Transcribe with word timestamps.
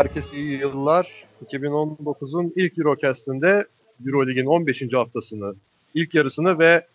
Herkese 0.00 0.36
iyi 0.36 0.58
yıllar. 0.58 1.24
2019'un 1.46 2.52
ilk 2.56 2.78
Eurocast'inde 2.78 3.66
Eurolig'in 4.06 4.46
15. 4.46 4.92
haftasını, 4.92 5.54
ilk 5.94 6.14
yarısını 6.14 6.58
ve 6.58 6.86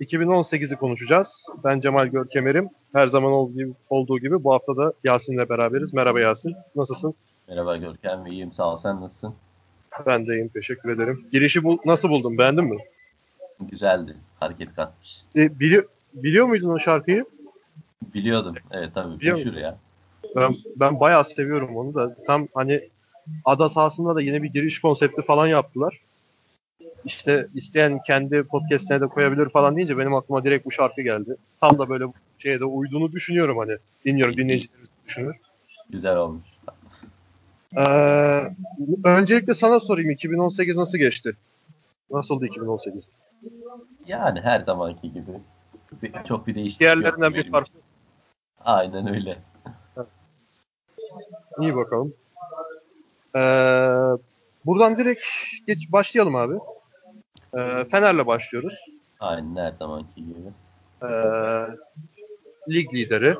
2018'i 0.00 0.76
konuşacağız. 0.76 1.46
Ben 1.64 1.80
Cemal 1.80 2.06
Görkemer'im. 2.06 2.68
Her 2.92 3.06
zaman 3.06 3.32
olduğu 3.90 4.18
gibi 4.18 4.44
bu 4.44 4.52
hafta 4.52 4.76
da 4.76 4.92
Yasin'le 5.04 5.48
beraberiz. 5.48 5.94
Merhaba 5.94 6.20
Yasin, 6.20 6.54
nasılsın? 6.76 7.14
Merhaba 7.48 7.76
Görkem, 7.76 8.26
iyiyim 8.26 8.52
sağ 8.52 8.72
ol. 8.72 8.78
Sen 8.78 9.00
nasılsın? 9.00 9.34
Ben 10.06 10.26
de 10.26 10.34
iyiyim, 10.34 10.48
teşekkür 10.48 10.90
ederim. 10.90 11.26
Girişi 11.32 11.64
bu, 11.64 11.80
nasıl 11.84 12.08
buldun, 12.08 12.38
beğendin 12.38 12.64
mi? 12.64 12.78
Güzeldi, 13.60 14.16
hareket 14.40 14.74
katmış. 14.74 15.22
E, 15.36 15.60
bili, 15.60 15.86
biliyor 16.14 16.46
muydun 16.46 16.70
o 16.70 16.78
şarkıyı? 16.78 17.24
Biliyordum, 18.14 18.54
evet 18.70 18.94
tabii. 18.94 19.20
Biliyor 19.20 19.36
meşhur 19.36 19.52
ya. 19.52 19.78
Ben, 20.36 20.54
ben 20.76 21.00
bayağı 21.00 21.24
seviyorum 21.24 21.76
onu 21.76 21.94
da. 21.94 22.16
Tam 22.26 22.48
hani 22.54 22.88
ada 23.44 23.68
sahasında 23.68 24.14
da 24.14 24.22
yeni 24.22 24.42
bir 24.42 24.52
giriş 24.52 24.80
konsepti 24.80 25.22
falan 25.22 25.46
yaptılar. 25.46 26.00
İşte 27.04 27.46
isteyen 27.54 27.98
kendi 28.06 28.42
podcast'ine 28.42 29.00
de 29.00 29.06
koyabilir 29.06 29.48
falan 29.48 29.76
deyince 29.76 29.98
benim 29.98 30.14
aklıma 30.14 30.44
direkt 30.44 30.66
bu 30.66 30.70
şarkı 30.70 31.02
geldi. 31.02 31.36
Tam 31.60 31.78
da 31.78 31.88
böyle 31.88 32.04
şeye 32.38 32.60
de 32.60 32.64
uyduğunu 32.64 33.12
düşünüyorum 33.12 33.58
hani. 33.58 33.76
Dinliyorum 34.04 34.36
dinleyicilerimiz 34.36 34.88
düşünür. 35.06 35.36
Güzel 35.90 36.16
olmuş. 36.16 36.44
Ee, 37.76 38.42
öncelikle 39.04 39.54
sana 39.54 39.80
sorayım 39.80 40.10
2018 40.10 40.76
nasıl 40.76 40.98
geçti? 40.98 41.32
Nasıldı 42.10 42.46
2018? 42.46 43.08
Yani 44.06 44.40
her 44.40 44.60
zamanki 44.60 45.12
gibi. 45.12 45.30
Çok 46.28 46.46
bir 46.46 46.54
değişiklik 46.54 46.80
Diğerlerinden 46.80 47.34
bir 47.34 47.50
fark. 47.50 47.68
Aynen 48.64 49.14
öyle. 49.14 49.38
İyi 51.60 51.76
bakalım. 51.76 52.14
Ee, 53.36 53.40
buradan 54.66 54.96
direkt 54.96 55.24
geç 55.66 55.92
başlayalım 55.92 56.36
abi. 56.36 56.54
Ee, 57.54 57.84
Fener'le 57.90 58.26
başlıyoruz. 58.26 58.74
Aynen 59.20 59.56
her 59.56 59.72
zamanki 59.72 60.14
gibi. 60.26 60.38
Ee, 61.02 61.06
lig 62.68 62.94
lideri 62.94 63.36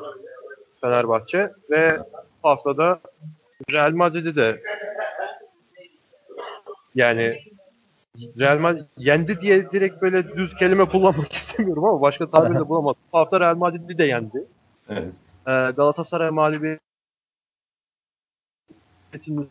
Fenerbahçe 0.81 1.51
ve 1.69 1.99
bu 2.43 2.49
haftada 2.49 2.99
Real 3.71 3.91
Madrid'i 3.91 4.35
de 4.35 4.61
yani 6.95 7.39
Real 8.39 8.57
Madrid 8.59 8.83
yendi 8.97 9.39
diye 9.39 9.71
direkt 9.71 10.01
böyle 10.01 10.35
düz 10.35 10.55
kelime 10.55 10.85
kullanmak 10.89 11.31
istemiyorum 11.33 11.85
ama 11.85 12.01
başka 12.01 12.27
tabir 12.27 12.55
de 12.55 12.69
bulamadım. 12.69 13.01
Bu 13.13 13.17
hafta 13.17 13.39
Real 13.39 13.55
Madrid'i 13.55 13.97
de 13.97 14.03
yendi. 14.03 14.45
Evet. 14.89 15.13
Ee, 15.47 15.51
Galatasaray 15.51 16.29
mağlubiyeti 19.13 19.49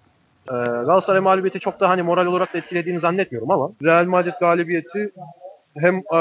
e, 0.48 0.52
Galatasaray 0.86 1.20
mağlubiyeti 1.20 1.60
çok 1.60 1.80
da 1.80 1.88
hani 1.88 2.02
moral 2.02 2.26
olarak 2.26 2.54
da 2.54 2.58
etkilediğini 2.58 2.98
zannetmiyorum 2.98 3.50
ama 3.50 3.70
Real 3.82 4.04
Madrid 4.04 4.32
galibiyeti 4.40 5.12
hem 5.78 5.96
e, 5.96 6.20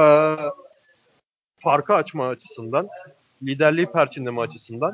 farkı 1.59 1.94
açma 1.94 2.28
açısından, 2.28 2.89
liderliği 3.44 3.86
perçinleme 3.86 4.42
açısından 4.42 4.93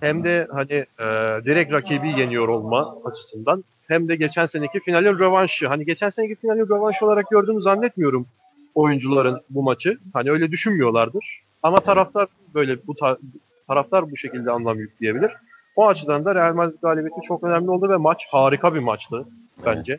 hem 0.00 0.24
de 0.24 0.48
hani 0.52 0.72
e, 0.72 1.06
direkt 1.44 1.72
rakibi 1.72 2.08
yeniyor 2.08 2.48
olma 2.48 2.96
açısından 3.04 3.64
hem 3.88 4.08
de 4.08 4.16
geçen 4.16 4.46
seneki 4.46 4.80
finalin 4.80 5.18
rövanşı. 5.18 5.68
Hani 5.68 5.84
geçen 5.84 6.08
seneki 6.08 6.34
finalin 6.34 6.68
rövanşı 6.68 7.06
olarak 7.06 7.30
gördüğümü 7.30 7.62
zannetmiyorum 7.62 8.26
oyuncuların 8.74 9.40
bu 9.50 9.62
maçı. 9.62 9.98
Hani 10.12 10.30
öyle 10.30 10.50
düşünmüyorlardır. 10.50 11.42
Ama 11.62 11.80
taraftar 11.80 12.28
böyle 12.54 12.86
bu 12.86 12.94
ta- 12.94 13.18
taraftar 13.66 14.10
bu 14.10 14.16
şekilde 14.16 14.50
anlam 14.50 14.78
yükleyebilir. 14.78 15.32
O 15.76 15.88
açıdan 15.88 16.24
da 16.24 16.34
Real 16.34 16.54
Madrid 16.54 16.78
galibiyeti 16.82 17.20
çok 17.22 17.44
önemli 17.44 17.70
oldu 17.70 17.88
ve 17.88 17.96
maç 17.96 18.26
harika 18.30 18.74
bir 18.74 18.78
maçtı 18.80 19.24
bence. 19.66 19.98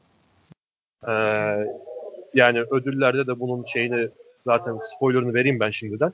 Ee, 1.07 1.11
yani 2.33 2.61
ödüllerde 2.61 3.27
de 3.27 3.39
bunun 3.39 3.65
şeyini 3.65 4.09
zaten 4.41 4.77
spoilerını 4.81 5.33
vereyim 5.33 5.59
ben 5.59 5.69
şimdiden. 5.69 6.13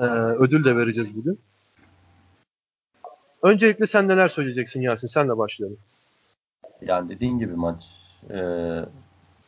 Ee, 0.00 0.04
ödül 0.38 0.64
de 0.64 0.76
vereceğiz 0.76 1.16
bugün. 1.16 1.40
Öncelikle 3.42 3.86
sen 3.86 4.08
neler 4.08 4.28
söyleyeceksin 4.28 4.80
Yasin? 4.80 5.06
Senle 5.06 5.38
başlayalım. 5.38 5.78
Yani 6.80 7.08
dediğin 7.08 7.38
gibi 7.38 7.54
maç 7.54 7.84
e, 8.30 8.38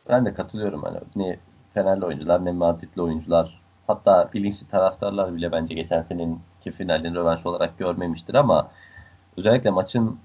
ben 0.09 0.25
de 0.25 0.33
katılıyorum. 0.33 0.83
Hani 0.83 0.97
ne 1.15 1.39
Fenerli 1.73 2.05
oyuncular 2.05 2.45
ne 2.45 2.51
Madridli 2.51 3.01
oyuncular 3.01 3.61
hatta 3.87 4.29
bilinçli 4.33 4.67
taraftarlar 4.67 5.35
bile 5.35 5.51
bence 5.51 5.73
geçen 5.73 6.01
senenin 6.01 6.39
finalini 6.77 7.15
rövanş 7.15 7.45
olarak 7.45 7.77
görmemiştir 7.77 8.33
ama 8.33 8.71
özellikle 9.37 9.69
maçın 9.69 10.19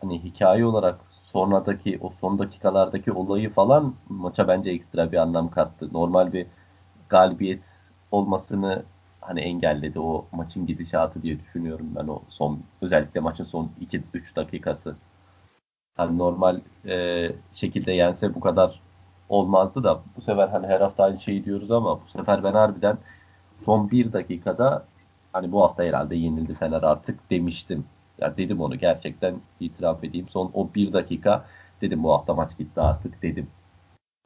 hani 0.00 0.24
hikaye 0.24 0.66
olarak 0.66 1.00
sonradaki 1.32 1.98
o 2.02 2.10
son 2.20 2.38
dakikalardaki 2.38 3.12
olayı 3.12 3.50
falan 3.50 3.94
maça 4.08 4.48
bence 4.48 4.70
ekstra 4.70 5.12
bir 5.12 5.16
anlam 5.16 5.50
kattı. 5.50 5.88
Normal 5.92 6.32
bir 6.32 6.46
galibiyet 7.08 7.62
olmasını 8.12 8.82
hani 9.20 9.40
engelledi 9.40 10.00
o 10.00 10.26
maçın 10.32 10.66
gidişatı 10.66 11.22
diye 11.22 11.40
düşünüyorum 11.40 11.86
ben 11.96 12.08
o 12.08 12.22
son 12.28 12.60
özellikle 12.82 13.20
maçın 13.20 13.44
son 13.44 13.70
2-3 13.80 14.36
dakikası. 14.36 14.96
Hani 15.96 16.18
normal 16.18 16.60
e, 16.86 17.30
şekilde 17.52 17.92
yense 17.92 18.34
bu 18.34 18.40
kadar 18.40 18.80
olmazdı 19.28 19.84
da 19.84 20.00
bu 20.16 20.20
sefer 20.22 20.48
hani 20.48 20.66
her 20.66 20.80
hafta 20.80 21.04
aynı 21.04 21.18
şeyi 21.18 21.44
diyoruz 21.44 21.70
ama 21.70 22.00
bu 22.00 22.08
sefer 22.18 22.44
ben 22.44 22.52
harbiden 22.52 22.98
son 23.64 23.90
bir 23.90 24.12
dakikada 24.12 24.84
hani 25.32 25.52
bu 25.52 25.62
hafta 25.62 25.82
herhalde 25.84 26.16
yenildi 26.16 26.54
Fener 26.54 26.82
artık 26.82 27.30
demiştim. 27.30 27.86
Ya 28.20 28.36
dedim 28.36 28.60
onu 28.60 28.78
gerçekten 28.78 29.34
itiraf 29.60 30.04
edeyim. 30.04 30.28
Son 30.28 30.50
o 30.54 30.74
bir 30.74 30.92
dakika 30.92 31.44
dedim 31.80 32.02
bu 32.02 32.12
hafta 32.12 32.34
maç 32.34 32.58
gitti 32.58 32.80
artık 32.80 33.22
dedim. 33.22 33.46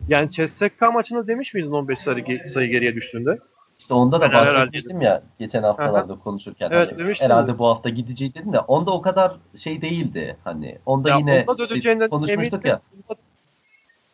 Yani 0.08 0.30
CSK 0.30 0.82
maçında 0.92 1.26
demiş 1.26 1.54
miydin 1.54 1.70
15 1.70 1.98
sayı, 1.98 2.46
sayı 2.46 2.70
geriye 2.70 2.94
düştüğünde? 2.94 3.38
İşte 3.78 3.94
onda 3.94 4.20
da 4.20 4.32
bahsetmiştim 4.32 5.00
ya 5.00 5.22
geçen 5.38 5.62
haftalarda 5.62 6.12
Aha. 6.12 6.20
konuşurken. 6.20 6.70
Evet, 6.72 6.92
hani 6.98 7.14
herhalde 7.18 7.58
bu 7.58 7.66
hafta 7.66 7.88
gidecek 7.88 8.34
dedim 8.34 8.52
de 8.52 8.60
onda 8.60 8.90
o 8.90 9.02
kadar 9.02 9.36
şey 9.56 9.82
değildi. 9.82 10.36
Hani 10.44 10.78
onda 10.86 11.08
ya 11.08 11.16
yine 11.16 11.46
onda 11.48 12.08
konuşmuştuk 12.08 12.64
ya. 12.64 12.80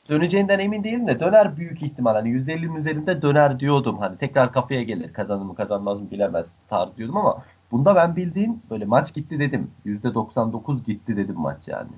Döneceğinden 0.09 0.59
emin 0.59 0.85
değilim 0.85 1.07
de 1.07 1.21
döner 1.21 1.57
büyük 1.57 1.83
ihtimal. 1.83 2.15
Hani 2.15 2.29
%50'nin 2.29 2.75
üzerinde 2.75 3.23
döner 3.23 3.61
diyordum. 3.61 3.99
Hani 3.99 4.19
tekrar 4.19 4.53
kafaya 4.53 4.83
gelir. 4.83 5.13
Kazanır 5.13 5.45
mı 5.45 5.55
kazanmaz 5.55 6.01
mı 6.01 6.11
bilemez 6.11 6.47
tar 6.69 6.97
diyordum 6.97 7.17
ama 7.17 7.43
bunda 7.75 7.97
ben 7.97 8.17
bildiğin 8.17 8.63
böyle 8.71 8.85
maç 8.85 9.15
gitti 9.15 9.39
dedim. 9.39 9.71
%99 9.87 10.85
gitti 10.85 11.17
dedim 11.17 11.35
maç 11.39 11.69
yani. 11.69 11.91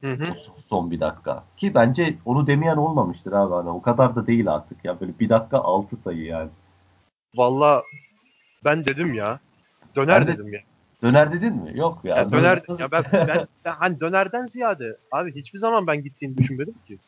Hı 0.00 0.12
hı. 0.12 0.24
Son 0.58 0.90
bir 0.90 1.00
dakika. 1.00 1.44
Ki 1.56 1.74
bence 1.74 2.16
onu 2.24 2.46
demeyen 2.46 2.76
olmamıştır 2.76 3.32
abi. 3.32 3.54
Hani 3.54 3.70
o 3.70 3.82
kadar 3.82 4.16
da 4.16 4.26
değil 4.26 4.52
artık 4.52 4.84
ya. 4.84 5.00
Böyle 5.00 5.18
bir 5.20 5.28
dakika 5.28 5.58
altı 5.58 5.96
sayı 5.96 6.24
yani. 6.24 6.50
Valla 7.34 7.82
ben 8.64 8.84
dedim 8.84 9.14
ya. 9.14 9.40
Döner 9.96 10.20
ben 10.20 10.26
de, 10.26 10.32
dedim 10.32 10.52
ya. 10.52 10.60
Döner 11.02 11.32
dedin 11.32 11.54
mi? 11.62 11.78
Yok 11.78 12.04
ya. 12.04 12.16
ya 12.16 12.32
döner 12.32 12.62
ya 12.78 12.90
ben, 12.92 13.04
ben, 13.12 13.46
ben, 13.64 13.72
hani 13.72 14.00
dönerden 14.00 14.44
ziyade 14.44 14.96
abi 15.12 15.34
hiçbir 15.34 15.58
zaman 15.58 15.86
ben 15.86 16.02
gittiğini 16.02 16.36
düşünmedim 16.36 16.74
ki. 16.86 16.98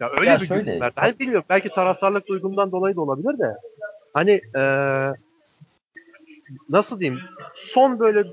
Ya 0.00 0.10
öyle 0.18 0.30
ya 0.30 0.40
bir 0.40 0.46
şöyle, 0.46 0.78
gün 0.78 0.90
Ben 0.96 1.18
bilmiyorum. 1.18 1.46
Belki 1.48 1.68
taraftarlık 1.68 2.28
duygumdan 2.28 2.72
dolayı 2.72 2.96
da 2.96 3.00
olabilir 3.00 3.38
de. 3.38 3.56
Hani 4.14 4.40
ee, 4.56 5.12
nasıl 6.68 7.00
diyeyim? 7.00 7.20
Son 7.54 8.00
böyle 8.00 8.24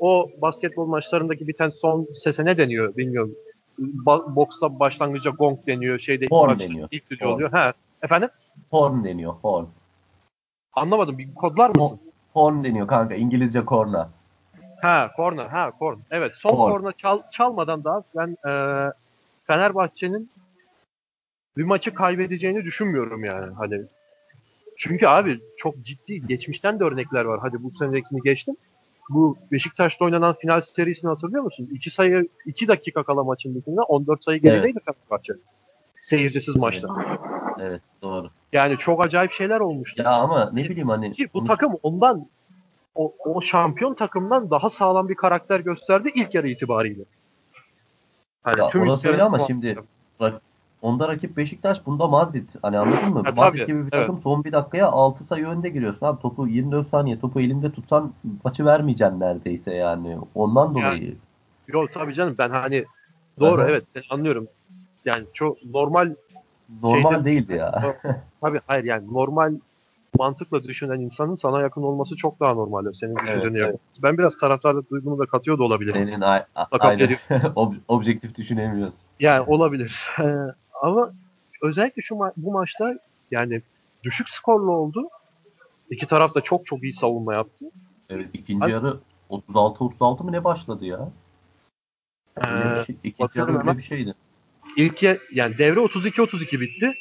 o 0.00 0.30
basketbol 0.42 0.86
maçlarındaki 0.86 1.48
biten 1.48 1.70
son 1.70 2.08
sese 2.14 2.44
ne 2.44 2.58
deniyor 2.58 2.96
bilmiyorum. 2.96 3.34
Ba- 3.78 4.36
boksta 4.36 4.78
başlangıca 4.80 5.30
gong 5.30 5.66
deniyor. 5.66 5.98
Şeyde 5.98 6.26
horn 6.30 6.58
deniyor. 6.58 6.88
İlk 6.90 7.10
düdüğü 7.10 7.26
oluyor. 7.26 7.50
Ha. 7.50 7.72
Efendim? 8.02 8.28
Horn 8.70 9.04
deniyor. 9.04 9.32
Horn. 9.32 9.64
Anlamadım. 10.72 11.18
Bir 11.18 11.34
kodlar 11.34 11.70
mısın? 11.70 12.00
Horn 12.32 12.64
deniyor 12.64 12.86
kanka. 12.86 13.14
İngilizce 13.14 13.64
korna. 13.64 14.10
Ha 14.82 15.10
korna. 15.16 15.52
Ha 15.52 15.70
korna. 15.78 16.00
Evet. 16.10 16.32
Son 16.36 16.52
horn. 16.52 16.70
korna 16.70 16.92
çal, 16.92 17.22
çalmadan 17.30 17.84
daha 17.84 18.02
ben 18.16 18.36
e, 18.50 18.52
Fenerbahçe'nin 19.46 20.30
bir 21.56 21.64
maçı 21.64 21.94
kaybedeceğini 21.94 22.64
düşünmüyorum 22.64 23.24
yani. 23.24 23.54
Hani 23.54 23.82
çünkü 24.78 25.06
abi 25.06 25.40
çok 25.56 25.82
ciddi 25.82 26.26
geçmişten 26.26 26.80
de 26.80 26.84
örnekler 26.84 27.24
var. 27.24 27.40
Hadi 27.42 27.62
bu 27.62 27.70
senekini 27.70 28.20
geçtim. 28.20 28.56
Bu 29.10 29.36
Beşiktaş'ta 29.52 30.04
oynanan 30.04 30.34
final 30.34 30.60
serisini 30.60 31.08
hatırlıyor 31.08 31.44
musun? 31.44 31.68
2 31.72 31.90
sayı 31.90 32.28
2 32.46 32.68
dakika 32.68 33.02
kala 33.02 33.24
maçın 33.24 33.54
bitiminde 33.54 33.80
14 33.80 34.24
sayı 34.24 34.40
gerideydi 34.40 34.78
evet. 34.86 34.96
Fenerbahçe. 34.96 35.32
Seyircisiz 36.00 36.56
maçta. 36.56 36.88
Evet 37.60 37.82
doğru. 38.02 38.30
Yani 38.52 38.76
çok 38.76 39.02
acayip 39.02 39.32
şeyler 39.32 39.60
olmuştu. 39.60 40.02
Ya 40.02 40.10
ama 40.10 40.50
ne 40.52 40.64
bileyim 40.64 40.88
hani. 40.88 41.12
Ki 41.12 41.28
bu 41.34 41.44
takım 41.44 41.74
ondan 41.82 42.26
o, 42.94 43.14
o 43.18 43.40
şampiyon 43.40 43.94
takımdan 43.94 44.50
daha 44.50 44.70
sağlam 44.70 45.08
bir 45.08 45.14
karakter 45.14 45.60
gösterdi 45.60 46.10
ilk 46.14 46.34
yarı 46.34 46.48
itibariyle. 46.48 47.02
Hani 48.42 48.60
ya 48.60 48.68
tüm 48.68 48.82
orası 48.82 49.08
öyle 49.08 49.22
ama 49.22 49.38
şimdi 49.38 49.78
onda 50.82 51.08
rakip 51.08 51.36
Beşiktaş, 51.36 51.86
bunda 51.86 52.06
Madrid. 52.06 52.48
Hani 52.62 52.78
anladın 52.78 53.08
mı? 53.08 53.22
Ha, 53.24 53.30
Madrid 53.36 53.58
tabii, 53.58 53.66
gibi 53.66 53.78
bir 53.78 53.82
evet. 53.82 53.92
takım 53.92 54.20
son 54.22 54.44
bir 54.44 54.52
dakikaya 54.52 54.88
6 54.88 55.24
sayı 55.24 55.46
önde 55.46 55.68
giriyorsun. 55.68 56.06
Abi 56.06 56.20
topu 56.22 56.48
24 56.48 56.88
saniye 56.88 57.20
topu 57.20 57.40
elinde 57.40 57.70
tutsan 57.72 58.12
maçı 58.44 58.64
vermeyeceksin 58.64 59.20
neredeyse 59.20 59.74
yani. 59.74 60.18
Ondan 60.34 60.74
dolayı. 60.74 61.16
Yok 61.68 61.92
tabii 61.92 62.14
canım 62.14 62.34
ben 62.38 62.50
hani 62.50 62.84
doğru 63.40 63.60
Aha. 63.60 63.68
evet 63.70 63.88
seni 63.88 64.02
anlıyorum. 64.10 64.46
Yani 65.04 65.24
çok 65.34 65.64
normal 65.64 66.14
Normal 66.82 67.12
şeyde- 67.12 67.24
değildi 67.24 67.52
ya. 67.54 67.96
tabii 68.40 68.60
hayır 68.66 68.84
yani 68.84 69.12
normal 69.14 69.54
mantıkla 70.18 70.62
düşünen 70.64 71.00
insanın 71.00 71.34
sana 71.34 71.60
yakın 71.60 71.82
olması 71.82 72.16
çok 72.16 72.40
daha 72.40 72.54
normal. 72.54 72.92
Senin 72.92 73.16
düşüncene 73.16 73.58
Evet, 73.58 73.66
yakın. 73.66 73.80
Ben 74.02 74.18
biraz 74.18 74.36
taraftarlık 74.38 74.90
duygumu 74.90 75.18
da 75.18 75.26
katıyor 75.26 75.58
da 75.58 75.62
olabilir. 75.62 75.92
Senin 75.92 76.20
a- 76.20 76.46
a- 76.54 76.66
aynen. 76.80 77.08
Ob- 77.56 77.80
objektif 77.88 78.34
düşünemiyoruz. 78.34 78.94
Yani 79.20 79.40
olabilir. 79.46 80.06
Ama 80.82 81.12
özellikle 81.62 82.02
şu 82.02 82.14
ma- 82.14 82.32
bu 82.36 82.52
maçta 82.52 82.94
yani 83.30 83.62
düşük 84.02 84.28
skorlu 84.28 84.72
oldu. 84.72 85.08
İki 85.90 86.06
taraf 86.06 86.34
da 86.34 86.40
çok 86.40 86.66
çok 86.66 86.82
iyi 86.82 86.92
savunma 86.92 87.34
yaptı. 87.34 87.64
Evet 88.10 88.28
ikinci 88.32 88.64
Abi- 88.64 88.72
yarı 88.72 88.98
36-36 89.30 90.24
mı 90.24 90.32
ne 90.32 90.44
başladı 90.44 90.84
ya? 90.84 91.08
Ee, 92.38 92.84
şey, 92.86 92.96
ikinci 93.04 93.38
yarı 93.38 93.58
öyle 93.58 93.78
bir 93.78 93.82
şeydi. 93.82 94.14
ilk 94.76 95.02
ye- 95.02 95.18
yani 95.32 95.58
devre 95.58 95.80
32-32 95.80 96.60
bitti. 96.60 96.94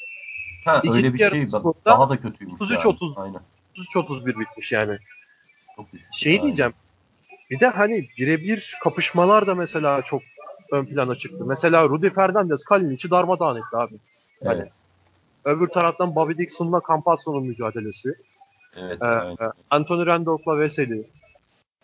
Ha 0.66 0.78
İkinci 0.84 0.98
öyle 0.98 1.14
bir 1.14 1.30
şey. 1.30 1.48
Skorda 1.48 1.78
Daha 1.86 2.10
da 2.10 2.18
kötüymüş 2.22 2.62
33-30. 2.62 3.14
yani. 3.18 3.26
Aynen. 3.26 3.42
33-31 3.76 4.40
bitmiş 4.40 4.72
yani. 4.72 4.98
Çok. 5.76 5.86
Şey 6.14 6.42
diyeceğim. 6.42 6.74
Bir 7.50 7.60
de 7.60 7.68
hani 7.68 8.10
birebir 8.18 8.76
kapışmalar 8.84 9.48
da 9.48 9.56
mesela 9.56 10.02
çok 10.02 10.22
ön 10.72 10.86
plana 10.86 11.16
çıktı. 11.16 11.46
Mesela 11.46 11.90
Rudy 11.90 12.10
Fernandez 12.10 12.64
Kalinic'i 12.64 13.12
darmadağın 13.12 13.56
etti 13.56 13.78
abi. 13.78 13.96
Hani 14.44 14.62
Evet. 14.62 14.72
öbür 15.46 15.68
taraftan 15.68 16.16
Bobby 16.16 16.38
Dixon'la 16.38 16.82
Campazzo'nun 16.88 17.48
mücadelesi. 17.48 18.14
Evet. 18.76 19.02
Ee, 19.02 19.06
aynen. 19.06 19.52
Anthony 19.70 20.06
Randolph'la 20.06 20.60
Veseli. 20.60 21.10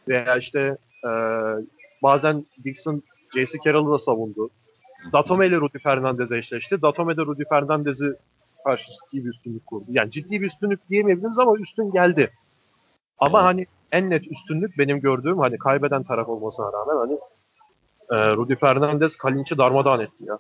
Veya 0.07 0.37
işte 0.37 0.77
e, 1.05 1.09
bazen 2.03 2.45
Dixon 2.63 3.01
J.C. 3.35 3.57
Carroll'ı 3.65 3.91
da 3.93 3.99
savundu. 3.99 4.49
Datome 5.13 5.47
ile 5.47 5.55
Rudy 5.55 5.77
Fernandez'e 5.77 6.37
eşleşti. 6.37 6.81
Datome 6.81 7.17
de 7.17 7.21
Rudy 7.21 7.43
Fernandez'i 7.49 8.13
karşı 8.63 8.91
ciddi 8.91 9.25
bir 9.25 9.29
üstünlük 9.29 9.65
kurdu. 9.65 9.85
Yani 9.89 10.11
ciddi 10.11 10.41
bir 10.41 10.45
üstünlük 10.45 10.89
diyemeyebiliriz 10.89 11.39
ama 11.39 11.57
üstün 11.57 11.91
geldi. 11.91 12.31
Ama 13.19 13.39
Evet. 13.39 13.45
hani 13.45 13.65
en 13.91 14.09
net 14.09 14.31
üstünlük 14.31 14.77
benim 14.77 14.99
gördüğüm 14.99 15.39
hani 15.39 15.57
kaybeden 15.57 16.03
taraf 16.03 16.29
olmasına 16.29 16.65
rağmen 16.73 16.95
hani 16.97 17.19
e, 18.13 18.36
Rudy 18.36 18.56
Fernandez 18.56 19.15
Kalinic'i 19.15 19.57
darmadağın 19.57 20.00
etti 20.00 20.25
ya. 20.25 20.38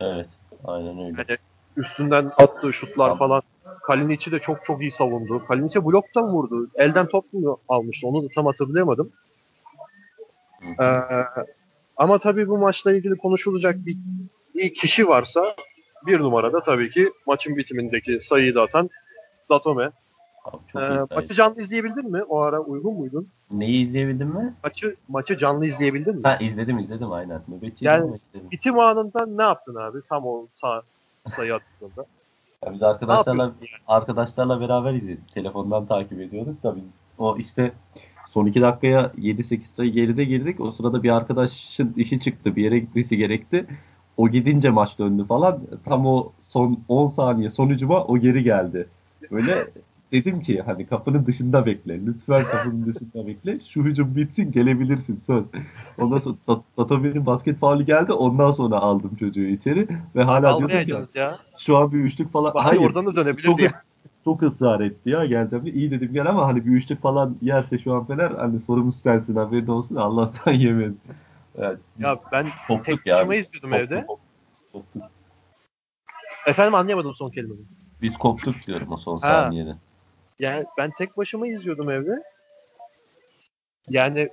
Evet. 0.00 0.26
Aynen 0.64 0.98
öyle. 0.98 1.24
Yani 1.28 1.38
üstünden 1.76 2.32
attığı 2.36 2.72
şutlar 2.72 3.06
Tamam. 3.06 3.18
falan. 3.18 3.42
Kalinic'i 3.82 4.32
de 4.32 4.38
çok 4.38 4.64
çok 4.64 4.80
iyi 4.80 4.90
savundu. 4.90 5.46
Kalinic'e 5.46 5.84
bloktan 5.84 6.24
vurdu. 6.24 6.68
Elden 6.74 7.06
top 7.06 7.32
mu 7.32 7.58
almıştı? 7.68 8.08
Onu 8.08 8.24
da 8.24 8.28
tam 8.34 8.46
hatırlayamadım. 8.46 9.12
Ee, 10.80 10.84
ama 11.96 12.18
tabii 12.18 12.48
bu 12.48 12.58
maçla 12.58 12.92
ilgili 12.92 13.16
konuşulacak 13.16 13.76
bir, 13.86 13.96
bir 14.54 14.74
kişi 14.74 15.08
varsa 15.08 15.56
bir 16.06 16.20
numarada 16.20 16.62
tabii 16.62 16.90
ki 16.90 17.12
maçın 17.26 17.56
bitimindeki 17.56 18.20
sayıyı 18.20 18.54
da 18.54 18.62
atan 18.62 18.90
Datome. 19.50 19.90
Abi 20.44 20.56
çok 20.72 20.82
Ee, 20.82 21.14
maçı 21.14 21.34
canlı 21.34 21.60
izleyebildin 21.60 22.10
mi? 22.10 22.22
O 22.22 22.38
ara 22.40 22.60
uygun 22.60 22.94
muydun? 22.94 23.28
Neyi 23.50 23.82
izleyebildin 23.84 24.26
mi? 24.26 24.54
Maçı 24.64 24.96
maçı 25.08 25.36
canlı 25.36 25.66
izleyebildin 25.66 26.16
mi? 26.16 26.20
Ha 26.22 26.36
izledim 26.36 26.78
izledim 26.78 27.12
aynen. 27.12 27.40
Nöbetçiydim 27.48 27.86
Yani- 27.94 28.06
izledim. 28.32 28.50
Bitim 28.50 28.78
anında 28.78 29.26
ne 29.26 29.42
yaptın 29.42 29.74
abi? 29.74 29.98
Tam 30.08 30.26
o 30.26 30.46
sağ, 30.50 30.82
sayı 31.26 31.54
attığında. 31.54 32.06
Ya 32.66 32.72
biz 32.74 32.82
arkadaşlarla 32.82 33.52
arkadaşlarla 33.88 34.60
beraber 34.60 34.92
izledik. 34.94 35.34
Telefondan 35.34 35.86
takip 35.86 36.20
ediyorduk 36.20 36.62
da 36.62 36.76
biz 36.76 36.82
o 37.18 37.36
işte 37.36 37.72
son 38.30 38.46
2 38.46 38.60
dakikaya 38.62 39.12
7-8 39.18 39.64
sayı 39.64 39.92
geride 39.92 40.24
girdik. 40.24 40.60
O 40.60 40.72
sırada 40.72 41.02
bir 41.02 41.10
arkadaşın 41.10 41.92
işi 41.96 42.20
çıktı. 42.20 42.56
Bir 42.56 42.62
yere 42.64 42.78
gitmesi 42.78 43.16
gerekti. 43.16 43.66
O 44.16 44.28
gidince 44.28 44.70
maç 44.70 44.98
döndü 44.98 45.24
falan. 45.26 45.60
Tam 45.84 46.06
o 46.06 46.32
son 46.42 46.80
10 46.88 47.08
saniye 47.08 47.50
sonucuma 47.50 48.04
o 48.04 48.18
geri 48.18 48.42
geldi. 48.42 48.88
Böyle 49.30 49.54
dedim 50.12 50.40
ki 50.40 50.62
hani 50.62 50.86
kapının 50.86 51.26
dışında 51.26 51.66
bekle. 51.66 52.06
Lütfen 52.06 52.44
kapının 52.44 52.86
dışında 52.86 53.26
bekle. 53.26 53.58
Şu 53.72 53.84
hücum 53.84 54.16
bitsin 54.16 54.52
gelebilirsin 54.52 55.16
söz. 55.16 55.44
Ondan 55.98 56.18
sonra 56.18 56.36
Datome'nin 56.78 57.26
basket 57.26 57.58
faulü 57.58 57.86
geldi. 57.86 58.12
Ondan 58.12 58.50
sonra 58.52 58.76
aldım 58.76 59.16
çocuğu 59.20 59.40
içeri. 59.40 59.88
Ve 60.16 60.22
hala 60.22 60.58
diyordum 60.58 61.02
ki 61.10 61.18
ya. 61.18 61.38
şu 61.58 61.76
an 61.76 61.92
bir 61.92 61.98
üçlük 61.98 62.32
falan. 62.32 62.54
Bari 62.54 62.78
oradan 62.78 63.06
da 63.06 63.16
dönebilirdi 63.16 63.42
çok, 63.46 63.60
ya. 63.60 63.70
çok 64.24 64.42
ısrar 64.42 64.80
etti 64.80 65.10
ya 65.10 65.24
geleceğim. 65.26 65.64
diye. 65.64 65.74
İyi 65.74 65.90
dedim 65.90 66.10
gel 66.12 66.26
ama 66.30 66.46
hani 66.46 66.66
bir 66.66 66.70
üçlük 66.70 67.02
falan 67.02 67.36
yerse 67.42 67.78
şu 67.78 67.94
an 67.94 68.04
Fener 68.06 68.30
hani 68.30 68.60
sorumlusu 68.66 68.98
sensin 68.98 69.36
haberin 69.36 69.66
olsun 69.66 69.96
Allah'tan 69.96 70.52
yemedi. 70.66 70.94
Evet, 71.58 71.78
Ya 71.98 72.18
ben 72.32 72.46
koptuk 72.68 72.84
tek 72.84 73.06
ya. 73.06 73.16
başıma 73.16 73.34
izliyordum 73.34 73.70
Koptuk, 73.70 73.90
evde. 73.92 74.06
koptuk, 74.06 74.24
koptuk. 74.72 75.02
Efendim 76.46 76.74
anlayamadım 76.74 77.14
son 77.14 77.30
kelimeyi. 77.30 77.60
Biz 78.02 78.16
koptuk 78.18 78.66
diyorum 78.66 78.92
o 78.92 78.96
son 78.96 79.18
saniyede. 79.18 79.76
Yani 80.38 80.64
ben 80.78 80.90
tek 80.98 81.16
başıma 81.16 81.46
izliyordum 81.46 81.90
evde. 81.90 82.22
Yani 83.88 84.28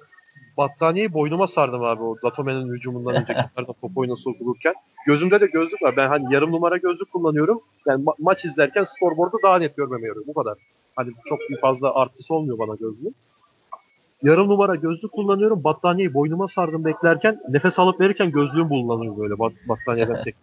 battaniyeyi 0.57 1.13
boynuma 1.13 1.47
sardım 1.47 1.83
abi 1.83 2.03
o 2.03 2.15
Datome'nin 2.23 2.73
hücumundan 2.73 3.15
önce 3.15 3.33
kenarda 3.33 3.73
top 3.81 3.97
oyuna 3.97 4.15
sokulurken. 4.15 4.73
Gözümde 5.07 5.41
de 5.41 5.45
gözlük 5.45 5.81
var. 5.81 5.95
Ben 5.97 6.07
hani 6.07 6.33
yarım 6.33 6.51
numara 6.51 6.77
gözlük 6.77 7.11
kullanıyorum. 7.11 7.61
Yani 7.87 8.03
ma- 8.03 8.15
maç 8.19 8.45
izlerken 8.45 8.83
skorboardu 8.83 9.37
daha 9.43 9.57
net 9.57 9.77
görmeme 9.77 10.07
yarıyor. 10.07 10.27
Bu 10.27 10.33
kadar. 10.33 10.57
Hani 10.95 11.11
çok 11.25 11.39
bir 11.49 11.59
fazla 11.61 11.95
artısı 11.95 12.33
olmuyor 12.33 12.57
bana 12.59 12.75
gözlüğün. 12.75 13.15
Yarım 14.23 14.47
numara 14.49 14.75
gözlük 14.75 15.11
kullanıyorum. 15.11 15.63
Battaniyeyi 15.63 16.13
boynuma 16.13 16.47
sardım 16.47 16.85
beklerken 16.85 17.39
nefes 17.49 17.79
alıp 17.79 17.99
verirken 17.99 18.31
gözlüğüm 18.31 18.69
bulunanıyor 18.69 19.17
böyle 19.17 19.33
bat- 19.33 19.67
battaniyeden 19.69 20.15
sek. 20.15 20.35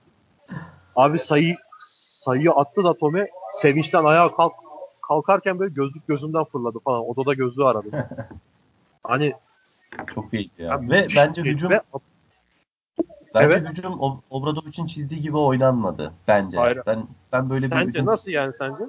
Abi 0.96 1.18
sayı 1.18 1.56
sayıyı 2.24 2.50
attı 2.50 2.84
da 2.84 2.94
Tome 2.94 3.28
sevinçten 3.60 4.04
ayağa 4.04 4.34
kalk 4.34 4.52
kalkarken 5.12 5.58
böyle 5.58 5.74
gözlük 5.74 6.06
gözümden 6.06 6.44
fırladı 6.44 6.78
falan. 6.78 7.08
Odada 7.08 7.34
gözlüğü 7.34 7.64
aradım. 7.64 7.90
hani 9.02 9.32
Çok 10.14 10.34
iyiydi 10.34 10.50
ya. 10.58 10.64
ya 10.68 10.80
Ve 10.80 11.06
bence 11.16 11.42
hücum 11.42 11.70
Ve- 11.70 11.80
bence 13.34 13.46
Evet. 13.46 13.68
hücum 13.68 13.92
Ob- 13.92 14.20
Obradovic'in 14.30 14.86
çizdiği 14.86 15.20
gibi 15.20 15.36
oynanmadı 15.36 16.12
bence. 16.28 16.56
Hayır. 16.58 16.78
Ben 16.86 17.04
ben 17.32 17.50
böyle 17.50 17.64
bir 17.66 17.70
sence 17.70 17.88
hücum 17.88 18.06
nasıl 18.06 18.32
yani 18.32 18.52
sence? 18.52 18.84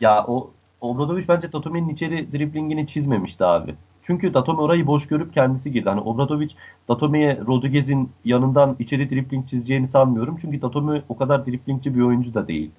Ya 0.00 0.24
o 0.26 0.50
Obradovic 0.80 1.28
bence 1.28 1.52
Datome'nin 1.52 1.88
içeri 1.88 2.32
driblingini 2.32 2.86
çizmemişti 2.86 3.44
abi. 3.44 3.74
Çünkü 4.02 4.34
Datome 4.34 4.60
orayı 4.60 4.86
boş 4.86 5.06
görüp 5.08 5.34
kendisi 5.34 5.72
girdi. 5.72 5.88
Hani 5.88 6.00
Obradovic 6.00 6.48
Datome'ye 6.88 7.40
Rodriguez'in 7.46 8.10
yanından 8.24 8.76
içeri 8.78 9.10
dribling 9.10 9.48
çizeceğini 9.48 9.88
sanmıyorum. 9.88 10.38
Çünkü 10.40 10.62
Datome 10.62 11.02
o 11.08 11.16
kadar 11.16 11.46
driblingçi 11.46 11.94
bir 11.94 12.00
oyuncu 12.00 12.34
da 12.34 12.48
değil. 12.48 12.70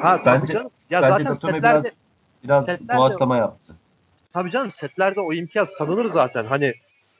Ha 0.00 0.22
tabii 0.22 0.40
Bence- 0.40 0.52
canım. 0.52 0.70
Ya 0.90 1.02
bence 1.02 1.22
zaten 1.22 1.32
setlerde 1.34 1.90
biraz 2.44 2.68
biraz 2.68 2.88
doğaçlama 2.88 3.36
yaptı. 3.36 3.74
tabii 4.32 4.50
canım 4.50 4.70
setlerde 4.70 5.20
o 5.20 5.32
imtiyaz 5.32 5.74
tanınır 5.74 6.04
zaten. 6.04 6.44
Hani 6.44 6.74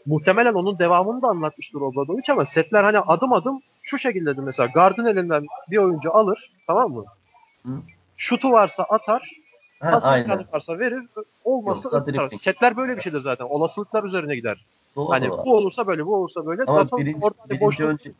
muhtemelen 0.07 0.55
onun 0.55 0.79
devamını 0.79 1.23
da 1.23 1.29
anlatmıştır 1.29 1.81
Obradovic 1.81 2.23
ama 2.33 2.45
setler 2.45 2.85
hani 2.85 2.99
adım 2.99 3.33
adım 3.33 3.61
şu 3.83 3.99
şekildedir 3.99 4.43
mesela. 4.43 4.67
Gardın 4.75 5.07
elinden 5.07 5.47
bir 5.71 5.77
oyuncu 5.77 6.17
alır 6.17 6.53
tamam 6.67 6.91
mı? 6.91 7.05
Hı. 7.67 7.73
Şutu 8.17 8.53
varsa 8.53 8.83
atar, 8.83 9.31
pas 9.81 10.07
varsa 10.53 10.79
verir, 10.79 11.03
taraf. 12.13 12.31
dribbling. 12.31 12.43
Setler 12.43 12.77
böyle 12.77 12.97
bir 12.97 13.03
şeydir 13.03 13.21
zaten. 13.21 13.45
Olasılıklar 13.45 14.05
üzerine 14.05 14.37
gider. 14.37 14.65
Doğru. 14.97 15.11
Hani 15.11 15.31
bu 15.31 15.57
olursa 15.57 15.87
böyle, 15.87 16.07
bu 16.07 16.17
olursa 16.17 16.47
böyle. 16.47 16.63
Ama 16.67 16.79
Datome 16.79 17.05
birinci, 17.05 17.27
orada 17.27 17.37
hani 17.49 17.61
birinci, 17.61 17.85
önce, 17.85 18.13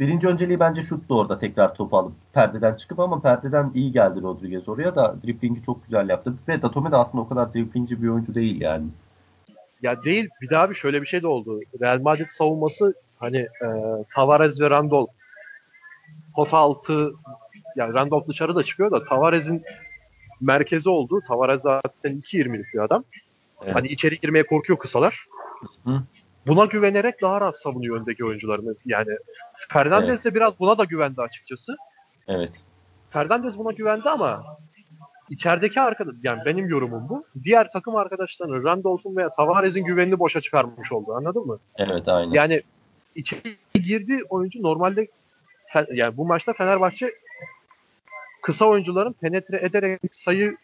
birinci 0.00 0.28
önceliği 0.28 0.60
bence 0.60 0.82
şuttu 0.82 1.18
orada 1.18 1.38
tekrar 1.38 1.74
topu 1.74 1.98
alıp 1.98 2.12
perdeden 2.32 2.74
çıkıp 2.74 3.00
ama 3.00 3.20
perdeden 3.20 3.70
iyi 3.74 3.92
geldi 3.92 4.22
Rodriguez 4.22 4.68
oraya 4.68 4.94
da 4.94 5.16
driblingi 5.24 5.62
çok 5.62 5.84
güzel 5.84 6.08
yaptı. 6.08 6.34
Ve 6.48 6.62
Datome 6.62 6.90
de 6.90 6.96
aslında 6.96 7.24
o 7.24 7.28
kadar 7.28 7.54
driblingci 7.54 8.02
bir 8.02 8.08
oyuncu 8.08 8.34
değil 8.34 8.60
yani. 8.60 8.86
Ya 9.82 10.04
değil 10.04 10.28
bir 10.40 10.50
daha 10.50 10.70
bir 10.70 10.74
şöyle 10.74 11.02
bir 11.02 11.06
şey 11.06 11.22
de 11.22 11.26
oldu. 11.26 11.60
Real 11.80 12.00
Madrid 12.00 12.28
savunması 12.28 12.94
hani 13.18 13.38
e, 13.38 13.68
Tavares 14.14 14.60
ve 14.60 14.70
Randol 14.70 15.06
pota 16.36 16.58
altı 16.58 17.12
yani 17.76 17.94
Randolph 17.94 18.28
dışarı 18.28 18.56
da 18.56 18.62
çıkıyor 18.62 18.90
da 18.90 19.04
Tavares'in 19.04 19.62
merkezi 20.40 20.90
olduğu 20.90 21.20
Tavares 21.20 21.62
zaten 21.62 22.12
2.20'lik 22.12 22.74
bir 22.74 22.78
adam. 22.78 23.04
Evet. 23.64 23.74
Hani 23.74 23.88
içeri 23.88 24.20
girmeye 24.20 24.46
korkuyor 24.46 24.78
kısalar. 24.78 25.26
Hı. 25.84 26.02
Buna 26.46 26.64
güvenerek 26.64 27.22
daha 27.22 27.40
rahat 27.40 27.60
savunuyor 27.60 28.00
öndeki 28.00 28.24
oyuncularını. 28.24 28.74
Yani 28.86 29.10
Fernandez 29.68 30.10
Evet. 30.10 30.24
de 30.24 30.34
biraz 30.34 30.60
buna 30.60 30.78
da 30.78 30.84
güvendi 30.84 31.22
açıkçası. 31.22 31.76
Evet. 32.28 32.52
Fernandez 33.10 33.58
buna 33.58 33.72
güvendi 33.72 34.08
ama 34.08 34.44
içerideki 35.30 35.80
arkadaş 35.80 36.14
yani 36.22 36.42
benim 36.44 36.68
yorumum 36.68 37.08
bu. 37.08 37.24
Diğer 37.44 37.70
takım 37.70 37.96
arkadaşlarının 37.96 38.64
Randolph'un 38.64 39.16
veya 39.16 39.32
Tavares'in 39.32 39.84
güvenini 39.84 40.18
boşa 40.18 40.40
çıkarmış 40.40 40.92
oldu. 40.92 41.14
Anladın 41.14 41.46
mı? 41.46 41.58
Evet 41.78 42.08
aynen. 42.08 42.32
Yani 42.32 42.62
içeri 43.14 43.56
girdi 43.74 44.20
oyuncu 44.28 44.62
normalde 44.62 45.08
yani 45.92 46.16
bu 46.16 46.26
maçta 46.26 46.52
Fenerbahçe 46.52 47.10
kısa 48.42 48.66
oyuncuların 48.66 49.12
penetre 49.12 49.56
ederek 49.56 50.00
sayı 50.10 50.56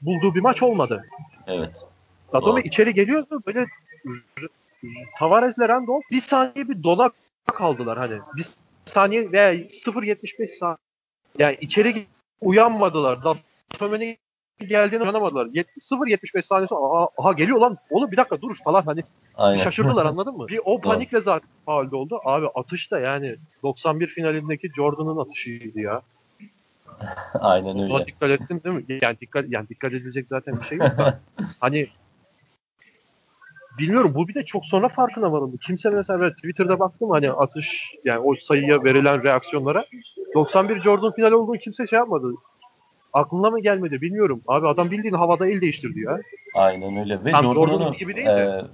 bulduğu 0.00 0.34
bir 0.34 0.40
maç 0.40 0.62
olmadı. 0.62 1.04
Evet. 1.46 1.70
Datome 2.36 2.62
içeri 2.62 2.94
geliyordu 2.94 3.42
böyle 3.46 3.66
Tavares'le 5.18 5.58
Randolph 5.58 6.02
bir 6.10 6.20
saniye 6.20 6.68
bir 6.68 6.82
donak 6.82 7.12
kaldılar 7.46 7.98
hani. 7.98 8.18
Bir 8.36 8.46
saniye 8.84 9.32
veya 9.32 9.54
0.75 9.54 10.48
saniye. 10.48 10.76
Yani 11.38 11.56
içeri 11.60 12.06
uyanmadılar. 12.40 13.18
Datome'nin 13.24 14.16
geldiğini 14.60 15.02
uyanamadılar. 15.02 15.46
Yet- 15.46 15.76
0.75 15.80 16.42
saniye 16.42 16.68
sonra 16.68 16.98
aha, 16.98 17.08
aha 17.18 17.32
geliyor 17.32 17.58
lan 17.58 17.76
oğlum 17.90 18.10
bir 18.10 18.16
dakika 18.16 18.40
dur 18.40 18.56
falan 18.64 18.82
hani 18.82 19.00
Aynen. 19.36 19.64
şaşırdılar 19.64 20.04
anladın 20.06 20.36
mı? 20.36 20.48
Bir 20.48 20.60
o 20.64 20.80
panikle 20.80 21.20
zaten 21.20 21.48
faulde 21.66 21.96
oldu. 21.96 22.20
Abi 22.24 22.46
atış 22.54 22.90
da 22.92 22.98
yani 23.00 23.36
91 23.62 24.06
finalindeki 24.06 24.70
Jordan'ın 24.76 25.16
atışıydı 25.16 25.80
ya. 25.80 26.02
Aynen 27.34 27.74
Ona 27.74 27.94
öyle. 27.94 28.06
dikkat 28.06 28.30
ettin 28.30 28.60
değil 28.64 28.76
mi? 28.76 28.98
Yani 29.02 29.18
dikkat 29.20 29.44
yani 29.48 29.68
dikkat 29.68 29.92
edilecek 29.92 30.28
zaten 30.28 30.60
bir 30.60 30.64
şey 30.64 30.78
yok 30.78 30.88
hani 31.60 31.88
bilmiyorum 33.78 34.12
bu 34.14 34.28
bir 34.28 34.34
de 34.34 34.44
çok 34.44 34.64
sonra 34.64 34.88
farkına 34.88 35.32
varıldı. 35.32 35.56
Kimse 35.62 35.90
mesela 35.90 36.20
ben 36.20 36.30
Twitter'da 36.30 36.78
baktım 36.78 37.10
hani 37.10 37.30
atış 37.30 37.94
yani 38.04 38.18
o 38.18 38.34
sayıya 38.34 38.84
verilen 38.84 39.22
reaksiyonlara 39.24 39.84
91 40.34 40.82
Jordan 40.82 41.12
final 41.12 41.32
olduğunu 41.32 41.58
kimse 41.58 41.86
şey 41.86 41.98
yapmadı. 41.98 42.34
Aklına 43.12 43.50
mı 43.50 43.60
gelmedi 43.60 44.00
bilmiyorum. 44.00 44.40
Abi 44.46 44.68
adam 44.68 44.90
bildiğin 44.90 45.14
havada 45.14 45.46
el 45.46 45.60
değiştirdi 45.60 46.00
ya. 46.00 46.18
Aynen 46.54 46.96
öyle. 46.96 47.24
Ve 47.24 47.30
Jordan'ın 47.30 47.92
gibi 47.92 48.16
değil 48.16 48.26
de. 48.26 48.64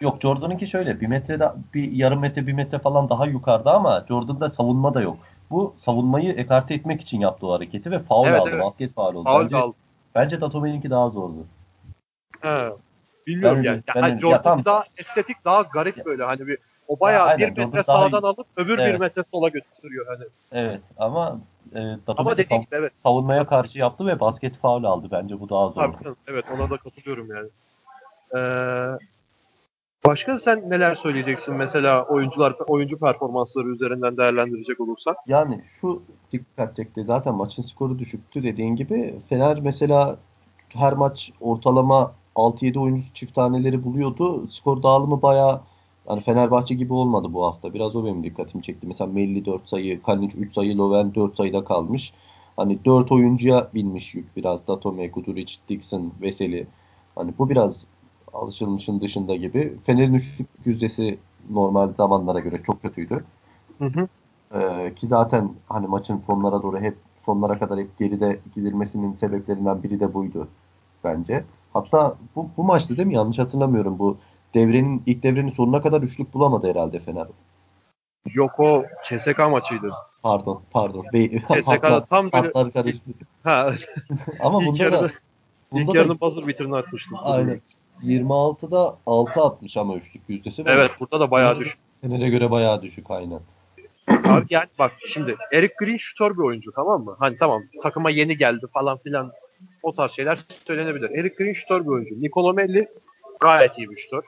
yok 0.00 0.18
Jordan'ınki 0.22 0.66
şöyle 0.66 1.00
bir 1.00 1.06
metrede 1.06 1.52
bir 1.74 1.92
yarım 1.92 2.20
metre 2.20 2.46
bir 2.46 2.52
metre 2.52 2.78
falan 2.78 3.08
daha 3.08 3.26
yukarıda 3.26 3.72
ama 3.74 4.04
Jordan'da 4.08 4.50
savunma 4.50 4.94
da 4.94 5.00
yok. 5.00 5.16
Bu 5.50 5.74
savunmayı 5.80 6.32
ekarte 6.32 6.74
etmek 6.74 7.00
için 7.00 7.20
yaptığı 7.20 7.46
o 7.46 7.52
hareketi 7.52 7.90
ve 7.90 7.98
faul 7.98 8.26
Evet, 8.26 8.40
aldı. 8.40 8.50
evet. 8.52 8.62
Basket 8.64 8.94
faul 8.94 9.14
oldu. 9.14 9.24
Faul 9.24 9.42
bence, 9.44 9.56
aldı. 9.56 9.74
bence 10.14 10.40
Datome'ninki 10.40 10.90
daha 10.90 11.10
zordu. 11.10 11.46
He. 12.40 12.68
Bilmiyorum 13.26 13.64
Ben 13.64 13.68
yani. 13.70 13.82
ben 13.94 14.02
yani 14.08 14.20
Jordan 14.20 14.58
ya 14.58 14.64
daha 14.64 14.84
estetik, 14.96 15.44
daha 15.44 15.62
garip 15.62 16.06
böyle 16.06 16.24
hani 16.24 16.46
bir 16.46 16.58
o 16.88 17.00
bayağı 17.00 17.26
aynen, 17.26 17.56
bir 17.56 17.64
metre 17.64 17.82
sağdan 17.82 18.22
iyi. 18.22 18.26
alıp 18.26 18.46
öbür 18.56 18.78
bir 18.78 18.82
Evet. 18.82 19.00
metre 19.00 19.24
sola 19.24 19.48
götürüyor 19.48 20.06
hani. 20.06 20.24
Evet 20.52 20.80
ama 20.96 21.40
e, 21.74 21.78
Ama 22.06 22.32
de 22.32 22.36
dediğin 22.44 22.60
sav- 22.60 22.64
gibi 22.66 22.74
evet. 22.76 22.92
savunmaya 23.02 23.46
karşı 23.46 23.78
yaptı 23.78 24.06
ve 24.06 24.20
basket 24.20 24.56
faul 24.56 24.84
aldı. 24.84 25.08
Bence 25.10 25.40
bu 25.40 25.48
daha 25.48 25.68
zordu. 25.68 25.96
Tabii 26.02 26.14
evet 26.26 26.44
ona 26.56 26.70
da 26.70 26.76
katılıyorum 26.76 27.28
yani. 27.30 27.48
Ee, 28.36 28.98
başka 30.04 30.38
sen 30.38 30.70
neler 30.70 30.94
söyleyeceksin 30.94 31.54
mesela 31.54 32.04
oyuncular 32.04 32.54
oyuncu 32.66 32.98
performansları 32.98 33.68
üzerinden 33.68 34.16
değerlendirecek 34.16 34.80
olursak? 34.80 35.16
Yani 35.26 35.62
şu 35.80 36.02
dikkat 36.32 36.76
çekti. 36.76 37.04
Zaten 37.04 37.34
maçın 37.34 37.62
skoru 37.62 37.98
düşüktü 37.98 38.42
dediğin 38.42 38.76
gibi. 38.76 39.14
Fener 39.28 39.60
mesela 39.60 40.16
her 40.68 40.92
maç 40.92 41.32
ortalama 41.40 42.14
6-7 42.36 42.78
oyuncusu 42.78 43.14
çift 43.14 43.34
taneleri 43.34 43.84
buluyordu. 43.84 44.48
Skor 44.48 44.82
dağılımı 44.82 45.22
bayağı 45.22 45.60
yani 46.08 46.20
Fenerbahçe 46.20 46.74
gibi 46.74 46.92
olmadı 46.92 47.28
bu 47.32 47.44
hafta. 47.44 47.74
Biraz 47.74 47.96
o 47.96 48.04
benim 48.04 48.24
dikkatimi 48.24 48.62
çekti. 48.62 48.86
Mesela 48.86 49.12
Melli 49.12 49.44
4 49.44 49.68
sayı, 49.68 50.02
Kalinic 50.02 50.38
3 50.38 50.54
sayı, 50.54 50.78
Loven 50.78 51.14
4 51.14 51.36
sayıda 51.36 51.64
kalmış. 51.64 52.12
Hani 52.56 52.84
4 52.84 53.12
oyuncuya 53.12 53.68
binmiş 53.74 54.14
yük 54.14 54.36
biraz. 54.36 54.66
Datome, 54.68 55.06
Guduric, 55.06 55.54
Dixon, 55.68 56.12
Veseli. 56.22 56.66
Hani 57.14 57.32
bu 57.38 57.50
biraz 57.50 57.84
alışılmışın 58.32 59.00
dışında 59.00 59.36
gibi. 59.36 59.78
Fener'in 59.86 60.14
üçlük 60.14 60.48
yüzdesi 60.64 61.18
normal 61.50 61.94
zamanlara 61.94 62.40
göre 62.40 62.62
çok 62.62 62.82
kötüydü. 62.82 63.24
Hı 63.78 63.84
hı. 63.84 64.08
Ee, 64.54 64.94
ki 64.94 65.06
zaten 65.06 65.54
hani 65.68 65.86
maçın 65.86 66.22
sonlara 66.26 66.62
doğru 66.62 66.80
hep 66.80 66.96
sonlara 67.26 67.58
kadar 67.58 67.78
hep 67.78 67.98
geride 67.98 68.40
gidilmesinin 68.54 69.14
sebeplerinden 69.14 69.82
biri 69.82 70.00
de 70.00 70.14
buydu 70.14 70.48
bence. 71.04 71.44
Hatta 71.72 72.14
bu, 72.36 72.50
bu 72.56 72.64
maçta 72.64 72.96
değil 72.96 73.08
mi? 73.08 73.14
Yanlış 73.14 73.38
hatırlamıyorum. 73.38 73.98
Bu 73.98 74.18
devrenin 74.54 75.02
ilk 75.06 75.22
devrenin 75.22 75.48
sonuna 75.48 75.82
kadar 75.82 76.02
üçlük 76.02 76.34
bulamadı 76.34 76.70
herhalde 76.70 76.98
Fener. 76.98 77.26
Yok 78.34 78.60
o 78.60 78.84
CSK 79.04 79.38
maçıydı. 79.38 79.92
Pardon, 80.22 80.62
pardon. 80.70 81.04
CSK'da 81.12 82.04
tam 82.04 82.32
böyle 82.32 82.46
hatlar 82.46 82.72
karıştı. 82.72 83.10
ha 83.44 83.70
Ama 84.40 84.58
ilk 84.62 84.68
bunda 84.68 84.82
yarıda 84.82 85.02
da 85.02 85.08
bunda 85.72 85.82
ilk 85.82 85.94
yarının 85.94 86.20
buzzer 86.20 86.46
bitirini 86.46 86.76
atmıştım. 86.76 87.18
aynen. 87.22 87.60
26'da 88.02 88.96
6 89.06 89.40
atmış 89.40 89.76
ama 89.76 89.94
üçlük 89.94 90.22
yüzdesi. 90.28 90.62
Evet 90.66 90.90
burada 91.00 91.20
da 91.20 91.30
bayağı 91.30 91.58
düşük. 91.58 91.78
Fener'e 92.00 92.28
göre 92.28 92.50
bayağı 92.50 92.82
düşük 92.82 93.10
aynen. 93.10 93.40
Abi 94.08 94.46
yani 94.50 94.66
bak 94.78 94.92
şimdi 95.06 95.36
Eric 95.52 95.74
Green 95.78 95.96
şutör 95.96 96.32
bir 96.34 96.42
oyuncu 96.42 96.72
tamam 96.72 97.04
mı? 97.04 97.16
Hani 97.18 97.36
tamam 97.36 97.62
takıma 97.82 98.10
yeni 98.10 98.36
geldi 98.36 98.66
falan 98.72 98.98
filan 98.98 99.32
o 99.82 99.92
tarz 99.92 100.12
şeyler 100.12 100.38
söylenebilir. 100.66 101.10
Eric 101.10 101.34
Green 101.34 101.52
şutör 101.52 101.80
bir 101.80 101.86
oyuncu. 101.88 102.14
Nicolo 102.22 102.54
Melli 102.54 102.88
gayet 103.40 103.78
iyi 103.78 103.90
bir 103.90 103.96
şutör. 103.96 104.22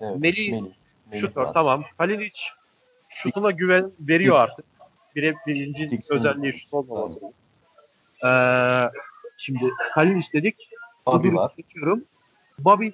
Evet. 0.00 0.16
Melih 0.20 0.62
Şutör 1.12 1.46
tamam. 1.46 1.84
Kalinic 1.98 2.40
şutuna 3.08 3.50
güven 3.50 3.92
veriyor 4.00 4.36
artık. 4.40 4.64
Bire, 5.16 5.34
birinci 5.46 5.90
Dixon. 5.90 6.16
özelliği 6.16 6.52
şut 6.52 6.74
olmaması. 6.74 7.20
Ee, 8.26 8.30
şimdi 9.36 9.64
Kalinic 9.94 10.26
dedik. 10.32 10.54
Bobby 11.06 11.34
var. 11.34 11.52
geçiyorum. 11.56 12.04
Bobby 12.58 12.88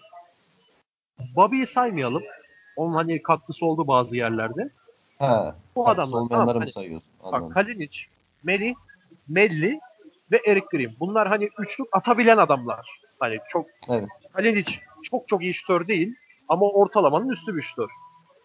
Bobby'yi 1.36 1.66
saymayalım. 1.66 2.22
Onun 2.76 2.94
hani 2.94 3.22
katkısı 3.22 3.66
oldu 3.66 3.88
bazı 3.88 4.16
yerlerde. 4.16 4.70
Ha, 5.18 5.56
Bu 5.76 5.88
adamlar, 5.88 6.28
tamam, 6.28 6.56
hani- 6.58 6.72
sayıyorsun? 6.72 7.10
Bak 7.24 7.34
Anladım. 7.34 7.52
Kalinic, 7.54 8.00
Melih, 8.44 8.74
Melli 9.28 9.80
ve 10.32 10.40
Eric 10.46 10.66
Green. 10.70 10.92
Bunlar 11.00 11.28
hani 11.28 11.48
üçlük 11.58 11.88
atabilen 11.92 12.36
adamlar. 12.38 13.00
Hani 13.20 13.38
çok 13.48 13.66
Evet. 13.88 14.08
Kalinic 14.32 14.72
çok 15.02 15.28
çok 15.28 15.42
iyi 15.42 15.54
şutör 15.54 15.88
değil 15.88 16.14
ama 16.48 16.66
ortalamanın 16.66 17.28
üstü 17.28 17.56
bir 17.56 17.62
şutör. 17.62 17.88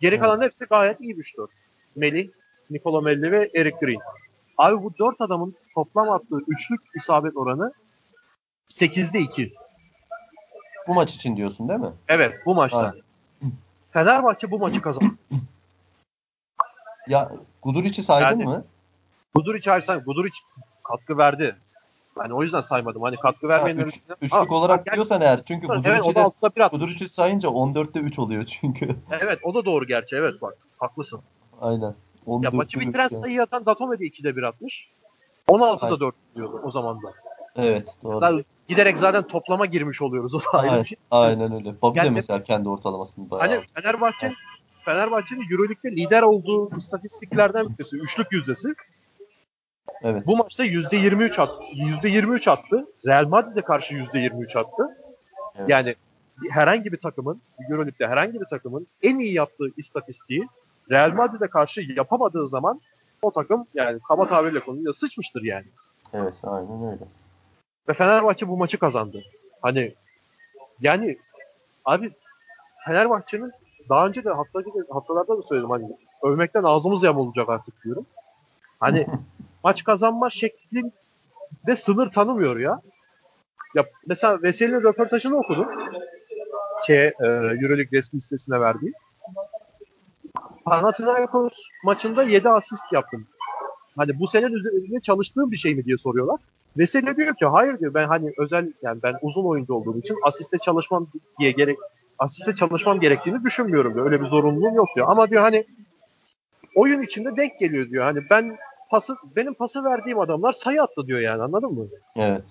Geri 0.01 0.15
Evet. 0.15 0.23
kalan 0.23 0.41
hepsi 0.41 0.65
gayet 0.65 1.01
iyi 1.01 1.17
bir 1.17 1.23
şutör. 1.23 1.47
Melih, 1.95 2.29
Nikola 2.69 3.01
Melli 3.01 3.31
ve 3.31 3.49
Eric 3.55 3.77
Green. 3.81 3.99
Abi 4.57 4.83
bu 4.83 4.97
dört 4.99 5.21
adamın 5.21 5.55
toplam 5.75 6.09
attığı 6.09 6.39
üçlük 6.47 6.81
isabet 6.95 7.37
oranı 7.37 7.73
8'de 8.69 9.19
2. 9.19 9.53
Bu 10.87 10.93
maç 10.93 11.15
için 11.15 11.37
diyorsun 11.37 11.69
değil 11.69 11.79
mi? 11.79 11.91
Evet 12.07 12.41
bu 12.45 12.55
maçta. 12.55 12.79
Aynen. 12.79 13.01
Fenerbahçe 13.91 14.51
bu 14.51 14.59
maçı 14.59 14.81
kazandı. 14.81 15.13
Ya 17.07 17.31
Guduric'i 17.61 18.03
saydın 18.03 18.25
Yani- 18.39 18.43
mı? 18.43 18.65
Guduric 19.35 19.71
Ersan, 19.71 19.99
Guduric 20.03 20.37
katkı 20.83 21.17
verdi. 21.17 21.55
Hani 22.15 22.33
o 22.33 22.43
yüzden 22.43 22.61
saymadım. 22.61 23.01
Hani 23.01 23.17
katkı 23.17 23.47
Ha, 23.47 23.53
vermeyenler 23.53 23.85
üç- 23.85 23.99
üçlük 24.21 24.33
Ha, 24.33 24.45
olarak 24.49 24.93
diyorsan 24.93 25.21
eğer 25.21 25.41
çünkü 25.45 25.67
Evet 25.85 26.01
o 26.03 26.09
da 26.11 26.15
de 26.15 26.19
altıda 26.21 26.55
bir 26.55 26.61
atmış. 26.61 26.81
Guduric'i 26.81 27.09
sayınca 27.09 27.49
14'te 27.49 27.99
3 27.99 28.19
oluyor 28.19 28.45
çünkü. 28.61 28.95
Evet 29.21 29.39
o 29.43 29.53
da 29.53 29.65
doğru 29.65 29.85
gerçi 29.87 30.15
evet 30.15 30.41
bak 30.41 30.53
haklısın. 30.77 31.21
Aynen. 31.61 31.81
Ya 31.81 31.93
14'te 32.27 32.57
maçı 32.57 32.79
bitiren 32.79 33.03
ya. 33.03 33.09
sayı 33.09 33.41
atan 33.41 33.65
Datome 33.65 33.99
de 33.99 34.03
2'de 34.05 34.35
1 34.35 34.43
atmış. 34.43 34.87
16'da 35.47 35.85
Aynen. 35.85 35.99
4 35.99 36.15
diyordu 36.35 36.61
o 36.63 36.71
zaman 36.71 36.97
da. 37.03 37.13
Evet 37.55 37.87
doğru. 38.03 38.19
Zaten 38.19 38.45
giderek 38.67 38.97
zaten 38.97 39.23
toplama 39.27 39.65
girmiş 39.65 40.01
oluyoruz 40.01 40.35
o 40.35 40.39
da 40.39 40.43
ayrı 40.53 40.69
Aynen, 40.71 40.83
bir 40.83 40.87
şey. 40.87 40.97
aynen 41.11 41.53
öyle. 41.53 41.65
De 41.65 41.75
Yani- 41.95 42.09
mesela 42.09 42.43
kendi 42.43 42.69
ortalamasını 42.69 43.29
bayağı. 43.29 43.47
Hani 43.47 43.65
Fenerbahçe 43.75 44.33
Fenerbahçe'nin 44.85 45.51
Euroleague'de 45.51 45.91
lider 45.91 46.21
olduğu 46.21 46.75
istatistiklerden 46.77 47.69
birisi. 47.69 47.95
Üçlük 47.95 48.31
yüzdesi. 48.31 48.67
Evet. 50.03 50.27
Bu 50.27 50.37
maçta 50.37 50.65
%23 50.65 51.41
attı. 51.41 51.63
%23 51.73 52.51
attı. 52.51 52.85
Real 53.05 53.27
Madrid'e 53.27 53.61
karşı 53.61 53.95
%23 53.95 54.59
attı. 54.59 54.97
Evet. 55.55 55.69
Yani 55.69 55.95
herhangi 56.49 56.91
bir 56.91 56.97
takımın, 56.97 57.41
Euroleague'de 57.69 58.07
herhangi 58.07 58.41
bir 58.41 58.45
takımın 58.45 58.87
en 59.03 59.19
iyi 59.19 59.33
yaptığı 59.33 59.67
istatistiği 59.77 60.47
Real 60.91 61.11
Madrid'e 61.11 61.47
karşı 61.47 61.81
yapamadığı 61.81 62.47
zaman 62.47 62.81
o 63.21 63.31
takım 63.31 63.67
yani 63.73 63.99
kaba 64.07 64.27
tabirle 64.27 64.59
konuyla 64.59 64.93
sıçmıştır 64.93 65.43
yani. 65.43 65.65
Evet 66.13 66.33
aynen 66.43 66.91
öyle. 66.91 67.03
Ve 67.89 67.93
Fenerbahçe 67.93 68.47
bu 68.47 68.57
maçı 68.57 68.79
kazandı. 68.79 69.23
Hani 69.61 69.93
yani 70.81 71.17
abi 71.85 72.11
Fenerbahçe'nin 72.85 73.51
daha 73.89 74.07
önce 74.07 74.23
de 74.23 74.29
hafta 74.29 74.59
haftalarda 74.89 75.37
da 75.37 75.41
söyledim 75.41 75.69
hani 75.69 75.97
övmekten 76.23 76.63
ağzımız 76.63 77.03
yamulacak 77.03 77.49
artık 77.49 77.83
diyorum. 77.83 78.05
Hani 78.79 79.07
kazanma 79.83 80.29
şeklinde 80.29 81.75
sınır 81.75 82.11
tanımıyor 82.11 82.59
ya. 82.59 82.81
Ya 83.75 83.85
mesela 84.07 84.41
Veseli'nin 84.41 84.83
röportajını 84.83 85.37
okudum. 85.37 85.67
Şey, 86.87 87.05
e, 87.05 87.13
Euroleague 87.61 87.97
resmi 87.99 88.21
sitesine 88.21 88.59
verdiği. 88.59 88.93
Panathinaikos 90.65 91.53
maçında 91.83 92.23
7 92.23 92.49
asist 92.49 92.93
yaptım. 92.93 93.27
Hani 93.97 94.19
bu 94.19 94.27
sene 94.27 94.45
üzerinde 94.45 94.99
çalıştığım 95.01 95.51
bir 95.51 95.57
şey 95.57 95.75
mi 95.75 95.85
diye 95.85 95.97
soruyorlar. 95.97 96.39
Veseli 96.77 97.17
diyor 97.17 97.35
ki 97.35 97.45
hayır 97.45 97.79
diyor 97.79 97.93
ben 97.93 98.07
hani 98.07 98.33
özel 98.37 98.73
yani 98.81 99.03
ben 99.03 99.15
uzun 99.21 99.45
oyuncu 99.45 99.73
olduğum 99.73 99.99
için 99.99 100.17
asiste 100.23 100.57
çalışmam 100.57 101.07
diye 101.39 101.51
gerek 101.51 101.77
asiste 102.19 102.55
çalışmam 102.55 102.99
gerektiğini 102.99 103.43
düşünmüyorum 103.43 103.93
diyor. 103.93 104.05
Öyle 104.05 104.21
bir 104.21 104.25
zorunluluğum 104.25 104.75
yok 104.75 104.87
diyor. 104.95 105.07
Ama 105.09 105.29
diyor 105.29 105.41
hani 105.41 105.65
oyun 106.75 107.01
içinde 107.01 107.35
denk 107.35 107.59
geliyor 107.59 107.89
diyor. 107.89 108.03
Hani 108.03 108.19
ben 108.29 108.57
pası 108.91 109.15
benim 109.35 109.53
pası 109.53 109.83
verdiğim 109.83 110.19
adamlar 110.19 110.51
sayı 110.51 110.83
attı 110.83 111.07
diyor 111.07 111.19
yani 111.19 111.43
anladın 111.43 111.73
mı? 111.73 111.85
Evet. 112.15 112.43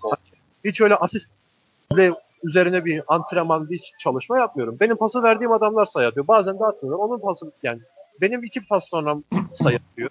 Hiç 0.65 0.81
öyle 0.81 0.95
asistle 0.95 2.13
üzerine 2.43 2.85
bir 2.85 3.03
antrenman 3.15 3.69
hiç 3.71 3.93
çalışma 3.99 4.39
yapmıyorum. 4.39 4.77
Benim 4.81 4.97
pası 4.97 5.23
verdiğim 5.23 5.53
adamlar 5.53 5.85
sayı 5.85 6.09
atıyor. 6.09 6.29
Bazen 6.29 6.59
de 6.59 6.65
atmıyorlar. 6.65 7.05
Onun 7.05 7.19
pası 7.19 7.53
yani 7.63 7.81
benim 8.21 8.45
iki 8.45 8.67
pas 8.67 8.89
sonra 8.89 9.17
sayı 9.53 9.79
atıyor. 9.91 10.11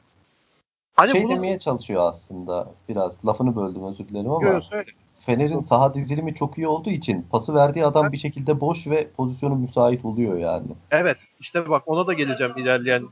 Hani 0.96 1.12
şey 1.12 1.24
bunu 1.24 1.36
demeye 1.36 1.60
çalışıyor 1.60 2.02
aslında 2.02 2.72
biraz. 2.90 3.26
Lafını 3.26 3.56
böldüm 3.56 3.86
özür 3.86 4.08
dilerim 4.08 4.32
ama. 4.32 4.48
Yo, 4.48 4.62
söyle. 4.62 4.92
Fener'in 5.26 5.62
saha 5.62 5.94
dizilimi 5.94 6.36
çok 6.36 6.58
iyi 6.58 6.68
olduğu 6.68 6.90
için 6.90 7.26
pası 7.32 7.56
verdiği 7.56 7.86
adam 7.86 8.12
bir 8.12 8.18
şekilde 8.18 8.62
boş 8.62 8.88
ve 8.88 9.08
pozisyonu 9.18 9.56
müsait 9.56 10.06
oluyor 10.06 10.38
yani. 10.38 10.68
Evet 10.92 11.18
işte 11.40 11.70
bak 11.70 11.84
ona 11.86 12.08
da 12.08 12.14
geleceğim 12.14 12.54
ilerleyen 12.58 13.04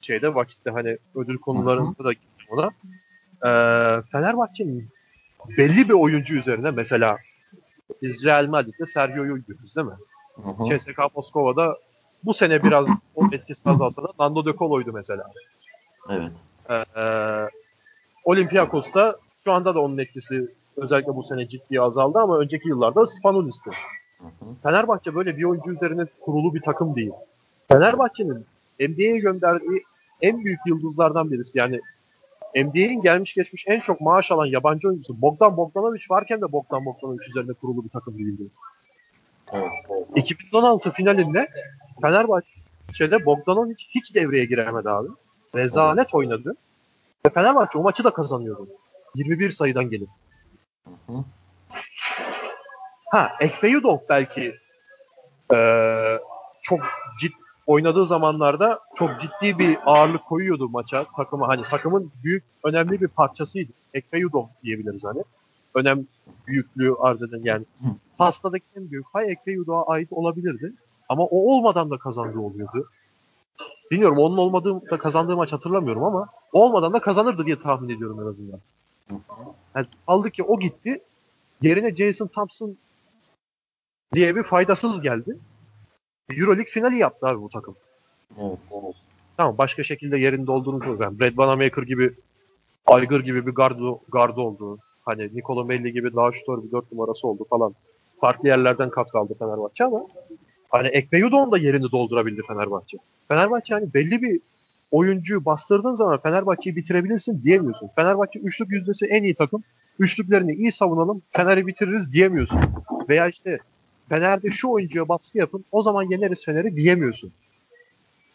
şeyde 0.00 0.34
vakitte 0.34 0.70
hani 0.70 0.98
ödül 1.14 1.38
konularında 1.38 2.04
da 2.04 2.12
geleceğim 2.48 2.50
ona. 2.50 2.70
Ee, 3.44 4.02
Fenerbahçe'nin 4.12 4.88
belli 5.58 5.88
bir 5.88 5.94
oyuncu 5.94 6.36
üzerine 6.36 6.70
mesela 6.70 7.16
biz 8.02 8.24
Real 8.24 8.46
Madrid'de 8.46 8.86
Sergio'yu 8.86 9.34
görüyoruz 9.34 9.76
değil 9.76 9.86
mi? 9.86 9.94
Hı 10.34 10.50
hı. 10.50 10.78
CSKA 10.78 11.08
Moskova'da 11.14 11.76
bu 12.24 12.34
sene 12.34 12.62
biraz 12.62 12.88
o 13.14 13.26
etkisi 13.32 13.70
azalsa 13.70 14.02
da 14.02 14.08
Nando 14.18 14.44
De 14.44 14.52
Colo'ydu 14.52 14.92
mesela. 14.92 15.30
Evet. 16.10 16.32
Ee, 16.70 17.48
Olympiakos'ta 18.24 19.16
şu 19.44 19.52
anda 19.52 19.74
da 19.74 19.80
onun 19.80 19.98
etkisi 19.98 20.54
özellikle 20.76 21.16
bu 21.16 21.22
sene 21.22 21.48
ciddi 21.48 21.80
azaldı 21.80 22.18
ama 22.18 22.38
önceki 22.38 22.68
yıllarda 22.68 23.06
Spanulis'ti. 23.06 23.70
Hı. 24.18 24.24
Fenerbahçe 24.62 25.14
böyle 25.14 25.36
bir 25.36 25.44
oyuncu 25.44 25.72
üzerine 25.72 26.06
kurulu 26.20 26.54
bir 26.54 26.60
takım 26.60 26.96
değil. 26.96 27.12
Fenerbahçe'nin 27.68 28.46
NBA'ye 28.80 29.18
gönderdiği 29.18 29.82
en 30.20 30.44
büyük 30.44 30.60
yıldızlardan 30.66 31.30
birisi. 31.30 31.58
Yani 31.58 31.80
NBA'in 32.56 33.02
gelmiş 33.02 33.34
geçmiş 33.34 33.64
en 33.68 33.80
çok 33.80 34.00
maaş 34.00 34.30
alan 34.30 34.46
yabancı 34.46 34.88
oyuncusu 34.88 35.22
Bogdan 35.22 35.56
Bogdanovic 35.56 36.02
varken 36.10 36.40
de 36.40 36.52
Bogdan 36.52 36.84
Bogdanovic 36.86 37.28
üzerine 37.28 37.52
kurulu 37.52 37.84
bir 37.84 37.90
takım 37.90 38.18
değildi. 38.18 38.42
Evet. 39.52 39.70
2016 40.16 40.90
finalinde 40.92 41.48
Fenerbahçe'de 42.02 43.26
Bogdanovic 43.26 43.76
hiç 43.88 44.14
devreye 44.14 44.44
giremedi 44.44 44.90
abi. 44.90 45.08
Rezalet 45.54 46.14
oynadı. 46.14 46.54
Ve 47.26 47.30
Fenerbahçe 47.30 47.78
o 47.78 47.82
maçı 47.82 48.04
da 48.04 48.10
kazanıyordu. 48.10 48.68
21 49.14 49.50
sayıdan 49.50 49.90
gelip. 49.90 50.08
Hı 50.84 51.12
hı. 51.12 51.24
Ha, 53.10 53.32
Ekpeyudov 53.40 53.98
belki 54.08 54.54
eee, 55.52 56.20
çok 56.62 56.80
cid 57.20 57.32
oynadığı 57.68 58.06
zamanlarda 58.06 58.80
çok 58.94 59.10
ciddi 59.20 59.58
bir 59.58 59.78
ağırlık 59.86 60.24
koyuyordu 60.24 60.68
maça 60.68 61.04
takıma. 61.16 61.48
Hani 61.48 61.62
takımın 61.62 62.12
büyük 62.24 62.44
önemli 62.64 63.00
bir 63.00 63.08
parçasıydı. 63.08 63.72
Ekpeyudov 63.94 64.46
diyebiliriz 64.62 65.04
hani. 65.04 65.24
Önem 65.74 66.06
büyüklüğü 66.46 66.94
arz 67.00 67.22
eden 67.22 67.40
yani. 67.44 67.64
Pastadaki 68.18 68.64
en 68.76 68.90
büyük 68.90 69.12
pay 69.12 69.32
Ekpeyudov'a 69.32 69.86
ait 69.86 70.12
olabilirdi. 70.12 70.72
Ama 71.08 71.24
o 71.24 71.54
olmadan 71.54 71.90
da 71.90 71.98
kazandığı 71.98 72.38
oluyordu. 72.38 72.88
Bilmiyorum 73.90 74.18
onun 74.18 74.36
olmadığı 74.36 74.90
da 74.90 74.98
kazandığı 74.98 75.36
maç 75.36 75.52
hatırlamıyorum 75.52 76.04
ama 76.04 76.28
olmadan 76.52 76.92
da 76.92 77.00
kazanırdı 77.00 77.46
diye 77.46 77.58
tahmin 77.58 77.96
ediyorum 77.96 78.20
en 78.22 78.26
azından. 78.26 78.60
Yani 79.74 79.86
aldı 80.06 80.30
ki 80.30 80.42
o 80.42 80.60
gitti. 80.60 81.02
Yerine 81.62 81.96
Jason 81.96 82.26
Thompson 82.26 82.76
diye 84.14 84.36
bir 84.36 84.42
faydasız 84.42 85.00
geldi. 85.00 85.38
Euroleague 86.30 86.72
finali 86.72 86.96
yaptı 86.98 87.26
abi 87.26 87.42
bu 87.42 87.48
takım. 87.48 87.76
Evet. 88.40 88.58
Tamam 89.36 89.58
başka 89.58 89.82
şekilde 89.82 90.18
yerinde 90.18 90.50
olduğunu 90.50 90.84
söylüyorum. 90.84 91.20
Brad 91.20 91.38
Vanamaker 91.38 91.82
gibi 91.82 92.12
Aygır 92.86 93.20
gibi 93.20 93.46
bir 93.46 93.52
gardo, 93.52 94.00
gardı 94.12 94.40
oldu. 94.40 94.78
Hani 95.04 95.30
Nikola 95.34 95.64
Melli 95.64 95.92
gibi 95.92 96.14
daha 96.14 96.32
şutör 96.32 96.62
bir 96.62 96.72
dört 96.72 96.92
numarası 96.92 97.28
oldu 97.28 97.46
falan. 97.50 97.74
Farklı 98.20 98.48
yerlerden 98.48 98.90
kat 98.90 99.10
kaldı 99.10 99.34
Fenerbahçe 99.38 99.84
ama 99.84 100.06
hani 100.70 100.88
Ekpeyudon 100.88 101.52
da 101.52 101.58
yerini 101.58 101.92
doldurabildi 101.92 102.42
Fenerbahçe. 102.48 102.98
Fenerbahçe 103.28 103.74
hani 103.74 103.94
belli 103.94 104.22
bir 104.22 104.40
oyuncuyu 104.90 105.44
bastırdığın 105.44 105.94
zaman 105.94 106.18
Fenerbahçe'yi 106.18 106.76
bitirebilirsin 106.76 107.42
diyemiyorsun. 107.42 107.90
Fenerbahçe 107.96 108.38
üçlük 108.38 108.70
yüzdesi 108.72 109.06
en 109.06 109.22
iyi 109.22 109.34
takım. 109.34 109.62
Üçlüklerini 109.98 110.54
iyi 110.54 110.72
savunalım, 110.72 111.22
Fener'i 111.32 111.66
bitiririz 111.66 112.12
diyemiyorsun. 112.12 112.60
Veya 113.08 113.28
işte 113.28 113.58
Fener'de 114.08 114.50
şu 114.50 114.68
oyuncuya 114.68 115.08
baskı 115.08 115.38
yapın, 115.38 115.64
o 115.72 115.82
zaman 115.82 116.02
yeneriz 116.02 116.44
Fener'i 116.44 116.76
diyemiyorsun. 116.76 117.32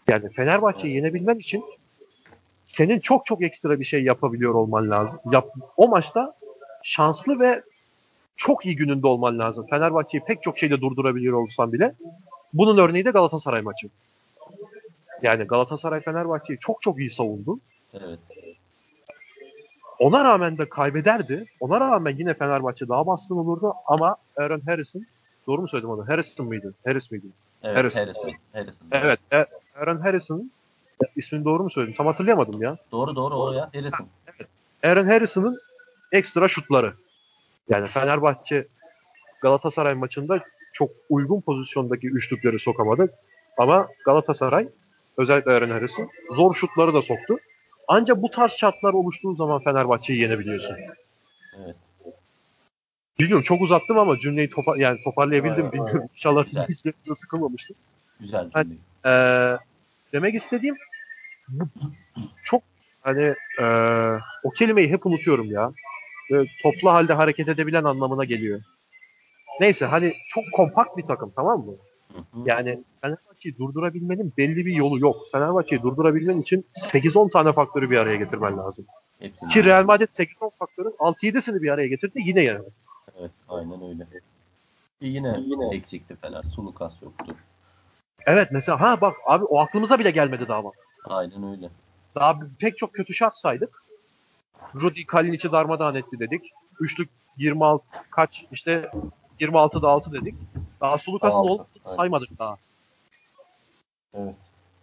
Yani 0.07 0.29
Fenerbahçe'yi 0.29 0.95
yenebilmen 0.95 1.39
için 1.39 1.63
senin 2.65 2.99
çok 2.99 3.25
çok 3.25 3.43
ekstra 3.43 3.79
bir 3.79 3.85
şey 3.85 4.03
yapabiliyor 4.03 4.53
olman 4.53 4.89
lazım. 4.89 5.19
Yap, 5.31 5.49
o 5.77 5.87
maçta 5.87 6.35
şanslı 6.83 7.39
ve 7.39 7.63
çok 8.35 8.65
iyi 8.65 8.75
gününde 8.75 9.07
olman 9.07 9.39
lazım. 9.39 9.67
Fenerbahçe'yi 9.69 10.23
pek 10.23 10.43
çok 10.43 10.57
şeyle 10.57 10.81
durdurabiliyor 10.81 11.33
olsan 11.33 11.73
bile. 11.73 11.95
Bunun 12.53 12.77
örneği 12.77 13.05
de 13.05 13.11
Galatasaray 13.11 13.61
maçı. 13.61 13.89
Yani 15.21 15.43
Galatasaray 15.43 15.99
Fenerbahçe'yi 15.99 16.59
çok 16.59 16.81
çok 16.81 16.99
iyi 16.99 17.09
savundu. 17.09 17.59
Evet. 17.93 18.19
Ona 19.99 20.23
rağmen 20.23 20.57
de 20.57 20.69
kaybederdi. 20.69 21.45
Ona 21.59 21.79
rağmen 21.79 22.15
yine 22.17 22.33
Fenerbahçe 22.33 22.87
daha 22.87 23.07
baskın 23.07 23.35
olurdu 23.35 23.73
ama 23.85 24.15
Aaron 24.37 24.61
Harrison 24.65 25.05
doğru 25.47 25.61
mu 25.61 25.67
söyledim 25.67 25.89
onu? 25.89 26.07
Harrison 26.07 26.47
mıydı? 26.47 26.73
Harris 26.85 27.11
miydi? 27.11 27.25
Evet. 27.63 27.77
Harrison. 27.77 27.99
Harrison. 27.99 28.33
Harrison. 28.53 28.87
Evet. 28.91 29.19
E- 29.33 29.45
Aaron 29.75 29.97
Harrison 29.97 30.51
ismini 31.15 31.45
doğru 31.45 31.63
mu 31.63 31.69
söyledim? 31.69 31.95
Tam 31.97 32.05
hatırlayamadım 32.07 32.61
ya. 32.61 32.77
Doğru 32.91 33.15
doğru 33.15 33.35
o 33.41 33.51
ya. 33.51 33.69
Harrison. 33.73 34.07
Aaron 34.83 35.07
Harrison'ın 35.07 35.59
ekstra 36.11 36.47
şutları. 36.47 36.93
Yani 37.69 37.87
Fenerbahçe 37.87 38.67
Galatasaray 39.41 39.93
maçında 39.93 40.39
çok 40.73 40.89
uygun 41.09 41.41
pozisyondaki 41.41 42.07
üçlükleri 42.07 42.59
sokamadı. 42.59 43.09
Ama 43.57 43.87
Galatasaray 44.05 44.67
özellikle 45.17 45.51
Aaron 45.51 45.69
Harrison 45.69 46.09
zor 46.35 46.53
şutları 46.53 46.93
da 46.93 47.01
soktu. 47.01 47.37
Ancak 47.87 48.21
bu 48.21 48.31
tarz 48.31 48.51
şartlar 48.51 48.93
oluştuğu 48.93 49.35
zaman 49.35 49.61
Fenerbahçe'yi 49.63 50.19
yenebiliyorsun. 50.19 50.75
Evet. 51.65 51.75
Bilmiyorum 53.19 53.43
çok 53.43 53.61
uzattım 53.61 53.97
ama 53.99 54.19
cümleyi 54.19 54.49
topa 54.49 54.77
yani 54.77 54.99
toparlayabildim 55.03 55.63
Evet, 55.63 55.73
bilmiyorum. 55.73 56.09
İnşallah 56.13 56.45
Güzel. 56.45 56.61
dinleyicilerimize 56.63 57.15
sıkılmamıştır. 57.15 57.77
Güzel 58.19 58.49
Hadi. 58.53 58.69
cümle. 58.69 58.79
Ee, 59.05 59.57
demek 60.13 60.35
istediğim 60.35 60.75
bu 61.49 61.65
çok 62.43 62.63
hani 63.01 63.35
ee, 63.61 63.65
o 64.43 64.49
kelimeyi 64.49 64.89
hep 64.89 65.05
unutuyorum 65.05 65.51
ya. 65.51 65.71
Böyle 66.31 66.49
toplu 66.63 66.91
halde 66.91 67.13
hareket 67.13 67.49
edebilen 67.49 67.83
anlamına 67.83 68.23
geliyor. 68.23 68.61
Neyse 69.59 69.85
hani 69.85 70.13
çok 70.27 70.43
kompakt 70.53 70.97
bir 70.97 71.05
takım 71.05 71.31
tamam 71.35 71.65
mı? 71.65 71.73
Hı 72.13 72.19
hı. 72.19 72.43
Yani 72.45 72.83
Fenerbahçe'yi 73.01 73.57
durdurabilmenin 73.57 74.33
belli 74.37 74.65
bir 74.65 74.73
yolu 74.73 74.99
yok. 74.99 75.15
Fenerbahçe'yi 75.31 75.81
durdurabilmen 75.81 76.41
için 76.41 76.65
8-10 76.91 77.31
tane 77.31 77.51
faktörü 77.51 77.89
bir 77.89 77.97
araya 77.97 78.15
getirmen 78.15 78.57
lazım. 78.57 78.85
Hepsini. 79.19 79.49
Ki 79.49 79.63
Real 79.63 79.83
Madrid 79.85 80.07
8-10 80.07 80.27
faktörün 80.59 80.95
6-7'sini 80.99 81.61
bir 81.61 81.69
araya 81.69 81.87
getirdi 81.87 82.19
yine 82.25 82.41
yenemez. 82.41 82.73
Evet. 83.19 83.31
Aynen 83.49 83.89
öyle. 83.89 84.07
E 85.01 85.07
yine, 85.07 85.39
Yine. 85.45 85.75
eksikti 85.75 86.15
Fener. 86.15 86.43
Sulukas 86.55 86.93
yoktu. 87.01 87.35
Evet 88.25 88.47
mesela 88.51 88.81
ha 88.81 89.01
bak 89.01 89.15
abi 89.25 89.45
o 89.45 89.59
aklımıza 89.59 89.99
bile 89.99 90.11
gelmedi 90.11 90.47
daha 90.47 90.63
bak. 90.63 90.73
Aynen 91.05 91.51
öyle. 91.51 91.69
Daha 92.15 92.39
pek 92.59 92.77
çok 92.77 92.93
kötü 92.93 93.13
şart 93.13 93.37
saydık. 93.37 93.83
Rudi 94.75 95.05
Kalinic'i 95.05 95.51
darmadağın 95.51 95.95
etti 95.95 96.19
dedik. 96.19 96.41
Üçlük 96.79 97.09
26 97.37 97.85
kaç 98.09 98.45
işte 98.51 98.91
26'da 99.39 99.87
6 99.89 100.11
dedik. 100.11 100.35
Daha 100.81 100.97
Sulukas'ın 100.97 101.39
olduğunu 101.39 101.67
aynen. 101.85 101.95
saymadık 101.95 102.39
daha. 102.39 102.57
Evet. 104.13 104.35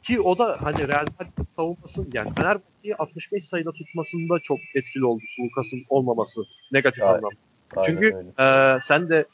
Ki 0.03 0.21
o 0.21 0.39
da 0.39 0.59
hani 0.63 0.89
Real 0.89 1.07
Madrid 1.21 1.47
savunması 1.57 2.07
yani 2.13 2.35
Fenerbahçe'yi 2.35 2.97
65 2.97 3.49
sayıda 3.49 3.73
tutmasında 3.73 4.39
çok 4.39 4.59
etkili 4.75 5.05
oldu 5.05 5.23
Sulukas'ın 5.37 5.85
olmaması 5.89 6.41
negatif 6.73 7.03
Aynen. 7.03 7.15
anlamda. 7.15 7.37
Aynen 7.77 7.87
Çünkü 7.87 8.17
öyle. 8.17 8.29
eee, 8.39 8.79
sen 8.83 9.09
de 9.09 9.25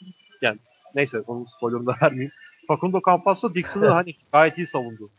yani 0.42 0.58
neyse 0.94 1.20
onun 1.20 1.44
spoilerını 1.44 1.86
da 1.86 1.94
vermeyeyim. 2.02 2.32
Facundo 2.68 3.00
Campasso 3.06 3.54
Dixon'ı 3.54 3.86
hani 3.86 4.14
gayet 4.32 4.58
iyi 4.58 4.66
savundu. 4.66 5.10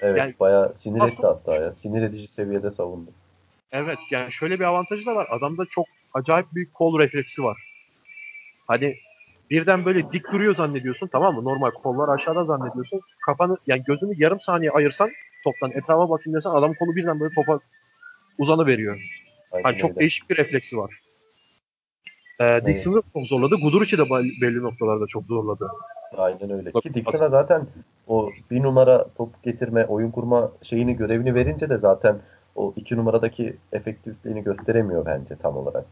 Evet. 0.00 0.18
yani- 0.18 0.34
bayağı 0.40 0.72
sinir 0.76 1.02
etti 1.02 1.22
hatta 1.22 1.54
ya. 1.54 1.74
Sinir 1.74 2.02
edici 2.02 2.28
seviyede 2.28 2.70
savundu. 2.70 3.10
Evet 3.72 3.98
yani 4.10 4.32
şöyle 4.32 4.60
bir 4.60 4.64
avantajı 4.64 5.06
da 5.06 5.14
var. 5.16 5.26
Adamda 5.30 5.66
çok 5.70 5.86
acayip 6.14 6.46
büyük 6.54 6.74
kol 6.74 6.98
refleksi 6.98 7.42
var. 7.42 7.58
Hani 8.66 8.96
birden 9.50 9.84
böyle 9.84 10.12
dik 10.12 10.32
duruyor 10.32 10.54
zannediyorsun 10.54 11.06
tamam 11.06 11.34
mı? 11.34 11.44
Normal 11.44 11.70
kollar 11.70 12.14
aşağıda 12.14 12.44
zannediyorsun. 12.44 13.00
Kafanı 13.26 13.56
yani 13.66 13.82
gözünü 13.86 14.12
yarım 14.16 14.40
saniye 14.40 14.70
ayırsan 14.70 15.10
toptan 15.44 15.70
etrafa 15.70 16.10
bakayım 16.10 16.36
desen 16.36 16.50
adam 16.50 16.74
kolu 16.74 16.96
birden 16.96 17.20
böyle 17.20 17.34
topa 17.34 17.60
uzanı 18.38 18.66
veriyor. 18.66 19.00
Aynen 19.52 19.62
Hani 19.64 19.76
çok 19.76 19.90
öyle. 19.90 20.00
değişik 20.00 20.30
bir 20.30 20.36
refleksi 20.36 20.76
var. 20.78 20.90
Ee, 22.40 22.60
Dixon'ı 22.66 22.94
evet. 22.94 23.04
çok 23.12 23.26
zorladı. 23.26 23.54
Guduric'i 23.54 23.98
de 23.98 24.10
belli 24.40 24.62
noktalarda 24.62 25.06
çok 25.06 25.24
zorladı. 25.24 25.68
Aynen 26.16 26.50
öyle. 26.50 26.72
Ki 26.72 26.94
Dixon'a 26.94 27.28
zaten 27.28 27.66
o 28.08 28.30
bir 28.50 28.62
numara 28.62 29.06
top 29.16 29.42
getirme, 29.42 29.86
oyun 29.86 30.10
kurma 30.10 30.50
şeyini 30.62 30.96
görevini 30.96 31.34
verince 31.34 31.68
de 31.68 31.78
zaten 31.78 32.18
o 32.56 32.72
iki 32.76 32.96
numaradaki 32.96 33.56
efektifliğini 33.72 34.44
gösteremiyor 34.44 35.06
bence 35.06 35.36
tam 35.36 35.56
olarak. 35.56 35.84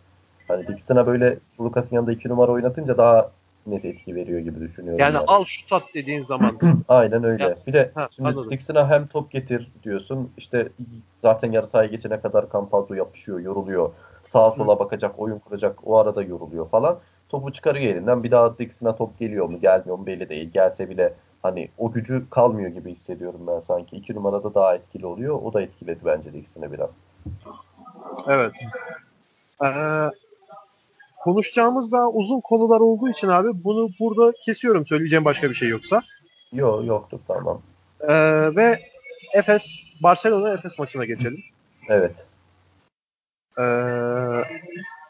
Hani 0.49 0.67
Dixon'a 0.67 1.07
böyle 1.07 1.39
Lucas'ın 1.61 1.97
yanında 1.97 2.13
iki 2.13 2.29
numara 2.29 2.53
oynatınca 2.53 2.99
daha 2.99 3.31
net 3.67 3.85
etki 3.85 4.15
veriyor 4.15 4.41
gibi 4.41 4.61
düşünüyorum. 4.61 5.01
Yani, 5.01 5.15
yani. 5.15 5.25
al 5.27 5.45
şut 5.45 5.73
at 5.73 5.83
dediğin 5.95 6.23
zaman. 6.23 6.59
Aynen 6.89 7.25
öyle. 7.25 7.45
Ya, 7.45 7.57
bir 7.67 7.73
de 7.73 7.91
ha, 7.95 8.09
şimdi 8.17 8.51
Dixon'a 8.51 8.91
hem 8.91 9.07
top 9.07 9.31
getir 9.31 9.73
diyorsun. 9.85 10.31
İşte 10.37 10.69
zaten 11.23 11.53
yarı 11.53 11.67
sahaya 11.67 11.89
geçene 11.89 12.21
kadar 12.21 12.53
Campazzo 12.53 12.95
yapışıyor, 12.95 13.41
yoruluyor. 13.41 13.91
Sağa 14.29 14.51
sola 14.51 14.79
bakacak, 14.79 15.19
oyun 15.19 15.39
kuracak. 15.39 15.79
O 15.85 15.99
arada 15.99 16.23
yoruluyor 16.23 16.69
falan. 16.69 16.99
Topu 17.29 17.53
çıkarıyor 17.53 17.95
elinden. 17.95 18.23
Bir 18.23 18.31
daha 18.31 18.59
Dixon'a 18.59 18.97
top 18.97 19.19
geliyor 19.19 19.47
mu, 19.47 19.61
gelmiyor 19.61 19.99
mu 19.99 20.07
belli 20.07 20.29
değil. 20.29 20.51
Gelse 20.51 20.91
bile 20.91 21.15
hani 21.43 21.69
o 21.79 21.93
gücü 21.93 22.31
kalmıyor 22.31 22.71
gibi 22.71 22.93
hissediyorum 22.93 23.41
ben 23.47 23.61
sanki. 23.61 23.97
İki 23.97 24.15
numarada 24.15 24.55
daha 24.55 24.75
etkili 24.75 25.07
oluyor. 25.07 25.39
O 25.43 25.53
da 25.53 25.63
etkiledi 25.63 26.01
bence 26.05 26.33
Dixon'ı 26.33 26.73
biraz. 26.73 26.91
Evet. 28.29 28.53
Ee, 29.65 29.69
konuşacağımız 31.25 31.93
daha 31.93 32.09
uzun 32.09 32.41
konular 32.41 32.81
olduğu 32.81 33.09
için 33.09 33.29
abi 33.29 33.65
bunu 33.65 33.89
burada 34.01 34.33
kesiyorum 34.45 34.87
söyleyeceğim 34.87 35.25
başka 35.25 35.51
bir 35.51 35.55
şey 35.55 35.69
yoksa. 35.69 36.03
Yok 36.53 36.85
yoktu 36.87 37.21
tamam. 37.29 37.63
Ee, 38.01 38.57
ve 38.57 38.79
Efes 39.35 39.83
Barcelona 40.03 40.53
Efes 40.53 40.79
maçına 40.79 41.05
geçelim. 41.05 41.41
Evet. 41.89 42.28
Ee, 43.59 44.45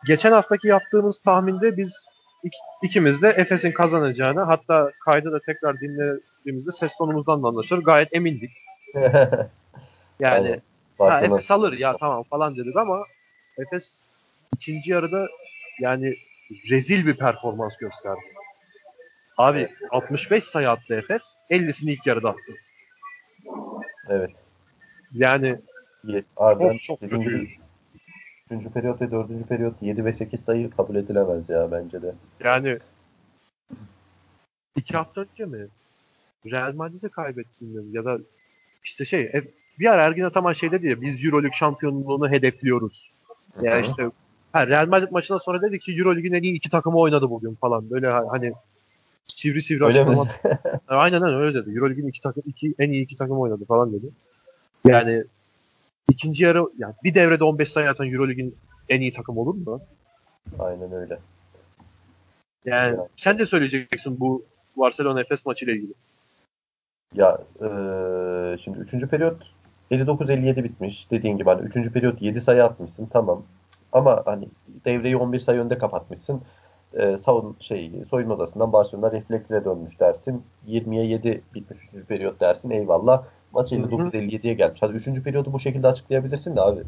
geçen 0.06 0.32
haftaki 0.32 0.68
yaptığımız 0.68 1.18
tahminde 1.18 1.76
biz 1.76 2.06
ik, 2.42 2.52
ikimiz 2.82 3.22
de 3.22 3.28
Efes'in 3.28 3.72
kazanacağını 3.72 4.40
hatta 4.40 4.92
kaydı 5.04 5.32
da 5.32 5.40
tekrar 5.40 5.80
dinlediğimizde 5.80 6.70
ses 6.70 6.96
tonumuzdan 6.96 7.42
da 7.42 7.48
anlaşılır. 7.48 7.82
Gayet 7.82 8.14
emindik. 8.14 8.50
yani 10.20 10.60
ha, 10.98 11.20
Efes 11.20 11.50
alır 11.50 11.78
ya 11.78 11.96
tamam 11.96 12.22
falan 12.22 12.56
dedik 12.56 12.76
ama 12.76 13.04
Efes 13.58 13.98
ikinci 14.54 14.90
yarıda 14.90 15.26
yani 15.80 16.16
rezil 16.70 17.06
bir 17.06 17.16
performans 17.16 17.76
gösterdi. 17.76 18.20
Abi 19.38 19.58
evet. 19.58 19.70
65 19.90 20.44
sayı 20.44 20.70
attı 20.70 20.94
Efes. 20.94 21.36
50'sini 21.50 21.90
ilk 21.90 22.06
yarıda 22.06 22.30
attı. 22.30 22.52
Evet. 24.08 24.30
Yani 25.12 25.58
Abi 26.36 26.78
çok, 26.78 27.00
çok 27.00 27.00
kötü. 27.00 27.48
3. 28.50 28.64
periyot 28.74 29.00
ve 29.00 29.10
4. 29.10 29.48
periyot 29.48 29.82
7 29.82 30.04
ve 30.04 30.12
8 30.12 30.40
sayı 30.40 30.70
kabul 30.70 30.94
edilemez 30.94 31.48
ya 31.48 31.72
bence 31.72 32.02
de. 32.02 32.14
Yani 32.44 32.78
iki 34.76 34.96
hafta 34.96 35.20
önce 35.20 35.44
mi? 35.44 35.66
Real 36.46 36.74
Madrid'e 36.74 37.08
kaybettiğinde 37.08 37.78
ya 37.90 38.04
da 38.04 38.18
işte 38.84 39.04
şey 39.04 39.32
bir 39.78 39.92
ara 39.92 40.06
Ergin 40.06 40.22
Ataman 40.22 40.52
şey 40.52 40.70
dedi 40.70 40.88
ya 40.88 41.00
biz 41.00 41.24
Euroleague 41.24 41.56
şampiyonluğunu 41.56 42.30
hedefliyoruz. 42.30 43.10
Yani 43.62 43.82
Hı-hı. 43.82 43.90
işte 43.90 44.10
Ha, 44.52 44.66
Real 44.66 44.88
Madrid 44.88 45.10
maçından 45.10 45.38
sonra 45.38 45.62
dedi 45.62 45.78
ki 45.78 45.92
Euroleague'in 45.92 46.32
en 46.32 46.42
iyi 46.42 46.54
iki 46.54 46.70
takımı 46.70 46.98
oynadı 46.98 47.30
bugün 47.30 47.54
falan. 47.54 47.90
Böyle 47.90 48.06
hani 48.06 48.52
sivri 49.26 49.62
sivri 49.62 49.84
öyle 49.84 50.00
açıklama. 50.00 50.28
Aynen 50.88 51.22
öyle, 51.22 51.36
öyle 51.36 51.62
dedi. 51.62 51.76
Euroleague'in 51.76 52.08
iki 52.08 52.20
takım 52.20 52.42
iki 52.46 52.74
en 52.78 52.90
iyi 52.90 53.02
iki 53.02 53.16
takım 53.16 53.38
oynadı 53.38 53.64
falan 53.64 53.92
dedi. 53.92 54.06
Yani 54.86 55.24
ikinci 56.10 56.44
yarı 56.44 56.64
yani 56.78 56.94
bir 57.04 57.14
devrede 57.14 57.44
15 57.44 57.72
sayı 57.72 57.90
atan 57.90 58.12
Euroleague'in 58.12 58.56
en 58.88 59.00
iyi 59.00 59.12
takım 59.12 59.38
olur 59.38 59.54
mu? 59.54 59.80
Aynen 60.58 60.92
öyle. 60.92 61.18
Yani 62.64 62.96
ya. 62.96 63.08
sen 63.16 63.38
de 63.38 63.46
söyleyeceksin 63.46 64.20
bu 64.20 64.44
Barcelona 64.76 65.20
Efes 65.20 65.46
maçı 65.46 65.64
ile 65.64 65.72
ilgili. 65.72 65.92
Ya 67.14 67.38
e, 67.60 67.68
şimdi 68.58 68.78
3. 68.78 68.90
periyot 69.10 69.42
59-57 69.90 70.64
bitmiş. 70.64 71.10
Dediğin 71.10 71.36
gibi 71.36 71.50
hani 71.50 71.62
3. 71.62 71.92
periyot 71.92 72.22
7 72.22 72.40
sayı 72.40 72.64
atmışsın. 72.64 73.06
Tamam. 73.06 73.42
Ama 73.92 74.22
hani 74.24 74.48
devreyi 74.84 75.16
11 75.16 75.40
sayı 75.40 75.60
önde 75.60 75.78
kapatmışsın. 75.78 76.42
E, 76.94 77.18
savun 77.18 77.56
şey 77.60 77.92
soyunma 78.10 78.34
odasından 78.34 78.72
Barcelona 78.72 79.12
refleksle 79.12 79.64
dönmüş 79.64 80.00
dersin. 80.00 80.42
20'ye 80.68 81.04
7 81.04 81.42
bitmiş 81.54 81.78
3. 81.94 82.06
periyot 82.06 82.40
dersin. 82.40 82.70
Eyvallah. 82.70 83.24
Maç 83.52 83.72
59-57'ye 83.72 84.54
gelmiş. 84.54 84.82
Hadi 84.82 84.92
3. 84.92 85.22
periyodu 85.22 85.52
bu 85.52 85.60
şekilde 85.60 85.88
açıklayabilirsin 85.88 86.56
de 86.56 86.60
abi. 86.60 86.82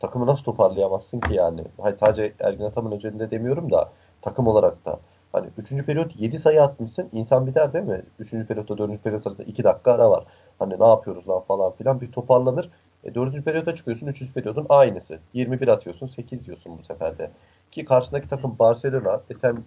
Takımı 0.00 0.26
nasıl 0.26 0.44
toparlayamazsın 0.44 1.20
ki 1.20 1.34
yani? 1.34 1.64
Hayır, 1.82 1.96
sadece 1.96 2.32
Ergin 2.40 2.64
Ataman 2.64 2.92
üzerinde 2.92 3.30
demiyorum 3.30 3.70
da 3.70 3.92
takım 4.22 4.46
olarak 4.46 4.84
da. 4.84 5.00
Hani 5.32 5.46
3. 5.58 5.84
periyot 5.84 6.16
7 6.20 6.38
sayı 6.38 6.62
atmışsın. 6.62 7.08
İnsan 7.12 7.46
biter 7.46 7.72
değil 7.72 7.84
mi? 7.84 8.02
3. 8.18 8.30
periyotta 8.30 8.78
4. 8.78 9.02
periyot 9.02 9.26
arasında 9.26 9.44
2 9.44 9.64
dakika 9.64 9.92
ara 9.92 10.10
var. 10.10 10.24
Hani 10.58 10.80
ne 10.80 10.86
yapıyoruz 10.86 11.28
lan 11.28 11.40
falan 11.48 11.72
filan 11.72 12.00
bir 12.00 12.12
toparlanır. 12.12 12.70
E, 13.04 13.14
dördüncü 13.14 13.42
periyoda 13.42 13.74
çıkıyorsun. 13.76 14.06
Üçüncü 14.06 14.32
periyodun 14.32 14.66
aynısı. 14.68 15.18
21 15.32 15.68
atıyorsun. 15.68 16.06
8 16.06 16.46
diyorsun 16.46 16.78
bu 16.78 16.82
sefer 16.84 17.18
de. 17.18 17.30
Ki 17.70 17.84
karşındaki 17.84 18.28
takım 18.28 18.58
Barcelona. 18.58 19.20
E 19.30 19.34
sen 19.34 19.64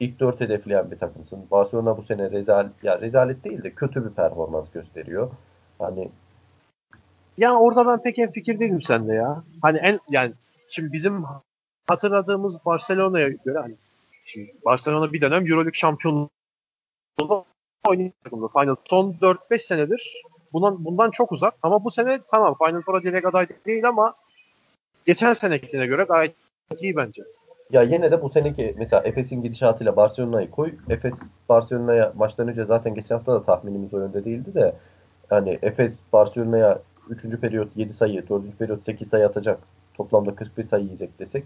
ilk 0.00 0.20
dört 0.20 0.40
hedefleyen 0.40 0.90
bir 0.90 0.98
takımsın. 0.98 1.46
Barcelona 1.50 1.96
bu 1.96 2.02
sene 2.02 2.30
rezal, 2.30 2.68
ya 2.82 3.00
rezalet 3.00 3.44
değil 3.44 3.62
de 3.62 3.70
kötü 3.74 4.04
bir 4.04 4.10
performans 4.10 4.70
gösteriyor. 4.70 5.30
Hani 5.78 6.10
ya 7.38 7.58
orada 7.58 7.86
ben 7.86 8.02
pek 8.02 8.18
en 8.18 8.32
fikir 8.32 8.58
değilim 8.58 8.82
sende 8.82 9.14
ya. 9.14 9.42
Hani 9.62 9.78
en 9.78 9.98
yani 10.10 10.32
şimdi 10.68 10.92
bizim 10.92 11.24
hatırladığımız 11.86 12.64
Barcelona'ya 12.66 13.28
göre 13.28 13.58
hani 13.58 13.74
şimdi 14.24 14.54
Barcelona 14.64 15.12
bir 15.12 15.20
dönem 15.20 15.46
EuroLeague 15.46 15.72
şampiyonluğu 15.74 16.28
oynayan 17.88 18.12
takımda. 18.24 18.48
Final 18.48 18.76
son 18.84 19.12
4-5 19.12 19.58
senedir 19.58 20.22
bundan, 20.52 20.84
bundan 20.84 21.10
çok 21.10 21.32
uzak. 21.32 21.54
Ama 21.62 21.84
bu 21.84 21.90
sene 21.90 22.20
tamam 22.30 22.56
Final 22.58 22.82
Four'a 22.82 23.02
direkt 23.02 23.26
aday 23.26 23.46
değil 23.66 23.88
ama 23.88 24.14
geçen 25.06 25.32
senekine 25.32 25.86
göre 25.86 26.04
gayet 26.04 26.34
iyi 26.80 26.96
bence. 26.96 27.22
Ya 27.70 27.82
yine 27.82 28.10
de 28.10 28.22
bu 28.22 28.30
seneki 28.30 28.74
mesela 28.78 29.02
Efes'in 29.02 29.42
gidişatıyla 29.42 29.96
Barcelona'yı 29.96 30.50
koy. 30.50 30.74
Efes 30.88 31.14
Barcelona'ya 31.48 32.12
maçtan 32.16 32.48
önce 32.48 32.64
zaten 32.64 32.94
geçen 32.94 33.14
hafta 33.14 33.34
da 33.34 33.44
tahminimiz 33.44 33.94
o 33.94 33.98
yönde 33.98 34.24
değildi 34.24 34.54
de 34.54 34.74
hani 35.28 35.58
Efes 35.62 36.00
Barcelona'ya 36.12 36.82
3. 37.08 37.40
periyot 37.40 37.68
7 37.76 37.92
sayı, 37.92 38.28
4. 38.28 38.58
periyot 38.58 38.84
8 38.84 39.08
sayı 39.08 39.26
atacak. 39.26 39.58
Toplamda 39.94 40.34
41 40.34 40.64
sayı 40.64 40.84
yiyecek 40.84 41.18
desek. 41.18 41.44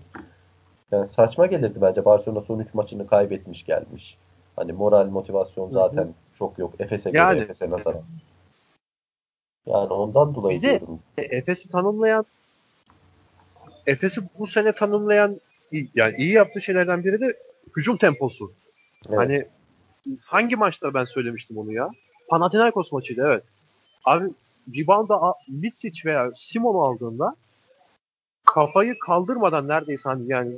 Yani 0.93 1.09
saçma 1.09 1.47
gelirdi 1.47 1.79
bence. 1.83 2.05
Barcelona 2.05 2.41
son 2.41 2.59
3 2.59 2.75
maçını 2.75 3.07
kaybetmiş 3.07 3.65
gelmiş. 3.65 4.19
Hani 4.57 4.73
moral, 4.73 5.07
motivasyon 5.07 5.71
zaten 5.71 6.03
hı 6.03 6.07
hı. 6.07 6.13
çok 6.35 6.59
yok. 6.59 6.75
Efes'e 6.79 7.11
göre 7.11 7.23
yani, 7.23 7.41
Efes'e 7.41 7.71
nazaran. 7.71 8.03
Yani 9.67 9.93
ondan 9.93 10.35
dolayı 10.35 10.55
Bize 10.55 10.69
diyorum. 10.69 11.01
Efes'i 11.19 11.69
tanımlayan 11.69 12.25
Efes'i 13.87 14.21
bu 14.39 14.47
sene 14.47 14.73
tanımlayan 14.73 15.41
yani 15.95 16.15
iyi 16.17 16.33
yaptığı 16.33 16.61
şeylerden 16.61 17.05
biri 17.05 17.21
de 17.21 17.37
hücum 17.77 17.97
temposu. 17.97 18.53
Evet. 19.09 19.19
Hani 19.19 19.49
hangi 20.23 20.57
maçta 20.57 20.95
ben 20.95 21.05
söylemiştim 21.05 21.59
onu 21.59 21.73
ya? 21.73 21.91
Panathinaikos 22.29 22.93
maçıydı 22.93 23.23
evet. 23.27 23.45
Abi 24.05 24.25
rebound'a 24.77 25.35
Mitsic 25.49 26.09
veya 26.09 26.31
Simon 26.35 26.75
aldığında 26.75 27.35
kafayı 28.45 28.99
kaldırmadan 28.99 29.69
neredeyse 29.69 30.09
hani 30.09 30.33
yani 30.33 30.53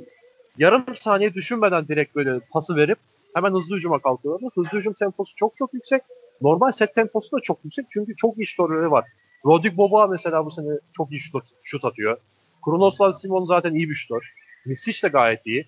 yarım 0.57 0.95
saniye 0.95 1.33
düşünmeden 1.33 1.87
direkt 1.87 2.15
böyle 2.15 2.39
pası 2.39 2.75
verip 2.75 2.97
hemen 3.33 3.53
hızlı 3.53 3.75
hücuma 3.75 3.99
kalkıyorlar. 3.99 4.51
Hızlı 4.55 4.77
hücum 4.77 4.93
temposu 4.93 5.35
çok 5.35 5.57
çok 5.57 5.73
yüksek. 5.73 6.01
Normal 6.41 6.71
set 6.71 6.95
temposu 6.95 7.37
da 7.37 7.41
çok 7.41 7.59
yüksek 7.63 7.85
çünkü 7.89 8.15
çok 8.15 8.37
iyi 8.37 8.45
şutörleri 8.45 8.91
var. 8.91 9.05
Rodrik 9.45 9.77
Boba 9.77 10.07
mesela 10.07 10.45
bu 10.45 10.51
sene 10.51 10.79
çok 10.97 11.11
iyi 11.11 11.19
şut, 11.19 11.43
şut 11.63 11.85
atıyor. 11.85 12.17
Kronosla 12.65 13.13
Simon 13.13 13.45
zaten 13.45 13.73
iyi 13.73 13.89
bir 13.89 13.95
şutör. 13.95 14.33
Misic 14.65 15.07
de 15.07 15.11
gayet 15.11 15.45
iyi. 15.47 15.67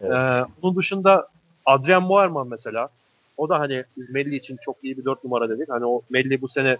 Evet. 0.00 0.12
Ee, 0.12 0.44
bunun 0.62 0.76
dışında 0.76 1.28
Adrian 1.66 2.02
Moerman 2.02 2.48
mesela. 2.48 2.88
O 3.36 3.48
da 3.48 3.58
hani 3.58 3.84
biz 3.96 4.10
Melli 4.10 4.36
için 4.36 4.56
çok 4.64 4.76
iyi 4.82 4.96
bir 4.96 5.04
dört 5.04 5.24
numara 5.24 5.48
dedik. 5.48 5.68
Hani 5.68 5.86
o 5.86 6.02
Melli 6.10 6.40
bu 6.42 6.48
sene 6.48 6.76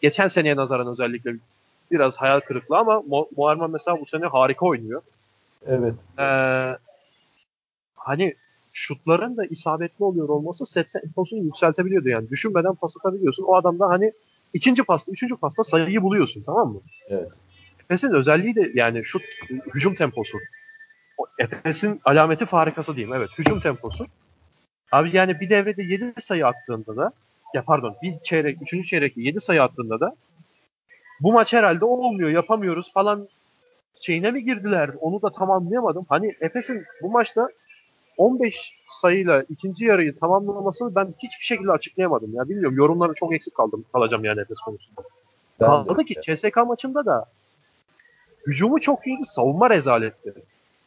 geçen 0.00 0.26
seneye 0.26 0.56
nazaran 0.56 0.86
özellikle 0.86 1.34
biraz 1.90 2.16
hayal 2.16 2.40
kırıklığı 2.40 2.78
ama 2.78 3.02
Moerman 3.36 3.70
mesela 3.70 4.00
bu 4.00 4.06
sene 4.06 4.26
harika 4.26 4.66
oynuyor. 4.66 5.02
Evet. 5.66 5.94
Ee, 6.18 6.76
hani 7.94 8.34
şutların 8.72 9.36
da 9.36 9.44
isabetli 9.44 10.04
oluyor 10.04 10.28
olması 10.28 10.66
set 10.66 10.92
temposunu 10.92 11.44
yükseltebiliyordu 11.44 12.08
yani. 12.08 12.30
Düşünmeden 12.30 12.74
pas 12.74 12.96
atabiliyorsun. 12.96 13.44
O 13.44 13.56
adam 13.56 13.78
da 13.78 13.88
hani 13.88 14.12
ikinci 14.54 14.84
pasta, 14.84 15.12
üçüncü 15.12 15.36
pasta 15.36 15.64
sayıyı 15.64 16.02
buluyorsun 16.02 16.42
tamam 16.42 16.72
mı? 16.72 16.80
Evet. 17.08 17.28
Efes'in 17.80 18.12
özelliği 18.12 18.54
de 18.54 18.70
yani 18.74 19.04
şut, 19.04 19.22
hücum 19.74 19.94
temposu. 19.94 20.38
Efes'in 21.38 22.00
alameti 22.04 22.46
farikası 22.46 22.96
diyeyim. 22.96 23.16
Evet, 23.16 23.30
hücum 23.38 23.60
temposu. 23.60 24.06
Abi 24.92 25.16
yani 25.16 25.40
bir 25.40 25.50
devrede 25.50 25.82
7 25.82 26.14
sayı 26.18 26.46
attığında 26.46 26.96
da 26.96 27.12
ya 27.54 27.64
pardon 27.64 27.96
bir 28.02 28.18
çeyrek, 28.22 28.62
üçüncü 28.62 28.86
çeyrekte 28.86 29.20
7 29.22 29.40
sayı 29.40 29.62
attığında 29.62 30.00
da 30.00 30.16
bu 31.20 31.32
maç 31.32 31.52
herhalde 31.52 31.84
olmuyor, 31.84 32.30
yapamıyoruz 32.30 32.92
falan 32.92 33.28
şeyine 34.00 34.30
mi 34.30 34.44
girdiler? 34.44 34.90
Onu 35.00 35.22
da 35.22 35.30
tam 35.30 35.50
anlayamadım. 35.50 36.06
Hani 36.08 36.34
Efes'in 36.40 36.84
bu 37.02 37.10
maçta 37.10 37.48
15 38.16 38.74
sayıyla 38.88 39.42
ikinci 39.48 39.84
yarıyı 39.84 40.16
tamamlamasını 40.16 40.94
ben 40.94 41.14
hiçbir 41.18 41.44
şekilde 41.44 41.72
açıklayamadım. 41.72 42.34
Ya 42.34 42.48
bilmiyorum 42.48 42.76
yorumlara 42.76 43.14
çok 43.14 43.34
eksik 43.34 43.54
kaldım 43.54 43.84
kalacağım 43.92 44.24
yani 44.24 44.40
Efes 44.40 44.60
konusunda. 44.60 45.02
Ben 45.60 45.66
Kaldı 45.66 46.04
ki. 46.04 46.20
CSK 46.22 46.56
maçında 46.56 47.06
da 47.06 47.24
hücumu 48.46 48.80
çok 48.80 49.06
iyiydi, 49.06 49.24
savunma 49.24 49.70
rezaletti. 49.70 50.34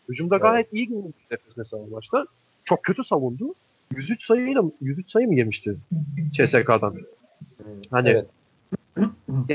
Hücumda 0.10 0.36
Evet. 0.36 0.44
gayet 0.44 0.74
iyi 0.74 0.88
gidiyordu 0.88 1.14
Efes 1.32 1.58
mesela 1.58 1.84
maçta. 1.92 2.26
Çok 2.64 2.84
kötü 2.84 3.04
savundu. 3.04 3.56
103 3.98 4.26
sayıyla 4.26 4.64
103 4.82 5.10
sayı 5.10 5.28
mı 5.28 5.36
yemişti 5.36 5.78
CSK'dan? 6.32 6.96
Hani 7.92 8.10
Evet. 8.10 8.26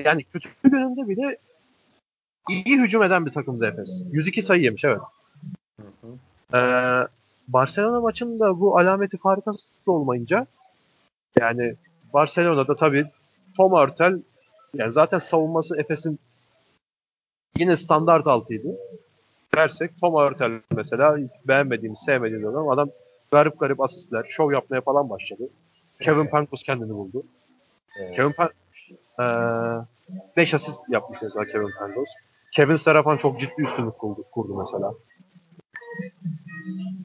yani 0.07 0.25
kötü 0.25 0.49
gününde 0.65 1.09
bile 1.09 1.39
iyi 2.49 2.81
hücum 2.81 3.03
eden 3.03 3.27
bir 3.27 3.31
takımdı 3.31 3.67
Efes. 3.67 4.03
102 4.13 4.43
sayı 4.43 4.63
yemiş 4.63 4.85
evet. 4.85 5.01
Ee, 6.55 6.59
Barcelona 7.49 8.01
maçında 8.01 8.61
bu 8.61 8.79
alameti 8.79 9.19
farikası 9.19 9.69
olmayınca 9.87 10.47
yani 11.41 11.75
Barcelona'da 12.13 12.77
tabii 12.77 13.07
Tom 13.57 13.73
Hurtel 13.73 14.23
yani 14.75 14.93
zaten 14.93 15.19
savunması 15.19 15.77
Efes'in 15.81 16.19
yine 17.59 17.77
standart 17.77 18.27
altıydı. 18.27 18.77
Dersek 19.55 19.99
Tom 20.01 20.15
Hurtel 20.15 20.61
mesela 20.77 21.19
beğenmediğimiz, 21.49 21.99
sevmediğimiz 21.99 22.45
adam. 22.45 22.69
Adam 22.69 22.91
garip 23.31 23.61
garip 23.61 23.81
asistler, 23.81 24.25
şov 24.29 24.53
yapmaya 24.53 24.81
falan 24.81 25.11
başladı. 25.11 25.49
Kevin 26.01 26.27
Pangos 26.27 26.63
kendini 26.63 26.95
buldu. 26.95 27.23
Kevin 28.17 28.33
Pan 28.33 28.51
5 30.37 30.55
asist 30.55 30.81
yapmış 30.89 31.19
mesela 31.23 31.45
Kevin 31.45 31.71
Pangos. 31.79 32.09
Kevin 32.53 32.77
Serafan 32.77 33.17
çok 33.17 33.41
ciddi 33.41 33.63
üstünlük 33.63 33.99
kurdu, 33.99 34.25
kurdu 34.33 34.59
mesela. 34.59 34.95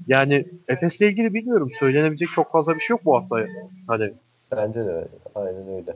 Yani 0.07 0.45
Efes'le 0.67 1.01
ilgili 1.01 1.33
bilmiyorum. 1.33 1.69
Söylenebilecek 1.79 2.29
çok 2.29 2.51
fazla 2.51 2.75
bir 2.75 2.79
şey 2.79 2.93
yok 2.93 3.05
bu 3.05 3.15
hafta. 3.15 3.47
Hani 3.87 4.13
Bence 4.51 4.79
de 4.79 4.89
öyle. 4.89 5.07
Aynen 5.35 5.67
öyle. 5.75 5.95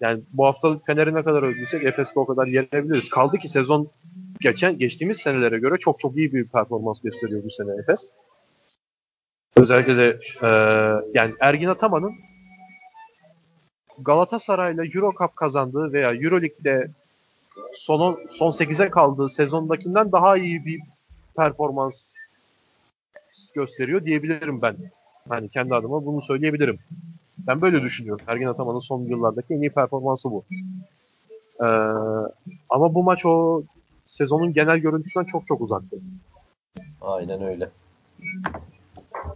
yani 0.00 0.22
bu 0.32 0.46
hafta 0.46 0.78
Fener'i 0.86 1.14
ne 1.14 1.22
kadar 1.22 1.42
övdüysek 1.42 1.84
Efes'te 1.84 2.20
o 2.20 2.26
kadar 2.26 2.46
yenebiliriz. 2.46 3.08
Kaldı 3.08 3.38
ki 3.38 3.48
sezon 3.48 3.88
geçen 4.40 4.78
geçtiğimiz 4.78 5.16
senelere 5.16 5.58
göre 5.58 5.78
çok 5.78 6.00
çok 6.00 6.16
iyi 6.16 6.32
bir 6.32 6.44
performans 6.44 7.00
gösteriyor 7.00 7.44
bu 7.44 7.50
sene 7.50 7.70
Efes. 7.80 8.10
Özellikle 9.56 9.96
de 9.96 10.18
e, 10.42 10.48
yani 11.14 11.34
Ergin 11.40 11.68
Ataman'ın 11.68 12.12
Galatasaray'la 13.98 14.84
Euro 14.84 15.12
Cup 15.18 15.36
kazandığı 15.36 15.92
veya 15.92 16.14
Euro 16.14 16.42
Lig'de 16.42 16.90
son, 17.72 18.18
son 18.28 18.50
8'e 18.50 18.90
kaldığı 18.90 19.28
sezondakinden 19.28 20.12
daha 20.12 20.36
iyi 20.36 20.64
bir 20.66 20.80
performans 21.36 22.14
gösteriyor 23.54 24.04
diyebilirim 24.04 24.62
ben. 24.62 24.76
Hani 25.28 25.48
kendi 25.48 25.74
adıma 25.74 26.06
bunu 26.06 26.22
söyleyebilirim. 26.22 26.78
Ben 27.38 27.62
böyle 27.62 27.82
düşünüyorum. 27.82 28.24
Ergin 28.28 28.46
Ataman'ın 28.46 28.80
son 28.80 29.00
yıllardaki 29.00 29.54
en 29.54 29.60
iyi 29.60 29.70
performansı 29.70 30.30
bu. 30.30 30.44
Ee, 31.60 31.66
ama 32.70 32.94
bu 32.94 33.02
maç 33.02 33.26
o 33.26 33.62
sezonun 34.06 34.52
genel 34.52 34.78
görüntüsünden 34.78 35.26
çok 35.26 35.46
çok 35.46 35.60
uzaktı. 35.60 35.96
Aynen 37.00 37.42
öyle. 37.42 37.70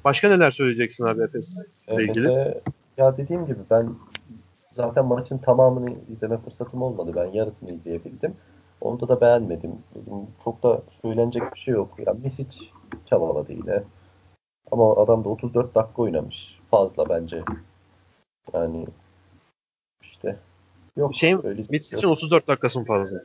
Başka 0.05 0.29
neler 0.29 0.51
söyleyeceksin 0.51 1.05
abi 1.05 1.22
Efes? 1.22 1.66
Evet, 1.88 2.11
ilgili. 2.11 2.33
e, 2.33 2.61
ya 2.96 3.16
dediğim 3.16 3.46
gibi 3.46 3.59
ben 3.70 3.94
zaten 4.77 5.05
maçın 5.05 5.38
tamamını 5.38 5.94
izleme 6.12 6.38
fırsatım 6.38 6.83
olmadı. 6.83 7.12
Ben 7.16 7.27
yarısını 7.27 7.70
izleyebildim. 7.70 8.35
Onda 8.81 9.09
da 9.09 9.20
beğenmedim. 9.20 9.72
Dedim, 9.94 10.27
çok 10.44 10.62
da 10.62 10.83
söylenecek 11.03 11.55
bir 11.55 11.61
şey 11.61 11.75
yok. 11.75 11.94
Ya 12.07 12.14
Misic 12.25 12.59
çabaladı 13.07 13.53
yine. 13.53 13.83
Ama 14.70 14.96
adam 14.96 15.25
da 15.25 15.29
34 15.29 15.75
dakika 15.75 16.03
oynamış. 16.03 16.59
Fazla 16.70 17.09
bence. 17.09 17.42
Yani 18.55 18.87
işte 20.03 20.37
yok. 20.96 21.14
Şey, 21.14 21.31
yok. 21.31 21.44
için 21.70 22.09
34 22.09 22.49
dakikasın 22.49 22.85
fazla. 22.85 23.18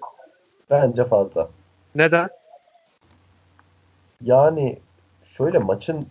Bence 0.69 1.05
fazla. 1.05 1.49
Neden? 1.95 2.29
Yani 4.21 4.79
şöyle 5.25 5.57
maçın 5.57 6.07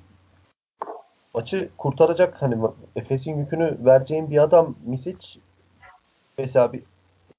maçı 1.35 1.71
kurtaracak. 1.79 2.43
Hani 2.43 2.57
Efes'in 2.97 3.39
yükünü 3.39 3.77
vereceğin 3.85 4.31
bir 4.31 4.43
adam 4.43 4.75
Misic 4.87 5.41
mesela 6.39 6.73
bir 6.73 6.83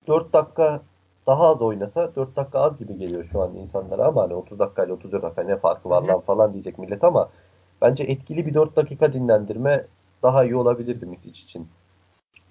4 0.08 0.34
dakika 0.34 0.82
daha 1.28 1.48
az 1.48 1.62
oynasa 1.62 2.16
4 2.16 2.36
dakika 2.36 2.60
az 2.60 2.78
gibi 2.78 2.98
geliyor 2.98 3.26
şu 3.32 3.42
an 3.42 3.56
insanlara 3.56 4.06
ama 4.06 4.24
hani 4.24 4.34
30 4.34 4.60
dakika 4.60 4.84
ile 4.86 4.94
34 4.94 5.24
dakika 5.24 5.44
ne 5.44 5.58
farkı 5.58 5.90
var 5.90 6.04
lan 6.04 6.20
falan 6.20 6.54
diyecek 6.54 6.78
millet 6.78 7.04
ama 7.04 7.30
bence 7.82 8.04
etkili 8.04 8.46
bir 8.46 8.54
4 8.54 8.76
dakika 8.76 9.14
dinlendirme 9.14 9.86
daha 10.24 10.44
iyi 10.44 10.56
olabilirdi 10.56 11.06
Misic 11.06 11.42
için. 11.42 11.68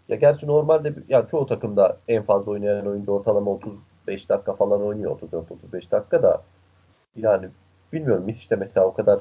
Ya 0.08 0.16
gerçi 0.16 0.46
normalde 0.46 0.94
ya 1.08 1.26
çoğu 1.30 1.46
takımda 1.46 1.96
en 2.08 2.22
fazla 2.22 2.52
oynayan 2.52 2.86
oyuncu 2.86 3.12
ortalama 3.12 3.50
35 3.50 4.28
dakika 4.28 4.52
falan 4.52 4.82
oynuyor 4.82 5.20
34-35 5.20 5.90
dakika 5.90 6.22
da. 6.22 6.42
Yani 7.16 7.48
bilmiyorum 7.92 8.24
Misic 8.24 8.50
de 8.50 8.56
mesela 8.56 8.86
o 8.86 8.94
kadar 8.94 9.20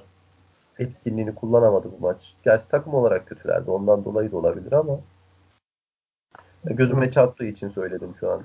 etkinliğini 0.80 1.36
kullanamadı 1.36 1.92
bu 1.92 2.02
maç. 2.02 2.34
Gerçi 2.44 2.68
takım 2.68 2.94
olarak 2.94 3.28
kötülerdi. 3.28 3.72
Ondan 3.72 4.06
dolayı 4.06 4.32
da 4.32 4.38
olabilir 4.38 4.72
ama 4.72 5.00
gözüme 6.64 7.12
çarptığı 7.12 7.46
için 7.46 7.70
söyledim 7.70 8.14
şu 8.20 8.32
an. 8.32 8.42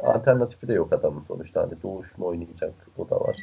Alternatifi 0.00 0.68
de 0.68 0.72
yok 0.72 0.92
adamın 0.92 1.24
sonuçta. 1.28 1.62
Hani 1.62 1.82
Doğuş 1.82 2.18
mu 2.18 2.26
oynayacak? 2.26 2.72
O 2.98 3.10
da 3.10 3.20
var. 3.20 3.36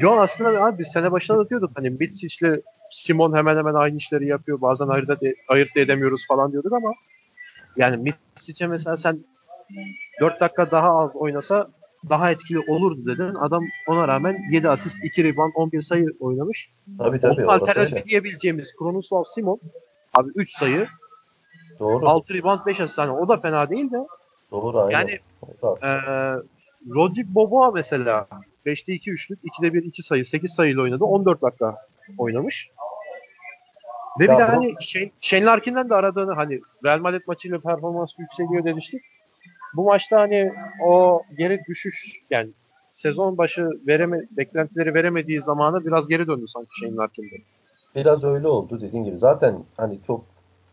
Yo 0.00 0.10
aslında 0.20 0.64
abi 0.64 0.78
biz 0.78 0.88
sene 0.88 1.12
başında 1.12 1.38
da 1.38 1.48
diyorduk 1.48 1.70
hani 1.74 1.90
Mitsic'le 1.90 2.60
Simon 2.90 3.36
hemen 3.36 3.56
hemen 3.56 3.74
aynı 3.74 3.96
işleri 3.96 4.26
yapıyor. 4.26 4.60
Bazen 4.60 4.88
ayırt, 4.88 5.10
ede- 5.10 5.34
ayırt 5.48 5.76
edemiyoruz 5.76 6.26
falan 6.28 6.52
diyorduk 6.52 6.72
ama 6.72 6.92
yani 7.76 7.96
Mitsic'e 7.96 8.66
mesela 8.66 8.96
sen 8.96 9.24
4 10.20 10.40
dakika 10.40 10.70
daha 10.70 10.98
az 10.98 11.16
oynasa 11.16 11.68
daha 12.10 12.30
etkili 12.30 12.58
olurdu 12.68 13.06
dedin. 13.06 13.34
Adam 13.34 13.64
ona 13.88 14.08
rağmen 14.08 14.38
7 14.50 14.68
asist, 14.68 15.04
2 15.04 15.24
rebound, 15.24 15.52
11 15.54 15.82
sayı 15.82 16.06
oynamış. 16.20 16.70
Tabii 16.98 17.20
tabii. 17.20 17.40
Onun 17.44 17.48
alternatifi 17.60 18.04
diyebileceğimiz 18.04 18.76
Kronoslav 18.78 19.24
Simon 19.24 19.60
abi 20.14 20.30
3 20.34 20.50
sayı, 20.56 20.86
Doğru. 21.80 22.08
6 22.08 22.34
rebound, 22.34 22.60
5 22.66 22.80
asist. 22.80 22.98
Yani 22.98 23.10
o 23.12 23.28
da 23.28 23.36
fena 23.36 23.70
değil 23.70 23.90
de 23.90 23.96
Doğru 24.50 24.78
aynen. 24.80 24.98
Yani- 24.98 25.18
Ee, 25.82 25.88
Rodrik 26.94 27.26
Boboa 27.28 27.70
mesela 27.70 28.26
5'te 28.66 28.92
2 28.94 29.10
üçlük, 29.10 29.38
2'de 29.44 29.74
1 29.74 29.82
2 29.84 30.02
sayı, 30.02 30.24
8 30.24 30.54
sayıyla 30.54 30.82
oynadı. 30.82 31.04
14 31.04 31.42
dakika 31.42 31.74
oynamış. 32.18 32.70
Ve 34.20 34.24
Ya 34.24 34.32
bir 34.32 34.38
de 34.38 34.42
bu- 34.42 34.46
hani 34.52 34.74
Shane, 34.80 35.10
Shane 35.20 35.44
Larkin'den 35.44 35.90
de 35.90 35.94
aradığını 35.94 36.32
hani 36.32 36.60
Real 36.84 36.98
Madrid 37.00 37.22
maçıyla 37.26 37.58
performans 37.60 38.10
yükseliyor 38.18 38.64
demiştik. 38.64 39.02
Bu 39.76 39.84
maçta 39.84 40.20
hani 40.20 40.52
o 40.86 41.22
geri 41.38 41.60
düşüş 41.68 42.20
yani 42.30 42.50
sezon 42.92 43.38
başı 43.38 43.68
vereme, 43.86 44.20
beklentileri 44.30 44.94
veremediği 44.94 45.40
zamanı 45.40 45.84
biraz 45.86 46.08
geri 46.08 46.26
döndü 46.26 46.44
sanki 46.48 46.68
Shane 46.80 46.96
Larkin'de. 46.96 47.36
Biraz 47.96 48.24
öyle 48.24 48.48
oldu 48.48 48.80
dediğin 48.80 49.04
gibi. 49.04 49.18
Zaten 49.18 49.58
hani 49.76 49.98
çok 50.06 50.24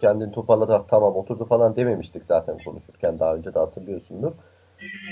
kendini 0.01 0.31
toparladı 0.31 0.73
"Ah, 0.75 0.83
tamam 0.87 1.15
oturdu 1.15 1.45
falan 1.45 1.75
dememiştik 1.75 2.23
zaten 2.27 2.57
konuşurken 2.65 3.19
daha 3.19 3.35
önce 3.35 3.53
de 3.53 3.59
hatırlıyorsundur. 3.59 4.31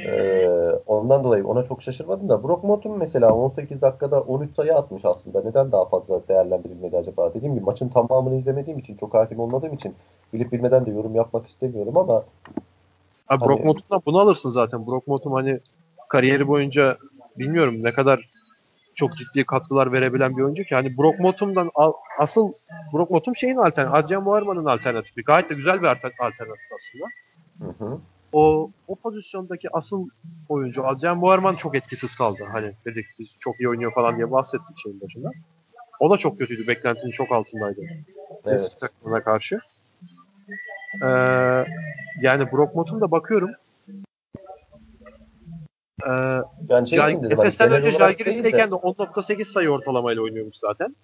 Ee, 0.07 0.49
ondan 0.87 1.23
dolayı 1.23 1.47
ona 1.47 1.63
çok 1.63 1.81
şaşırmadım 1.81 2.29
da 2.29 2.43
Brock 2.43 2.63
Morton 2.63 2.97
mesela 2.97 3.33
18 3.33 3.81
dakikada 3.81 4.21
13 4.21 4.55
sayı 4.55 4.75
atmış 4.75 5.05
aslında. 5.05 5.41
Neden 5.41 5.71
daha 5.71 5.85
fazla 5.85 6.27
değerlendirilmedi 6.27 6.97
acaba? 6.97 7.33
Dediğim 7.33 7.55
gibi 7.55 7.65
maçın 7.65 7.89
tamamını 7.89 8.35
izlemediğim 8.35 8.79
için 8.79 8.97
çok 8.97 9.13
hakim 9.13 9.39
olmadığım 9.39 9.73
için 9.73 9.95
bilip 10.33 10.51
bilmeden 10.51 10.85
de 10.85 10.91
yorum 10.91 11.15
yapmak 11.15 11.47
istemiyorum 11.47 11.97
ama 11.97 12.23
Abi 13.29 13.45
Brock 13.45 13.65
Motum'dan 13.65 14.01
bunu 14.05 14.19
alırsın 14.19 14.49
zaten. 14.49 14.87
Brock 14.87 15.07
Motum 15.07 15.33
hani 15.33 15.59
kariyeri 16.09 16.47
boyunca 16.47 16.97
bilmiyorum 17.39 17.83
ne 17.83 17.93
kadar 17.93 18.29
çok 18.95 19.17
ciddi 19.17 19.45
katkılar 19.45 19.91
verebilen 19.91 20.37
bir 20.37 20.41
oyuncu 20.41 20.63
ki 20.63 20.75
hani 20.75 20.97
Brock 20.97 21.19
Motum'dan 21.19 21.71
al- 21.75 21.93
asıl 22.19 22.51
Brock 22.93 23.11
Motum 23.11 23.35
şeyin 23.35 23.55
alternatifi. 23.57 23.97
Adrian 24.05 24.23
Moerman'ın 24.23 24.65
alternatifi. 24.65 25.23
Gayet 25.23 25.49
de 25.49 25.53
güzel 25.53 25.81
bir 25.81 25.87
alter- 25.87 26.11
alternatif 26.19 26.67
aslında. 26.75 27.05
hı 27.59 27.85
hı, 27.85 27.99
O 28.33 28.69
o 28.87 28.95
pozisyondaki 28.95 29.67
asıl 29.75 30.07
oyuncu 30.49 30.87
Adrian 30.87 31.17
Moerman 31.17 31.55
çok 31.55 31.75
etkisiz 31.75 32.15
kaldı. 32.15 32.43
Hani 32.51 32.71
dedik 32.85 33.05
biz 33.19 33.35
çok 33.39 33.59
iyi 33.59 33.69
oynuyor 33.69 33.93
falan 33.93 34.15
diye 34.17 34.31
bahsettik 34.31 34.77
şeyin 34.83 35.01
başında. 35.01 35.29
O 35.99 36.09
da 36.09 36.17
çok 36.17 36.39
kötüydü. 36.39 36.67
Beklentinin 36.67 37.11
çok 37.11 37.31
altındaydı. 37.31 37.81
evet. 38.45 38.59
Eski 38.61 38.79
takımına 38.79 39.23
karşı. 39.23 39.59
Ee, 41.03 41.07
yani 42.21 42.51
Brock 42.51 43.01
da 43.01 43.11
bakıyorum. 43.11 43.49
Ee, 46.07 46.41
Yani 46.69 46.89
şey 46.89 46.99
hani 46.99 47.33
Efes'ten 47.33 47.71
önce 47.71 47.91
Jalgiris'teyken 47.91 48.71
de 48.71 48.75
10.8 48.75 49.45
sayı 49.45 49.69
ortalamayla 49.69 50.21
oynuyormuş 50.21 50.57
zaten. 50.57 50.95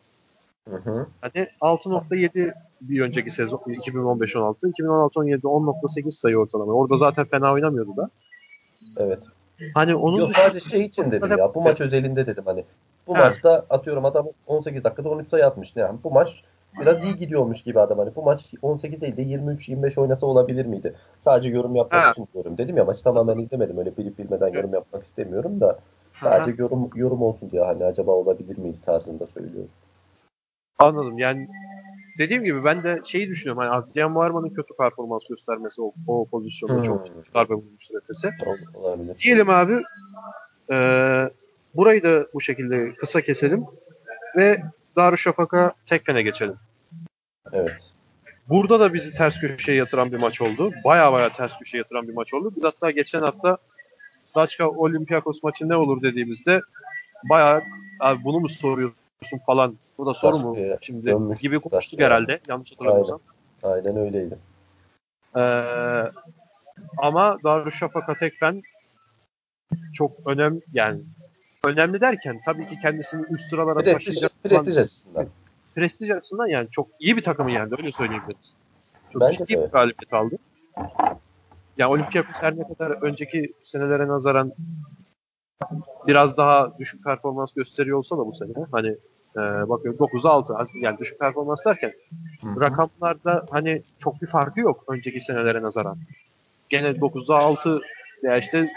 Hı 0.70 0.76
hı. 0.76 1.08
Hani 1.22 1.48
6.7 1.62 2.54
bir 2.82 3.02
önceki 3.02 3.32
sezon 3.32 3.58
2015-16, 3.58 4.56
2016-17'de 4.72 5.48
10.8 5.48 6.12
sayı 6.12 6.38
ortalama. 6.38 6.74
Orada 6.74 6.98
zaten 6.98 7.26
fena 7.26 7.54
oynamıyordu 7.54 7.98
da. 7.98 8.10
Evet. 8.98 9.20
Hani 9.74 9.96
onun 9.96 10.18
Yok 10.18 10.36
sadece 10.36 10.70
şey 10.70 10.82
için 10.82 11.12
dedim 11.12 11.38
ya. 11.38 11.56
Bu 11.56 11.62
maç 11.62 11.82
özelinde 11.82 12.28
dedim 12.28 12.44
hani 12.46 12.64
Bu 13.08 13.16
evet. 13.16 13.26
maçta 13.26 13.66
atıyorum 13.70 14.06
adam 14.06 14.28
18 14.48 14.84
dakikada 14.84 15.10
13 15.10 15.30
sayı 15.30 15.46
atmış. 15.46 15.72
Yani 15.76 16.00
bu 16.04 16.12
maç 16.12 16.44
biraz 16.82 17.04
iyi 17.04 17.18
gidiyormuş 17.18 17.62
gibi 17.64 17.80
adam. 17.80 17.98
Hani 17.98 18.16
bu 18.16 18.24
maç 18.24 18.54
18 18.62 19.02
değil 19.02 19.18
de 19.18 19.22
23-25 19.22 20.00
oynasa 20.00 20.26
olabilir 20.26 20.66
miydi? 20.66 20.94
Sadece 21.22 21.50
yorum 21.50 21.76
yapmak 21.76 22.06
ha. 22.06 22.12
için 22.12 22.28
diyorum. 22.34 22.58
Dedim 22.58 22.78
ya 22.78 22.86
maçı 22.86 23.04
tamamen 23.04 23.38
izlemedim. 23.38 23.78
Öyle 23.78 23.98
bilip 23.98 24.20
bilmeden 24.20 24.48
yorum 24.48 24.74
yapmak 24.74 25.04
istemiyorum 25.04 25.62
da. 25.62 25.80
Sadece 26.22 26.52
Aha. 26.52 26.62
yorum 26.62 26.90
yorum 26.96 27.22
olsun 27.22 27.52
diye 27.52 27.64
hani 27.64 27.86
acaba 27.86 28.12
olabilir 28.12 28.58
miydi 28.58 28.78
tarzında 28.86 29.28
söylüyorum. 29.28 29.70
Anladım. 30.80 31.18
Yani 31.18 31.48
dediğim 32.20 32.44
gibi 32.44 32.66
ben 32.66 32.84
de 32.84 33.02
şeyi 33.06 33.28
düşünüyorum. 33.28 33.64
Hani 33.64 33.70
Adrian 33.70 34.12
Muarman'ın 34.12 34.50
kötü 34.50 34.76
performans 34.78 35.22
göstermesi 35.30 35.82
o, 35.82 35.94
o 36.08 36.26
pozisyonda 36.26 36.76
hmm. 36.76 36.84
çok 36.84 37.34
darbe 37.34 37.54
vurmuştur 37.54 37.96
Efes'e. 37.98 38.30
Diyelim 39.20 39.50
abi 39.50 39.82
e, 40.72 40.78
burayı 41.76 42.04
da 42.04 42.28
bu 42.34 42.42
şekilde 42.42 42.94
kısa 42.94 43.22
keselim 43.22 43.66
ve 44.38 44.62
Darüşşafaka 44.96 45.74
Tekfen'e 45.86 46.22
geçelim. 46.22 46.56
Evet. 47.54 47.72
Burada 48.50 48.80
da 48.80 48.94
bizi 48.94 49.14
ters 49.14 49.40
köşeye 49.40 49.78
yatıran 49.78 50.12
bir 50.12 50.20
maç 50.20 50.42
oldu. 50.42 50.72
Baya 50.84 51.14
baya 51.14 51.32
ters 51.32 51.60
köşeye 51.60 51.78
yatıran 51.78 52.08
bir 52.08 52.14
maç 52.14 52.34
oldu. 52.34 52.54
Biz 52.56 52.64
hatta 52.64 52.92
geçen 52.92 53.20
hafta 53.20 53.58
Daçka 54.36 54.70
Olympiakos 54.70 55.44
maçı 55.44 55.70
ne 55.70 55.76
olur 55.76 56.02
dediğimizde 56.02 56.62
baya 57.30 57.64
abi 58.00 58.24
bunu 58.24 58.40
mu 58.40 58.50
soruyorsun 58.50 59.38
falan. 59.46 59.76
Bu 59.98 60.06
da 60.06 60.14
soru 60.14 60.40
mu 60.40 60.58
şimdi 60.82 61.06
dönmüş, 61.06 61.40
gibi 61.40 61.60
konuştuk 61.60 62.02
herhalde. 62.02 62.40
Yanlış 62.48 62.72
hatırlamıyorsam. 62.72 63.20
Aynen, 63.64 63.76
Aynen 63.76 63.98
öyleydi. 63.98 64.38
Ee, 65.36 65.42
ama 66.98 67.38
Darüşşafaka 67.44 68.16
Tekfen 68.16 68.64
çok 69.94 70.12
önemli 70.28 70.62
yani 70.74 71.02
önemli 71.64 72.02
derken 72.02 72.42
tabii 72.46 72.66
ki 72.66 72.80
kendisini 72.82 73.26
üst 73.30 73.50
sıralara 73.50 73.84
taşıyacak. 73.84 74.32
Prestij 74.44 74.78
açısından. 74.78 75.28
Prestij 75.76 76.12
açısından 76.12 76.48
yani 76.48 76.68
çok 76.72 76.88
iyi 77.00 77.18
bir 77.18 77.24
takımı 77.24 77.52
yendi 77.52 77.76
öyle 77.78 77.92
söyleyebiliriz. 77.92 78.56
Çok 79.14 79.22
Bence 79.22 79.38
ciddi 79.38 79.54
de. 79.54 79.66
bir 79.66 79.72
galibiyet 79.72 80.14
aldı. 80.14 80.36
Yani 81.78 81.92
Olympiakos 81.92 82.36
her 82.42 82.58
ne 82.58 82.68
kadar 82.68 82.92
önceki 82.92 83.54
senelere 83.64 84.08
nazaran 84.08 84.54
biraz 86.08 86.38
daha 86.38 86.80
düşük 86.80 87.04
performans 87.04 87.54
gösteriyor 87.54 87.98
olsa 87.98 88.18
da 88.18 88.26
bu 88.26 88.34
sene 88.34 88.52
hani 88.72 88.88
e, 89.36 89.70
bakıyorum 89.70 90.00
9'a 90.00 90.32
6 90.32 90.54
yani 90.82 90.98
düşük 90.98 91.20
performans 91.20 91.66
derken 91.66 91.94
Hı-hı. 92.42 92.62
rakamlarda 92.62 93.46
hani 93.50 93.84
çok 94.00 94.22
bir 94.22 94.28
farkı 94.28 94.60
yok 94.60 94.84
önceki 94.88 95.22
senelere 95.22 95.62
nazaran. 95.62 95.98
Gene 96.70 96.88
9'a 96.88 97.38
6 97.38 97.82
veya 98.24 98.38
işte 98.38 98.70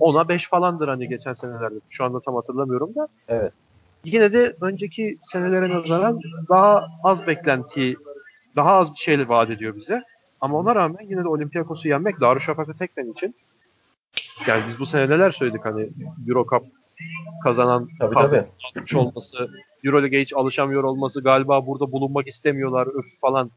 10'a 0.00 0.28
5 0.28 0.48
falandır 0.48 0.88
hani 0.88 1.08
geçen 1.08 1.32
senelerde. 1.32 1.74
Şu 1.90 2.04
anda 2.04 2.20
tam 2.20 2.34
hatırlamıyorum 2.34 2.94
da. 2.94 3.08
Evet. 3.28 3.52
Yine 4.04 4.32
de 4.32 4.56
önceki 4.60 5.18
senelere 5.20 5.68
nazaran 5.68 6.20
daha 6.48 6.86
az 7.04 7.26
beklenti, 7.26 7.96
daha 8.56 8.72
az 8.72 8.92
bir 8.92 8.98
şeyle 8.98 9.28
vaat 9.28 9.50
ediyor 9.50 9.76
bize. 9.76 10.02
Ama 10.40 10.58
ona 10.58 10.74
rağmen 10.74 11.04
yine 11.04 11.24
de 11.24 11.28
Olympiakos'u 11.28 11.88
yenmek 11.88 12.20
Darüşşafaka 12.20 12.72
Tekmen 12.72 13.12
için 13.12 13.34
yani 14.46 14.62
biz 14.68 14.78
bu 14.78 14.86
sene 14.86 15.10
neler 15.10 15.30
söyledik 15.30 15.64
hani 15.64 15.88
Euro 16.28 16.46
Cup 16.50 16.66
kazanan 17.44 17.88
tabii, 18.00 18.14
tabii. 18.14 18.46
olması, 18.96 19.48
Euroleague'e 19.84 20.22
hiç 20.22 20.32
alışamıyor 20.34 20.84
olması, 20.84 21.22
galiba 21.22 21.66
burada 21.66 21.92
bulunmak 21.92 22.28
istemiyorlar 22.28 22.86
öf 22.86 23.20
falan. 23.20 23.50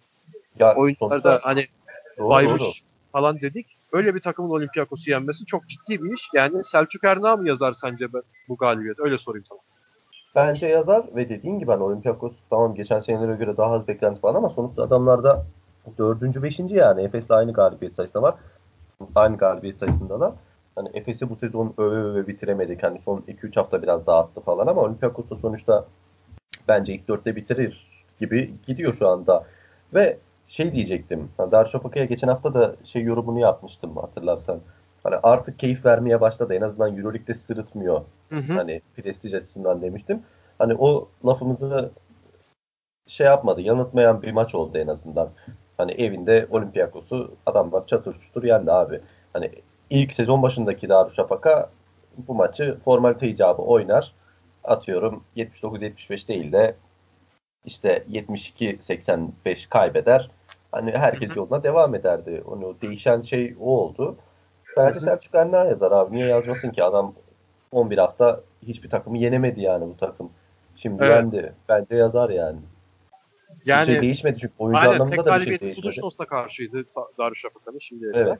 Ya, 0.60 0.75
Oyuncular 0.75 1.23
da 1.23 1.39
hani 1.43 1.67
doğru, 2.17 2.30
baymış 2.30 2.62
doğru. 2.62 2.69
falan 3.12 3.41
dedik. 3.41 3.67
Öyle 3.91 4.15
bir 4.15 4.19
takımın 4.19 4.49
Olympiakos'u 4.49 5.12
yenmesi 5.12 5.45
çok 5.45 5.67
ciddi 5.67 6.04
bir 6.04 6.13
iş. 6.13 6.21
Yani 6.34 6.63
Selçuk 6.63 7.04
Erna 7.04 7.36
mı 7.36 7.47
yazar 7.47 7.73
sence 7.73 8.08
bu 8.47 8.58
galibiyet? 8.58 8.99
Öyle 8.99 9.17
sorayım 9.17 9.45
sana. 9.45 9.60
Bence 10.36 10.67
yazar 10.67 11.04
ve 11.15 11.30
dediğin 11.30 11.60
gibi 11.60 11.72
hani 11.72 11.84
Olympiakos 11.84 12.34
tamam 12.50 12.76
geçen 12.76 13.00
senelere 13.00 13.36
göre 13.36 13.58
daha 13.58 13.74
az 13.74 13.88
beklenti 13.88 14.22
falan 14.22 14.36
ama 14.36 14.50
sonuçta 14.50 14.84
adamlarda 14.84 15.46
dördüncü, 15.98 16.44
beşinci 16.44 16.76
yani 16.76 17.02
Efes'le 17.02 17.32
aynı 17.32 17.54
galibiyet 17.54 17.96
sayısında 17.96 18.22
var. 18.22 18.36
Aynı 19.15 19.38
galibiyet 19.38 19.80
sayısında 19.80 20.20
da. 20.20 20.36
Hani 20.76 20.89
Efes'i 20.94 21.30
bu 21.30 21.36
sezon 21.36 21.74
öve 21.78 21.96
öve 21.96 22.28
bitiremedik. 22.28 22.84
Hani 22.84 23.00
son 23.06 23.24
2-3 23.28 23.56
hafta 23.56 23.82
biraz 23.82 24.08
dağıttı 24.08 24.41
falan 24.41 24.67
ama 24.67 24.82
Olympiakos 24.82 25.30
da 25.30 25.36
sonuçta 25.36 25.86
bence 26.67 26.94
ilk 26.94 27.08
dörtte 27.08 27.36
bitirir 27.36 27.88
gibi 28.20 28.54
gidiyor 28.67 28.94
şu 28.94 29.08
anda. 29.08 29.44
Ve 29.94 30.17
şey 30.48 30.74
diyecektim. 30.74 31.30
Darüşşafaka'ya 31.52 32.06
geçen 32.06 32.28
hafta 32.28 32.54
da 32.54 32.76
şey 32.84 33.04
yorumunu 33.04 33.39
yapmıştım 33.39 33.96
hatırlarsan. 33.98 34.60
Hani 35.03 35.15
artık 35.15 35.59
keyif 35.59 35.85
vermeye 35.85 36.21
başladı. 36.21 36.53
En 36.53 36.61
azından 36.61 36.97
Euroleague'de 36.97 37.33
sırıtmıyor. 37.33 38.01
Hı 38.29 38.37
hı. 38.37 38.53
Hani 38.53 38.81
prestij 38.95 39.33
açısından 39.33 39.81
demiştim. 39.81 40.23
Hani 40.59 40.75
o 40.75 41.09
lafımızı 41.25 41.91
şey 43.07 43.27
yapmadı, 43.27 43.61
yanıltmayan 43.61 44.21
bir 44.21 44.31
maç 44.31 44.55
oldu 44.55 44.77
en 44.77 44.87
azından. 44.87 45.29
Hani 45.77 45.91
evinde 45.91 46.47
Olympiakos'u 46.51 47.31
adamlar 47.45 47.87
çatır 47.87 48.19
çutur 48.21 48.43
yendi 48.43 48.71
abi. 48.71 49.01
Hani 49.33 49.51
ilk 49.89 50.13
sezon 50.13 50.41
başındaki 50.41 50.89
Darüşşafaka 50.89 51.69
bu 52.17 52.35
maçı 52.35 52.77
formalite 52.85 53.27
icabı 53.27 53.61
oynar. 53.61 54.13
Atıyorum 54.63 55.23
79-75 55.37 56.27
değil 56.27 56.51
de 56.51 56.75
işte 57.65 58.03
72-85 58.11 59.69
kaybeder. 59.69 60.29
Hani 60.71 60.91
herkes 60.91 61.29
hı 61.29 61.33
hı. 61.33 61.39
yoluna 61.39 61.63
devam 61.63 61.95
ederdi. 61.95 62.43
Onu 62.45 62.75
değişen 62.81 63.21
şey 63.21 63.55
o 63.59 63.79
oldu. 63.79 64.15
Bence 64.77 64.99
Selçuk 64.99 65.36
Enna 65.36 65.65
yazar 65.65 65.91
abi. 65.91 66.15
Niye 66.15 66.27
yazmasın 66.27 66.69
ki? 66.69 66.84
Adam 66.84 67.13
11 67.71 67.97
hafta 67.97 68.41
hiçbir 68.67 68.89
takımı 68.89 69.17
yenemedi 69.17 69.62
yani 69.62 69.86
bu 69.86 69.97
takım. 69.97 70.31
Şimdi 70.75 71.03
evet. 71.03 71.15
yendi. 71.15 71.53
Bence 71.69 71.95
yazar 71.95 72.29
yani. 72.29 72.60
Yani, 73.65 73.88
bir 73.88 73.93
şey 73.93 74.01
değişmedi 74.01 74.39
çünkü 74.39 74.53
oyuncu 74.60 74.79
aynen, 74.79 74.93
anlamında 74.93 75.25
da 75.25 75.39
bir 75.39 75.45
şey 75.45 75.60
değişmedi. 75.60 75.75
Kuduşnos'ta 75.75 76.25
karşıydı 76.25 76.86
Darüşşafaka'nın 77.17 77.79
şimdi. 77.79 78.12
Evet. 78.13 78.39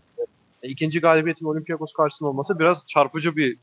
E, 0.64 0.68
ikinci 0.68 1.02
galibiyetin 1.02 1.46
Olympiakos 1.46 1.94
karşısında 1.94 2.30
olması 2.30 2.60
biraz 2.60 2.86
çarpıcı 2.86 3.36
bir 3.36 3.58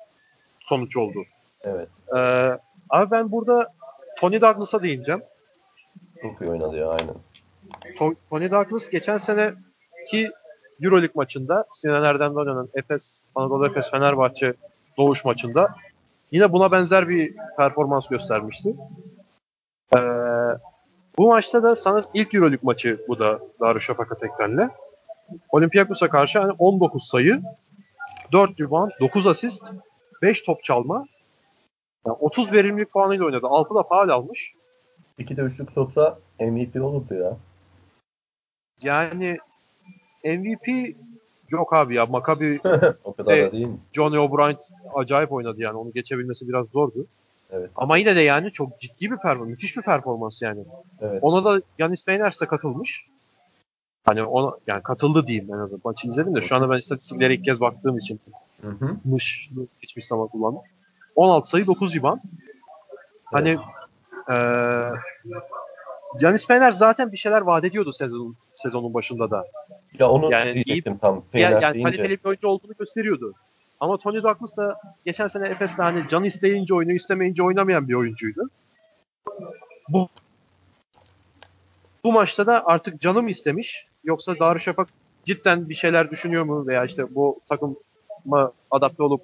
sonuç 0.61 0.97
oldu. 0.97 1.25
Evet. 1.65 1.89
Ee, 2.17 2.59
abi 2.91 3.11
ben 3.11 3.33
burada 3.33 3.73
Tony 4.19 4.41
Douglas'a 4.41 4.83
değineceğim. 4.83 5.23
Çok 6.23 6.41
iyi 6.41 6.51
oynadı 6.51 6.77
ya 6.77 6.89
aynen. 6.89 7.15
Tony 8.31 8.51
Douglas 8.51 8.89
geçen 8.89 9.17
sene 9.17 9.55
ki 10.11 10.31
Euroleague 10.83 11.13
maçında 11.15 11.65
Sinan 11.71 12.05
Erdem'de 12.05 12.39
oynanan 12.39 12.69
Efes, 12.75 13.25
Anadolu 13.35 13.67
Efes 13.67 13.91
Fenerbahçe 13.91 14.55
Doğuş 14.97 15.25
maçında 15.25 15.69
yine 16.31 16.53
buna 16.53 16.73
benzer 16.73 17.09
bir 17.09 17.37
performans 17.57 18.09
göstermişti. 18.09 18.77
Ee, 19.95 19.99
bu 21.19 21.29
maçta 21.29 21.63
da 21.63 21.77
sana 21.77 22.05
ilk 22.15 22.35
Euroleague 22.35 22.61
maçı 22.63 23.05
bu 23.09 23.19
da 23.19 23.41
Darüşşafaka 23.61 24.15
Tekren'le. 24.15 24.71
Olympiakos'a 25.49 26.09
karşı 26.09 26.39
hani 26.39 26.53
19 26.53 27.09
sayı, 27.09 27.43
4 28.33 28.61
rebound, 28.61 28.91
9 29.01 29.27
asist, 29.27 29.73
5 30.23 30.43
top 30.43 30.65
çalma. 30.65 31.07
Yani 32.07 32.17
30 32.21 32.53
verimlilik 32.53 32.93
puanıyla 32.93 33.25
oynadı. 33.25 33.47
6 33.47 33.75
da 33.75 33.83
faal 33.83 34.09
almış. 34.09 34.53
2 35.19 35.37
de 35.37 35.43
üçlük 35.43 35.73
soksa 35.73 36.19
MVP 36.41 36.83
olurdu 36.83 37.15
ya. 37.15 37.37
Yani 38.83 39.39
MVP 40.25 40.97
yok 41.51 41.73
abi 41.73 41.95
ya. 41.95 42.07
Maccabi 42.07 42.61
o 43.05 43.13
kadar 43.13 43.39
da 43.39 43.53
değil 43.53 43.67
mi? 43.67 43.79
Johnny 43.93 44.19
O'Brien 44.19 44.57
acayip 44.95 45.33
oynadı 45.33 45.57
yani. 45.61 45.77
Onu 45.77 45.93
geçebilmesi 45.93 46.49
biraz 46.49 46.67
zordu. 46.67 47.07
Evet. 47.51 47.71
Ama 47.77 47.97
yine 47.97 48.17
de 48.17 48.21
yani 48.21 48.53
çok 48.53 48.81
ciddi 48.81 49.11
bir 49.11 49.17
performans. 49.17 49.49
Müthiş 49.49 49.77
bir 49.77 49.83
performans 49.83 50.43
yani. 50.43 50.61
Evet. 51.01 51.19
Ona 51.23 51.45
da 51.45 51.63
Yanis 51.79 52.07
Beyners 52.07 52.41
de 52.41 52.47
katılmış. 52.47 53.07
Hani 54.05 54.23
ona 54.23 54.57
yani 54.67 54.83
katıldı 54.83 55.27
diyeyim 55.27 55.55
en 55.55 55.59
azından. 55.59 55.81
Maçı 55.85 56.09
izledim 56.09 56.35
de 56.35 56.43
şu 56.43 56.57
anda 56.57 56.71
ben 56.71 56.79
istatistiklere 56.79 57.35
ilk 57.35 57.45
kez 57.45 57.61
baktığım 57.61 57.99
için 57.99 58.21
hı 58.63 58.69
hı. 58.69 58.97
geçmiş 59.81 60.07
zaman 60.07 60.29
kullandım. 60.29 60.63
16 61.17 61.51
sayı 61.51 61.67
9 61.67 61.95
riban. 61.95 62.21
Hani 63.25 63.49
evet. 63.49 63.61
ee, 64.31 65.33
Yanis 66.21 66.47
Fener 66.47 66.71
zaten 66.71 67.13
bir 67.13 67.17
şeyler 67.17 67.41
vaat 67.41 67.65
ediyordu 67.65 67.93
sezon, 67.93 68.37
sezonun 68.53 68.95
başında 68.95 69.31
da. 69.31 69.45
Ya 69.99 70.09
onu 70.11 70.33
yani 70.33 70.55
diyecektim 70.55 70.95
iyi, 70.95 70.99
tam. 70.99 71.23
ya, 71.35 71.41
yani 71.51 71.75
deyince. 71.75 71.83
kaliteli 71.83 72.19
bir 72.19 72.25
oyuncu 72.25 72.49
olduğunu 72.49 72.73
gösteriyordu. 72.79 73.35
Ama 73.81 73.97
Tony 73.97 74.23
Douglas 74.23 74.57
da 74.57 74.77
geçen 75.05 75.27
sene 75.27 75.49
Efes'te 75.49 75.83
hani 75.83 76.09
can 76.09 76.25
isteyince 76.25 76.75
oynuyor, 76.75 76.97
istemeyince 76.97 77.43
oynamayan 77.43 77.89
bir 77.89 77.95
oyuncuydu. 77.95 78.51
Bu 79.89 80.09
bu 82.05 82.13
maçta 82.13 82.47
da 82.47 82.67
artık 82.67 83.01
canım 83.01 83.29
istemiş. 83.29 83.87
Yoksa 84.05 84.39
Darüşşafak 84.39 84.89
cidden 85.25 85.69
bir 85.69 85.75
şeyler 85.75 86.11
düşünüyor 86.11 86.45
mu 86.45 86.67
veya 86.67 86.85
işte 86.85 87.15
bu 87.15 87.39
takıma 87.49 88.53
adapte 88.71 89.03
olup 89.03 89.23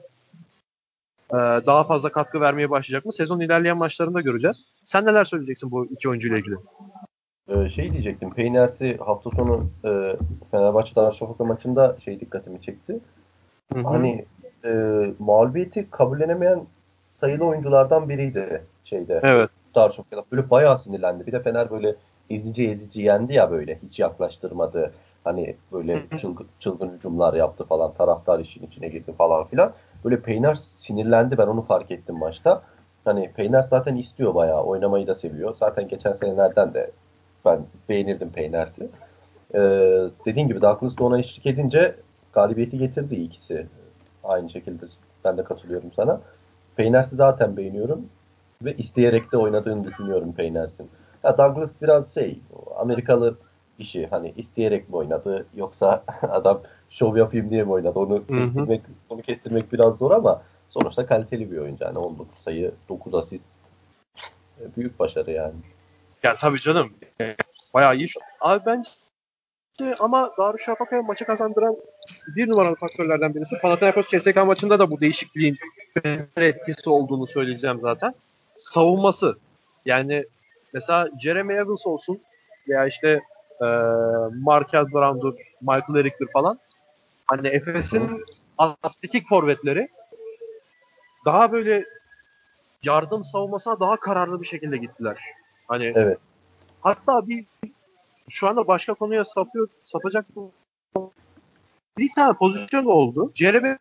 daha 1.67 1.85
fazla 1.85 2.13
katkı 2.13 2.41
vermeye 2.41 2.71
başlayacak 2.71 3.05
mı? 3.05 3.13
Sezon 3.13 3.41
ilerleyen 3.41 3.77
maçlarında 3.77 4.21
göreceğiz. 4.21 4.69
Sen 4.85 5.07
neler 5.07 5.25
söyleyeceksin 5.25 5.71
bu 5.71 5.87
iki 5.87 6.09
oyuncuyla 6.09 6.39
ilgili? 6.39 6.55
Ee, 7.49 7.69
şey 7.71 7.93
diyecektim. 7.93 8.35
Peynersi 8.35 8.97
hafta 8.97 9.31
sonu 9.31 9.67
e, 9.85 10.17
Fenerbahçe 10.51 10.95
Darüşşafaka 10.95 11.45
maçında 11.45 11.97
şey 12.05 12.21
dikkatimi 12.21 12.63
çekti. 12.63 13.01
Hı 13.73 13.79
hı. 13.79 13.83
Hani 13.83 14.25
e, 14.65 14.71
mağlubiyeti 15.19 15.91
kabullenemeyen 15.91 16.61
sayılı 17.15 17.45
oyunculardan 17.45 18.09
biriydi 18.09 18.63
şeyde. 18.85 19.21
Evet. 19.23 19.51
Darüşşafaka'da. 19.75 20.25
Böyle 20.33 20.51
bayağı 20.51 20.79
sinirlendi. 20.79 21.27
Bir 21.27 21.33
de 21.33 21.43
Fener 21.43 21.71
böyle 21.71 21.95
ezici 22.31 22.71
ezici 22.71 23.03
yendi 23.03 23.35
ya 23.35 23.51
böyle. 23.51 23.79
Hiç 23.89 24.01
yaklaştırmadı. 24.01 24.93
Hani 25.25 25.57
böyle 25.73 26.03
çılgın, 26.19 26.47
çılgın 26.61 26.89
hücumlar 26.89 27.35
yaptı 27.35 27.65
falan. 27.65 27.95
Taraftar 27.95 28.41
işin 28.41 28.67
içine 28.67 28.89
girdi 28.89 29.13
falan 29.19 29.45
filan. 29.45 29.73
Böyle 30.05 30.21
Peyner 30.21 30.59
sinirlendi. 30.79 31.39
Ben 31.39 31.47
onu 31.47 31.63
fark 31.63 31.91
ettim 31.91 32.19
maçta. 32.19 32.63
Hani 33.05 33.33
Peyner 33.33 33.63
zaten 33.63 33.97
istiyor 33.97 34.35
bayağı. 34.35 34.63
Oynamayı 34.63 35.07
da 35.07 35.15
seviyor. 35.15 35.57
Zaten 35.61 35.89
geçen 35.89 36.13
senelerden 36.13 36.75
de 36.75 36.91
ben 37.45 37.61
beğenirdim 37.89 38.31
Peyner'si. 38.31 38.89
Ee, 39.55 39.61
dediğin 40.27 40.49
gibi 40.49 40.63
Douglas 40.63 40.99
da 40.99 41.05
ona 41.05 41.19
eşlik 41.19 41.47
edince 41.47 41.95
galibiyeti 42.33 42.79
getirdi 42.79 43.15
ikisi. 43.15 43.67
Aynı 44.25 44.51
şekilde 44.51 44.87
ben 45.25 45.39
de 45.39 45.45
katılıyorum 45.45 45.93
sana. 45.97 46.21
Peyners'i 46.77 47.17
zaten 47.17 47.57
beğeniyorum 47.57 48.09
ve 48.63 48.77
isteyerek 48.77 49.33
de 49.33 49.37
oynadığını 49.37 49.85
düşünüyorum 49.85 50.33
Peyners'in. 50.33 50.91
Ya 51.25 51.39
Douglas 51.39 51.71
biraz 51.83 52.15
şey 52.15 52.39
Amerikalı 52.77 53.35
işi 53.79 54.07
hani 54.07 54.33
isteyerek 54.37 54.89
mi 54.89 54.97
oynadı 54.97 55.47
yoksa 55.55 56.05
adam 56.23 56.61
şov 56.99 57.17
yapayım 57.17 57.51
diye 57.51 57.65
mi 57.65 57.73
oynadı 57.73 57.99
onu 57.99 58.15
Hı 58.29 58.35
hı. 58.35 58.45
kestirmek 58.45 58.81
onu 59.09 59.23
kestirmek 59.23 59.73
biraz 59.73 59.97
zor 59.97 60.11
ama 60.11 60.43
sonuçta 60.71 61.07
kaliteli 61.07 61.53
bir 61.53 61.59
oyuncu 61.59 61.85
yani 61.85 61.99
19 61.99 62.39
sayı 62.45 62.73
9 62.89 63.15
asist 63.15 63.45
E, 64.61 64.63
büyük 64.77 64.99
başarı 64.99 65.31
yani. 65.31 65.55
Ya 66.23 66.37
tabii 66.37 66.61
canım. 66.61 66.93
E, 67.21 67.37
Bayağı 67.75 67.97
iyi. 67.97 68.09
Abi 68.41 68.63
bence 68.67 68.91
ama 69.99 70.33
Darüşşafaka'ya 70.39 71.03
maçı 71.03 71.25
kazandıran 71.25 71.77
bir 72.37 72.49
numaralı 72.49 72.75
faktörlerden 72.75 73.35
birisi 73.35 73.59
Panathinaikos 73.59 74.07
CSK 74.07 74.37
maçında 74.37 74.79
da 74.79 74.91
bu 74.91 75.01
değişikliğin 75.01 75.57
etkisi 76.37 76.91
olduğunu 76.91 77.27
söyleyeceğim 77.27 77.81
zaten. 77.81 78.15
Savunması. 78.57 79.37
Yani 79.85 80.25
mesela 80.75 81.09
Jeremy 81.23 81.55
Evans 81.55 81.87
olsun 81.87 82.21
veya 82.69 82.87
işte 82.87 83.21
e, 83.61 83.67
Markel 84.41 84.93
Brown'dur, 84.93 85.35
Michael 85.61 86.01
Eric'tir 86.01 86.29
falan. 86.33 86.59
Hani 87.27 87.49
Efes'in 87.49 88.25
atletik 88.59 89.29
forvetleri 89.29 89.89
daha 91.25 91.53
böyle 91.53 91.85
yardım 92.83 93.25
savunmasına 93.25 93.81
daha 93.81 93.97
kararlı 93.97 94.41
bir 94.41 94.47
şekilde 94.47 94.77
gittiler. 94.77 95.19
Hani 95.69 95.93
Evet. 95.95 96.19
Hatta 96.81 97.29
bir 97.29 97.45
şu 98.29 98.49
anda 98.49 98.67
başka 98.67 98.95
konuya 98.95 99.25
sapıyor, 99.25 99.69
sapacak 99.85 100.27
bir 101.99 102.11
tane 102.17 102.33
pozisyon 102.33 102.85
oldu. 102.85 103.33
Jeremy 103.35 103.77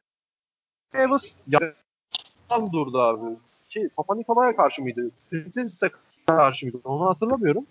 Evans 0.94 1.28
yan 1.48 2.72
durdu 2.72 3.02
abi. 3.02 3.36
Şey, 3.70 3.90
Papa 3.90 4.16
Nikola'ya 4.16 4.56
karşı 4.56 4.82
mıydı? 4.82 5.12
Printezis'e 5.30 5.90
karşı 6.28 6.66
mıydı? 6.66 6.78
Onu 6.84 7.10
hatırlamıyorum. 7.10 7.66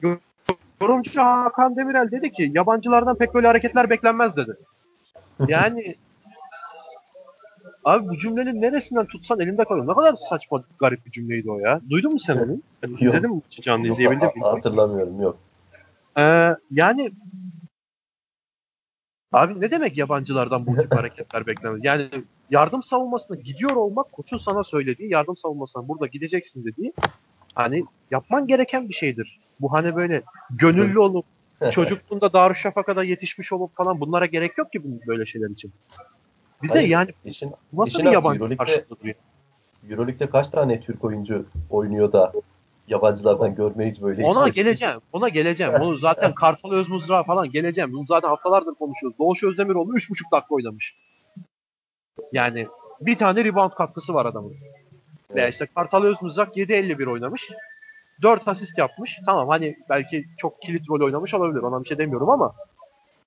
Yorumcu 0.81 1.23
Hakan 1.23 1.77
Demirel 1.77 2.11
dedi 2.11 2.33
ki 2.33 2.51
yabancılardan 2.55 3.17
pek 3.17 3.35
böyle 3.35 3.47
hareketler 3.47 3.91
beklenmez 3.91 4.37
dedi. 4.37 4.57
Yani 5.49 5.95
Abi 7.85 8.09
bu 8.09 8.19
cümlenin 8.19 8.63
neresinden 8.63 9.07
tutsan 9.07 9.41
elinde 9.41 9.65
kalıyor. 9.65 9.89
Ne 9.89 9.95
kadar 9.95 10.15
saçma, 10.15 10.65
garip 10.79 11.07
bir 11.07 11.11
cümleydi 11.11 11.51
o 11.51 11.59
ya. 11.59 11.81
Duydun 11.91 12.13
mu 12.13 12.19
sen 12.19 12.37
onu? 12.37 12.61
Yani 12.83 12.93
Yok. 12.93 13.03
İzledin 13.03 13.31
mi 13.35 13.43
canlı 13.51 13.87
izleyebildin 13.87 14.27
mi? 14.27 14.33
Ha- 14.43 14.53
Hatırlamıyorum 14.53 15.21
yok. 15.21 15.39
Ee, 16.19 16.55
yani 16.71 17.11
abi 19.33 19.61
ne 19.61 19.71
demek 19.71 19.99
yabancılardan 19.99 20.67
bu 20.67 20.77
tip 20.77 20.93
hareketler 20.97 21.47
beklenir? 21.47 21.85
Yani 21.85 22.09
yardım 22.51 22.83
savunmasına 22.83 23.37
gidiyor 23.37 23.77
olmak 23.77 24.13
koçun 24.13 24.37
sana 24.37 24.63
söylediği 24.65 25.11
yardım 25.13 25.37
savunmasına 25.37 25.89
burada 25.89 26.07
gideceksin 26.07 26.65
dediği 26.65 26.93
hani 27.55 27.85
yapman 28.11 28.47
gereken 28.47 28.89
bir 28.89 28.95
şeydir. 28.95 29.41
Bu 29.61 29.73
hani 29.73 29.97
böyle 29.97 30.23
gönüllü 30.51 30.99
olup 30.99 31.27
çocukluğunda 31.71 32.33
Darüşşafaka'da 32.33 33.05
yetişmiş 33.05 33.53
olup 33.53 33.77
falan 33.77 34.01
bunlara 34.01 34.27
gerek 34.27 34.59
yok 34.59 34.73
ki 34.73 34.83
böyle 35.07 35.27
şeyler 35.27 35.51
için. 35.51 35.73
Bir 36.63 36.69
de 36.69 36.79
yani 36.81 37.11
işin, 37.25 37.53
nasıl 37.73 37.91
işin 37.99 38.07
bir 38.07 38.13
yabancı 38.13 38.39
Euroleague'de- 38.39 38.57
karşılığı 38.57 38.99
duruyor? 39.01 39.15
Euroleague'de 39.91 40.31
kaç 40.31 40.49
tane 40.49 40.81
Türk 40.81 41.05
oyuncu 41.05 41.47
oynuyor 41.71 42.13
da 42.13 42.33
yabancılardan 42.89 43.55
görmeyiz 43.55 44.03
böyle 44.03 44.25
Ona 44.25 44.41
işler. 44.49 44.65
geleceğim. 44.65 45.01
Ona 45.13 45.29
geleceğim. 45.29 45.73
Onu 45.75 45.97
zaten 45.97 46.35
Kartal 46.35 46.73
Özmuzra 46.73 47.23
falan 47.23 47.51
geleceğim. 47.51 47.93
Bunu 47.93 48.07
zaten 48.07 48.29
haftalardır 48.29 48.75
konuşuyoruz. 48.75 49.19
Doğuş 49.19 49.45
Özdemiroğlu 49.45 49.95
3,5 49.95 50.31
dakika 50.33 50.55
oynamış. 50.55 50.97
Yani 52.33 52.67
bir 53.01 53.17
tane 53.17 53.45
rebound 53.45 53.71
katkısı 53.73 54.15
var 54.15 54.27
adamın. 54.27 54.57
Veya 55.35 55.49
işte 55.49 55.67
Kartal 55.75 56.05
Özmuzrak 56.05 56.57
7.51 56.57 57.07
oynamış. 57.11 57.49
4 58.23 58.49
asist 58.49 58.79
yapmış. 58.79 59.21
Tamam 59.27 59.49
hani 59.49 59.77
belki 59.89 60.25
çok 60.39 60.63
kilit 60.63 60.91
rol 60.91 61.05
oynamış 61.05 61.35
olabilir. 61.35 61.63
Ona 61.63 61.83
bir 61.83 61.89
şey 61.89 61.99
demiyorum 61.99 62.31
ama 62.31 62.55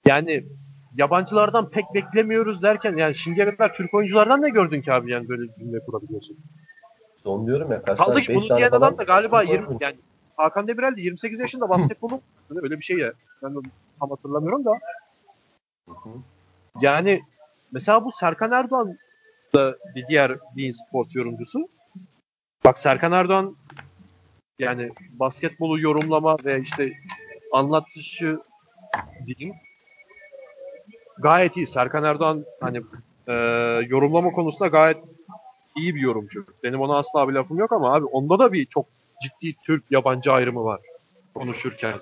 yani 0.06 0.44
yabancılardan 0.98 1.70
pek 1.70 1.86
beklemiyoruz 1.94 2.64
derken 2.64 2.98
yani 2.98 3.16
şimdiye 3.16 3.50
kadar 3.52 3.74
Türk 3.74 3.94
oyunculardan 3.94 4.42
ne 4.42 4.50
gördün 4.50 4.82
ki 4.82 4.94
abi 4.94 5.12
yani 5.12 5.30
böyle 5.30 5.52
cümle 5.60 5.80
kurabiliyorsun? 5.80 6.38
Onu 7.26 7.48
diyorum 7.48 7.72
ya 7.72 7.82
kaç 7.82 7.98
Kaldı 7.98 8.22
ki 8.22 8.36
bunu 8.36 8.58
diyen 8.58 8.72
adam 8.72 8.98
da 8.98 9.04
galiba 9.04 9.42
Türk 9.42 9.52
20 9.52 9.68
oyuncu. 9.68 9.84
yani 9.86 9.96
Hakan 10.38 10.68
Demirel 10.68 10.98
de 10.98 11.02
28 11.02 11.40
yaşında 11.40 11.70
basketbolu 11.70 12.22
Hani 12.50 12.60
öyle 12.64 12.78
bir 12.78 12.84
şey 12.84 12.98
ya. 12.98 13.14
Ben 13.44 13.56
de 13.56 13.60
tam 14.00 14.10
hatırlamıyorum 14.10 14.66
da. 14.66 14.72
Yani 16.82 17.22
mesela 17.72 18.06
bu 18.06 18.12
Serkan 18.12 18.52
Erdoğan 18.52 18.98
da 19.56 19.76
bir 19.96 20.08
diğer 20.08 20.38
bir 20.56 20.74
spor 20.74 21.06
yorumcusu. 21.14 21.70
Bak 22.66 22.80
Serkan 22.80 23.12
Erdoğan 23.12 23.56
yani 24.60 24.92
basketbolu 25.12 25.80
yorumlama 25.80 26.38
ve 26.46 26.62
işte 26.62 26.94
anlatışı 27.52 28.40
diyeyim 29.26 29.56
gayet 31.18 31.58
iyi. 31.58 31.68
Serkan 31.68 32.04
Erdoğan 32.04 32.46
hani 32.62 32.82
e, 33.28 33.34
yorumlama 33.88 34.30
konusunda 34.30 34.68
gayet 34.68 34.98
iyi 35.78 35.96
bir 35.96 36.02
yorumcu. 36.02 36.46
Benim 36.64 36.82
ona 36.82 36.98
asla 36.98 37.30
bir 37.30 37.34
lafım 37.34 37.58
yok 37.58 37.72
ama 37.72 37.94
abi 37.96 38.06
onda 38.06 38.40
da 38.40 38.54
bir 38.54 38.66
çok 38.66 38.86
ciddi 39.24 39.54
Türk 39.66 39.84
yabancı 39.92 40.32
ayrımı 40.32 40.64
var 40.64 40.82
konuşurken. 41.34 41.94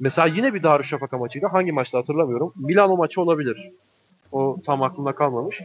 Mesela 0.00 0.28
yine 0.28 0.54
bir 0.54 0.62
Darüşşafaka 0.62 1.18
maçıydı. 1.18 1.46
Hangi 1.46 1.72
maçta 1.72 1.98
hatırlamıyorum. 1.98 2.52
Milano 2.56 2.96
maçı 2.96 3.20
olabilir. 3.20 3.70
O 4.32 4.56
tam 4.66 4.82
aklımda 4.82 5.12
kalmamış. 5.12 5.62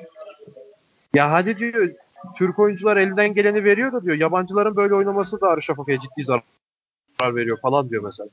Ya 1.13 1.31
hadi 1.31 1.57
diyor 1.57 1.89
Türk 2.36 2.59
oyuncular 2.59 2.97
elinden 2.97 3.34
geleni 3.34 3.63
veriyor 3.63 3.91
da 3.91 4.03
diyor 4.03 4.15
yabancıların 4.15 4.76
böyle 4.76 4.95
oynaması 4.95 5.41
Darüşşafaka'ya 5.41 5.99
ciddi 5.99 6.24
zarar 6.24 7.36
veriyor 7.36 7.57
falan 7.61 7.89
diyor 7.89 8.03
mesela. 8.03 8.30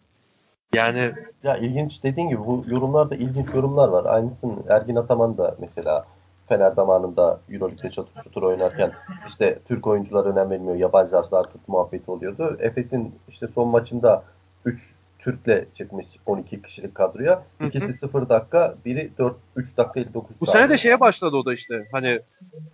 Yani 0.75 1.13
Ya 1.43 1.57
ilginç 1.57 2.03
dediğin 2.03 2.29
gibi 2.29 2.41
bu 2.47 2.65
yorumlarda 2.69 3.15
ilginç 3.15 3.55
yorumlar 3.55 3.89
var. 3.89 4.05
Aynısını 4.05 4.55
Ergin 4.69 4.97
Ataman 4.97 5.39
da 5.39 5.57
mesela 5.61 6.07
Fener 6.49 6.71
zamanında 6.71 7.41
Euroleague'de 7.51 7.91
çatır 7.91 8.23
çutur 8.25 8.43
oynarken 8.43 8.93
işte 9.27 9.59
Türk 9.69 9.87
oyuncular 9.87 10.27
önem 10.27 10.51
vermiyor, 10.51 10.77
yabancılar 10.77 11.45
tut 11.45 11.69
muhabbeti 11.69 12.11
oluyordu. 12.11 12.57
Efes'in 12.61 13.15
işte 13.29 13.49
son 13.55 13.69
maçında 13.69 14.25
3 14.65 14.95
Türk'le 15.21 15.75
çıkmış 15.75 16.07
12 16.27 16.63
kişilik 16.63 16.95
kadroya. 16.95 17.43
Hı 17.59 17.65
hı. 17.65 17.69
İkisi 17.69 17.93
0 17.93 18.29
dakika, 18.29 18.75
biri 18.85 19.11
4 19.19 19.37
3 19.57 19.77
dakika 19.77 20.01
59 20.01 20.37
bu 20.41 20.47
saniye. 20.47 20.63
sene 20.63 20.73
de 20.73 20.79
şeye 20.79 21.01
başladı 21.01 21.37
o 21.37 21.45
da 21.45 21.53
işte. 21.53 21.89
Hani 21.93 22.21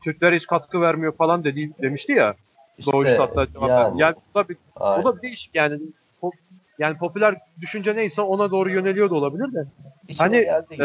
Türkler 0.04 0.32
hiç 0.32 0.46
katkı 0.46 0.80
vermiyor 0.80 1.12
falan 1.12 1.44
dedi 1.44 1.70
demişti 1.82 2.12
ya. 2.12 2.34
İşte 2.78 2.92
Doğuşta 2.92 3.22
hatta 3.22 3.46
cevap 3.52 3.68
yani. 3.68 4.00
yani, 4.00 4.14
bu 4.34 4.38
da 4.38 4.48
bir 4.48 4.56
aynen. 4.76 5.02
O 5.02 5.04
da 5.04 5.16
bir 5.16 5.22
değişik 5.22 5.54
yani. 5.54 5.80
Pop- 6.22 6.32
yani 6.78 6.98
popüler 6.98 7.36
düşünce 7.60 7.96
neyse 7.96 8.22
ona 8.22 8.50
doğru 8.50 8.70
yöneliyor 8.70 9.10
da 9.10 9.14
olabilir 9.14 9.52
de. 9.52 9.64
İşine 10.08 10.22
hani, 10.22 10.82
e, 10.82 10.84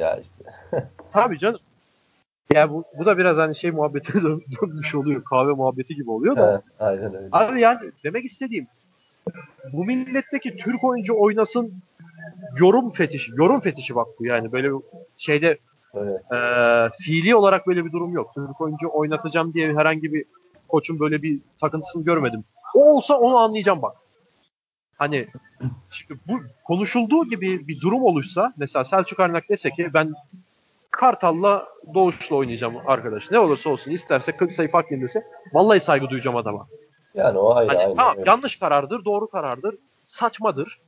ya 0.00 0.16
işte. 0.16 0.44
Tabii 1.10 1.38
canım. 1.38 1.60
Ya 2.52 2.70
bu, 2.70 2.84
bu 2.98 3.06
da 3.06 3.18
biraz 3.18 3.36
hani 3.36 3.54
şey 3.56 3.70
muhabbeti 3.70 4.12
dön- 4.22 4.42
dönmüş 4.62 4.94
oluyor. 4.94 5.24
Kahve 5.24 5.52
muhabbeti 5.52 5.94
gibi 5.94 6.10
oluyor 6.10 6.36
da. 6.36 6.50
Evet, 6.52 6.64
aynen 6.78 7.14
öyle. 7.14 7.28
Abi 7.32 7.60
yani 7.60 7.78
demek 8.04 8.24
istediğim 8.24 8.66
bu 9.72 9.84
milletteki 9.84 10.56
Türk 10.56 10.84
oyuncu 10.84 11.14
oynasın 11.18 11.74
yorum 12.58 12.92
fetişi. 12.92 13.32
Yorum 13.36 13.60
fetişi 13.60 13.94
bak 13.94 14.06
bu 14.18 14.26
yani. 14.26 14.52
Böyle 14.52 14.70
şeyde 15.18 15.58
Evet. 15.94 16.20
e, 16.32 16.38
fiili 17.02 17.34
olarak 17.34 17.66
böyle 17.66 17.84
bir 17.84 17.92
durum 17.92 18.12
yok. 18.12 18.34
Türk 18.34 18.60
oyuncu 18.60 18.88
oynatacağım 18.92 19.54
diye 19.54 19.74
herhangi 19.74 20.12
bir 20.12 20.24
koçun 20.68 21.00
böyle 21.00 21.22
bir 21.22 21.40
takıntısını 21.60 22.04
görmedim. 22.04 22.44
O 22.74 22.96
olsa 22.96 23.18
onu 23.18 23.36
anlayacağım 23.36 23.82
bak. 23.82 23.96
Hani 24.96 25.26
şimdi 25.90 26.20
bu 26.28 26.40
konuşulduğu 26.64 27.24
gibi 27.24 27.68
bir 27.68 27.80
durum 27.80 28.02
oluşsa 28.02 28.52
mesela 28.56 28.84
Selçuk 28.84 29.20
Arnak 29.20 29.48
dese 29.48 29.70
ki 29.70 29.90
ben 29.94 30.14
Kartal'la 30.90 31.64
Doğuş'la 31.94 32.36
oynayacağım 32.36 32.74
arkadaş. 32.86 33.30
Ne 33.30 33.38
olursa 33.38 33.70
olsun 33.70 33.90
isterse 33.90 34.36
40 34.36 34.52
sayı 34.52 34.70
fark 34.70 34.90
yenilirse 34.90 35.22
vallahi 35.52 35.80
saygı 35.80 36.08
duyacağım 36.08 36.36
adama. 36.36 36.66
Yani 37.14 37.38
o 37.38 37.54
ayrı 37.54 37.68
Hani 37.68 37.78
aynen 37.78 37.94
tamam 37.94 38.16
öyle. 38.18 38.30
yanlış 38.30 38.58
karardır, 38.58 39.04
doğru 39.04 39.26
karardır, 39.26 39.74
saçmadır. 40.04 40.80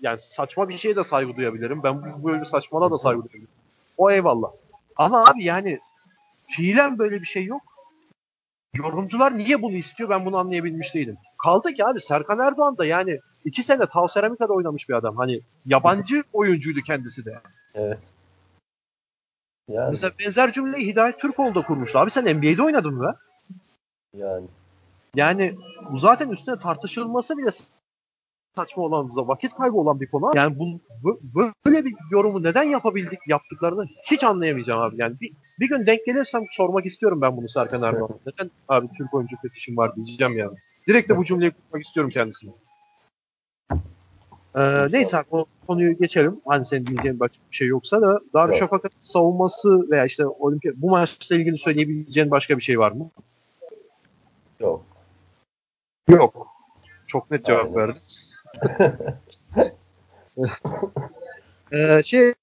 Yani 0.00 0.18
saçma 0.18 0.68
bir 0.68 0.78
şeye 0.78 0.96
de 0.96 1.02
saygı 1.04 1.36
duyabilirim. 1.36 1.82
Ben 1.82 2.22
bu 2.22 2.28
böyle 2.28 2.44
saçmalığa 2.44 2.90
da 2.90 2.98
saygı 2.98 3.22
duyabilirim. 3.22 3.48
O 3.96 4.10
eyvallah. 4.10 4.50
Ama 4.96 5.24
abi 5.24 5.44
yani 5.44 5.80
fiilen 6.46 6.98
böyle 6.98 7.20
bir 7.20 7.26
şey 7.26 7.44
yok. 7.44 7.62
yorumcular 8.74 9.38
niye 9.38 9.62
bunu 9.62 9.76
istiyor 9.76 10.10
ben 10.10 10.26
bunu 10.26 10.36
anlayabilmiş 10.38 10.94
değilim. 10.94 11.16
Kaldı 11.42 11.72
ki 11.72 11.86
abi 11.86 12.00
Serkan 12.00 12.38
Erdoğan 12.38 12.78
da 12.78 12.84
yani 12.84 13.20
iki 13.44 13.62
sene 13.62 13.86
Tav 13.86 14.06
Seramika'da 14.08 14.52
oynamış 14.52 14.88
bir 14.88 14.94
adam. 14.94 15.16
Hani 15.16 15.40
yabancı 15.66 16.22
oyuncuydu 16.32 16.80
kendisi 16.80 17.24
de. 17.24 17.40
Evet. 17.74 17.98
Yani, 19.68 19.90
Mesela 19.90 20.12
benzer 20.18 20.52
cümleyi 20.52 20.86
Hidayet 20.86 21.20
Türkoğlu 21.20 21.54
da 21.54 21.62
kurmuştu. 21.62 21.98
Abi 21.98 22.10
sen 22.10 22.36
NBA'de 22.36 22.62
oynadın 22.62 22.94
mı? 22.94 23.16
yani. 24.16 24.46
Yani 25.14 25.52
bu 25.92 25.98
zaten 25.98 26.28
üstüne 26.28 26.58
tartışılması 26.58 27.38
bile 27.38 27.50
saçma 28.56 28.82
olan, 28.82 29.10
vakit 29.16 29.54
kaybı 29.54 29.76
olan 29.76 30.00
bir 30.00 30.06
konu. 30.10 30.30
Yani 30.34 30.58
bu, 30.58 30.64
bu- 31.02 31.52
böyle 31.66 31.84
bir 31.84 31.94
yorumu 32.10 32.42
neden 32.42 32.62
yapabildik, 32.62 33.18
yaptıklarını 33.28 33.84
hiç 34.10 34.24
anlayamayacağım 34.24 34.80
abi. 34.80 34.94
Yani 34.98 35.20
bir, 35.20 35.32
bir 35.60 35.68
gün 35.68 35.86
denk 35.86 36.04
gelirsem 36.06 36.42
sormak 36.50 36.86
istiyorum 36.86 37.20
ben 37.20 37.36
bunu 37.36 37.48
Serkan 37.48 37.82
Erdoğan'a. 37.82 38.16
Neden 38.26 38.50
abi 38.68 38.88
Türk 38.98 39.14
oyuncu 39.14 39.36
fetişim 39.42 39.76
var 39.76 39.96
diyeceğim 39.96 40.38
yani. 40.38 40.56
Direkt 40.88 41.10
de 41.10 41.16
bu 41.16 41.24
cümleyi 41.24 41.50
kurmak 41.52 41.84
istiyorum 41.86 42.10
kendisine. 42.10 42.52
Ee, 44.56 44.86
neyse 44.92 45.24
o 45.30 45.46
konuyu 45.66 45.98
geçelim. 45.98 46.40
Hani 46.46 46.66
senin 46.66 46.86
diyeceğin 46.86 47.20
başka 47.20 47.38
bir 47.50 47.56
şey 47.56 47.68
yoksa 47.68 48.02
da 48.02 48.20
Darüşşafaka'nın 48.34 49.02
savunması 49.02 49.90
veya 49.90 50.04
işte 50.04 50.26
olimpiyat 50.26 50.76
bu 50.76 50.90
maçla 50.90 51.36
ilgili 51.36 51.58
söyleyebileceğin 51.58 52.30
başka 52.30 52.56
bir 52.58 52.62
şey 52.62 52.78
var 52.78 52.92
mı? 52.92 53.10
Yok. 54.60 54.86
Yok. 56.08 56.46
Çok 57.06 57.30
net 57.30 57.44
cevap 57.44 57.64
Aynen. 57.64 57.76
verdin. 57.76 58.00
Ee, 61.72 62.02
şey 62.02 62.34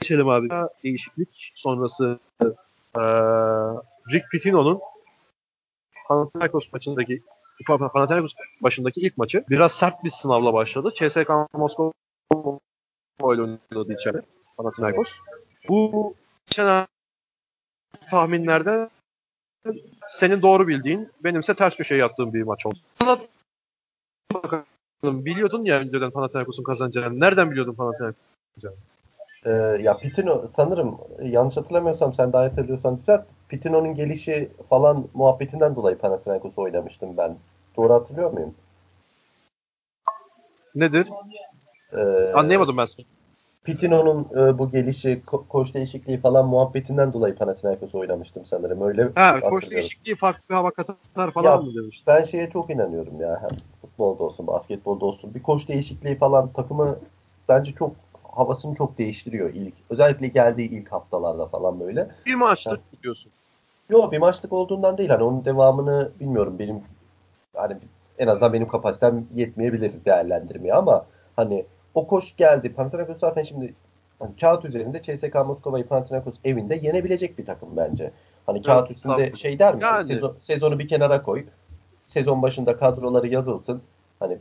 geçelim 0.00 0.28
abi. 0.28 0.48
Değişiklik 0.84 1.52
sonrası 1.54 2.18
ee, 2.96 3.00
Rick 4.12 4.30
Pitino'nun 4.30 4.80
Panathinaikos 6.08 6.72
maçındaki 6.72 7.22
Panathinaikos 7.66 8.32
başındaki 8.62 9.00
ilk 9.00 9.18
maçı 9.18 9.44
biraz 9.50 9.72
sert 9.72 10.04
bir 10.04 10.10
sınavla 10.10 10.52
başladı. 10.52 10.92
CSKA 10.94 11.48
Moskova 11.52 11.92
ile 12.34 13.42
oynadı 13.42 13.92
içeri 13.92 14.22
Panathinaikos. 14.56 15.18
Bu 15.68 16.14
geçen 16.46 16.86
tahminlerde 18.10 18.90
senin 20.08 20.42
doğru 20.42 20.68
bildiğin, 20.68 21.10
benimse 21.24 21.54
ters 21.54 21.76
köşeye 21.76 22.00
yattığım 22.00 22.32
bir 22.32 22.42
maç 22.42 22.66
oldu. 22.66 22.78
Biliyordun 25.02 25.64
ya 25.64 25.78
önceden 25.80 26.10
Panathinaikos'un 26.10 26.64
kazanacağını. 26.64 27.20
Nereden 27.20 27.50
biliyordun 27.50 27.74
Panathinaikos'un 27.74 28.24
kazanacağını? 28.54 28.82
Ee, 29.46 29.82
ya 29.82 29.96
Pitino 29.98 30.44
sanırım 30.56 30.98
yanlış 31.22 31.56
hatırlamıyorsam 31.56 32.14
sen 32.14 32.32
daha 32.32 32.42
hatırlıyorsan 32.44 32.98
düzelt. 32.98 33.24
Pitino'nun 33.48 33.94
gelişi 33.94 34.50
falan 34.70 35.08
muhabbetinden 35.14 35.76
dolayı 35.76 35.98
Panathinaikos 35.98 36.58
oynamıştım 36.58 37.16
ben. 37.16 37.36
Doğru 37.76 37.92
hatırlıyor 37.92 38.32
muyum? 38.32 38.54
Nedir? 40.74 41.08
Ee, 41.92 42.32
Anlayamadım 42.34 42.76
ben 42.76 42.84
seni. 42.84 43.06
Pitino'nun 43.64 44.28
e, 44.36 44.58
bu 44.58 44.70
gelişi, 44.70 45.22
ko- 45.26 45.46
koç 45.48 45.74
değişikliği 45.74 46.18
falan 46.20 46.46
muhabbetinden 46.46 47.12
dolayı 47.12 47.34
Panathinaikos 47.34 47.94
oynamıştım 47.94 48.46
sanırım. 48.46 48.82
Öyle 48.82 49.08
Ha, 49.14 49.40
koç 49.40 49.70
değişikliği 49.70 50.16
farklı 50.16 50.42
bir 50.50 50.54
hava 50.54 50.70
katar 50.70 51.30
falan 51.34 51.50
Ya, 51.50 51.56
mı 51.56 51.74
demiştin? 51.74 52.04
Ben 52.06 52.24
şeye 52.24 52.50
çok 52.50 52.70
inanıyorum 52.70 53.20
ya. 53.20 53.42
Hem 53.42 53.58
futbolda 53.80 54.22
olsun, 54.22 54.46
basketbolda 54.46 55.04
olsun. 55.04 55.34
Bir 55.34 55.42
koç 55.42 55.68
değişikliği 55.68 56.18
falan 56.18 56.52
takımı 56.52 56.98
bence 57.48 57.72
çok 57.72 57.92
havasını 58.32 58.74
çok 58.74 58.98
değiştiriyor 58.98 59.54
ilk. 59.54 59.74
Özellikle 59.90 60.26
geldiği 60.28 60.70
ilk 60.70 60.92
haftalarda 60.92 61.46
falan 61.46 61.80
böyle. 61.80 62.08
Bir 62.26 62.34
maçtır 62.34 62.80
diyorsun. 63.02 63.32
Yok 63.90 64.12
bir 64.12 64.18
maçlık 64.18 64.52
olduğundan 64.52 64.98
değil. 64.98 65.08
Hani 65.10 65.22
onun 65.22 65.44
devamını 65.44 66.10
bilmiyorum. 66.20 66.58
Benim 66.58 66.80
hani 67.56 67.76
en 68.18 68.26
azından 68.26 68.52
benim 68.52 68.68
kapasitem 68.68 69.26
yetmeyebilir 69.34 69.92
değerlendirmeye 70.04 70.74
ama 70.74 71.06
hani 71.36 71.64
o 71.94 72.06
koş 72.06 72.36
geldi. 72.36 72.72
Panathinaikos 72.72 73.18
zaten 73.18 73.42
şimdi 73.42 73.74
hani 74.18 74.36
kağıt 74.40 74.64
üzerinde 74.64 75.02
CSKA 75.02 75.44
Moskova'yı 75.44 75.86
Panathinaikos 75.86 76.34
evinde 76.44 76.74
yenebilecek 76.74 77.38
bir 77.38 77.46
takım 77.46 77.68
bence. 77.76 78.10
Hani 78.46 78.62
kağıt 78.62 78.86
Evet, 78.86 78.96
üstünde 78.96 79.28
tabii. 79.28 79.38
şey 79.38 79.58
der 79.58 79.74
misin? 79.74 79.86
Yani. 79.86 80.06
Sezon- 80.12 80.34
sezonu 80.42 80.78
bir 80.78 80.88
kenara 80.88 81.22
koy. 81.22 81.44
Sezon 82.06 82.42
başında 82.42 82.76
kadroları 82.76 83.28
yazılsın. 83.28 83.82
Hani 84.20 84.38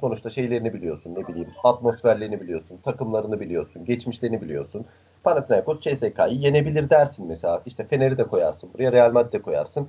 sonuçta 0.00 0.30
şeylerini 0.30 0.74
biliyorsun 0.74 1.14
ne 1.14 1.28
bileyim 1.28 1.48
atmosferlerini 1.64 2.40
biliyorsun, 2.40 2.78
takımlarını 2.84 3.40
biliyorsun, 3.40 3.84
geçmişlerini 3.84 4.40
biliyorsun. 4.42 4.86
Panathinaikos 5.24 5.80
CSK'yı 5.80 6.32
yenebilir 6.38 6.90
dersin 6.90 7.26
mesela. 7.26 7.62
İşte 7.66 7.84
Fener'i 7.84 8.18
de 8.18 8.24
koyarsın. 8.24 8.70
Buraya 8.74 8.92
Real 8.92 9.12
Madrid 9.12 9.32
de 9.32 9.42
koyarsın. 9.42 9.88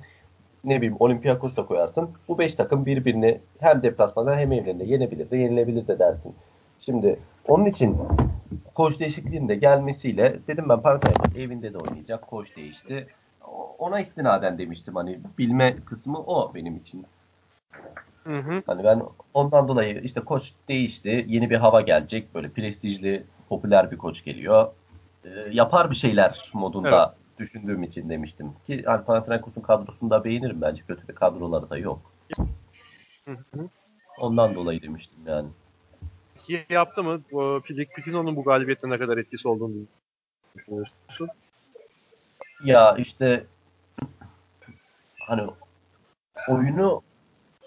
Ne 0.64 0.76
bileyim 0.76 0.96
Olympiakos 1.00 1.56
da 1.56 1.66
koyarsın. 1.66 2.10
Bu 2.28 2.38
beş 2.38 2.54
takım 2.54 2.86
birbirini 2.86 3.40
hem 3.58 3.82
deplasmanda 3.82 4.36
hem 4.36 4.52
evlerinde 4.52 4.84
yenebilir 4.84 5.30
de 5.30 5.36
yenilebilir 5.36 5.86
de 5.88 5.98
dersin. 5.98 6.34
Şimdi 6.84 7.18
onun 7.48 7.64
için 7.64 7.98
koç 8.74 9.00
değişikliğinin 9.00 9.48
de 9.48 9.54
gelmesiyle 9.54 10.38
dedim 10.46 10.68
ben 10.68 10.82
Panathinaikos 10.82 11.36
evinde 11.36 11.72
de 11.72 11.78
oynayacak. 11.78 12.22
Koç 12.22 12.56
değişti. 12.56 13.08
Ona 13.78 14.00
istinaden 14.00 14.58
demiştim 14.58 14.94
hani 14.94 15.20
bilme 15.38 15.76
kısmı 15.76 16.18
o 16.18 16.54
benim 16.54 16.76
için. 16.76 17.06
Hı 18.24 18.38
hı. 18.38 18.62
Hani 18.66 18.84
ben 18.84 19.02
ondan 19.34 19.68
dolayı 19.68 20.00
işte 20.00 20.20
koç 20.20 20.52
değişti. 20.68 21.24
Yeni 21.28 21.50
bir 21.50 21.56
hava 21.56 21.80
gelecek. 21.80 22.34
Böyle 22.34 22.48
prestijli, 22.48 23.24
popüler 23.48 23.90
bir 23.90 23.98
koç 23.98 24.24
geliyor. 24.24 24.68
Ee, 25.24 25.30
yapar 25.52 25.90
bir 25.90 25.96
şeyler 25.96 26.50
modunda 26.52 27.14
düşündüğüm 27.38 27.82
için 27.82 28.08
demiştim. 28.08 28.52
Ki 28.66 28.82
hani 28.86 29.04
Panathinaikos'un 29.04 29.60
kadrosunu 29.60 30.10
da 30.10 30.24
beğenirim 30.24 30.60
bence. 30.60 30.82
Kötü 30.82 31.08
bir 31.08 31.14
kadroları 31.14 31.70
da 31.70 31.78
yok. 31.78 32.12
Hı 33.24 33.32
hı. 33.54 33.68
Ondan 34.20 34.54
dolayı 34.54 34.82
demiştim 34.82 35.18
yani. 35.26 35.48
Peki 36.46 36.66
yaptı 36.70 37.04
mı? 37.04 37.20
Rick 37.70 37.94
Pitino'nun 37.94 38.36
bu 38.36 38.44
galibiyette 38.44 38.90
ne 38.90 38.98
kadar 38.98 39.18
etkisi 39.18 39.48
olduğunu 39.48 39.72
düşünüyorsun? 40.56 41.28
Ya 42.64 42.96
işte 42.96 43.46
hani 45.18 45.42
oyunu 46.48 47.02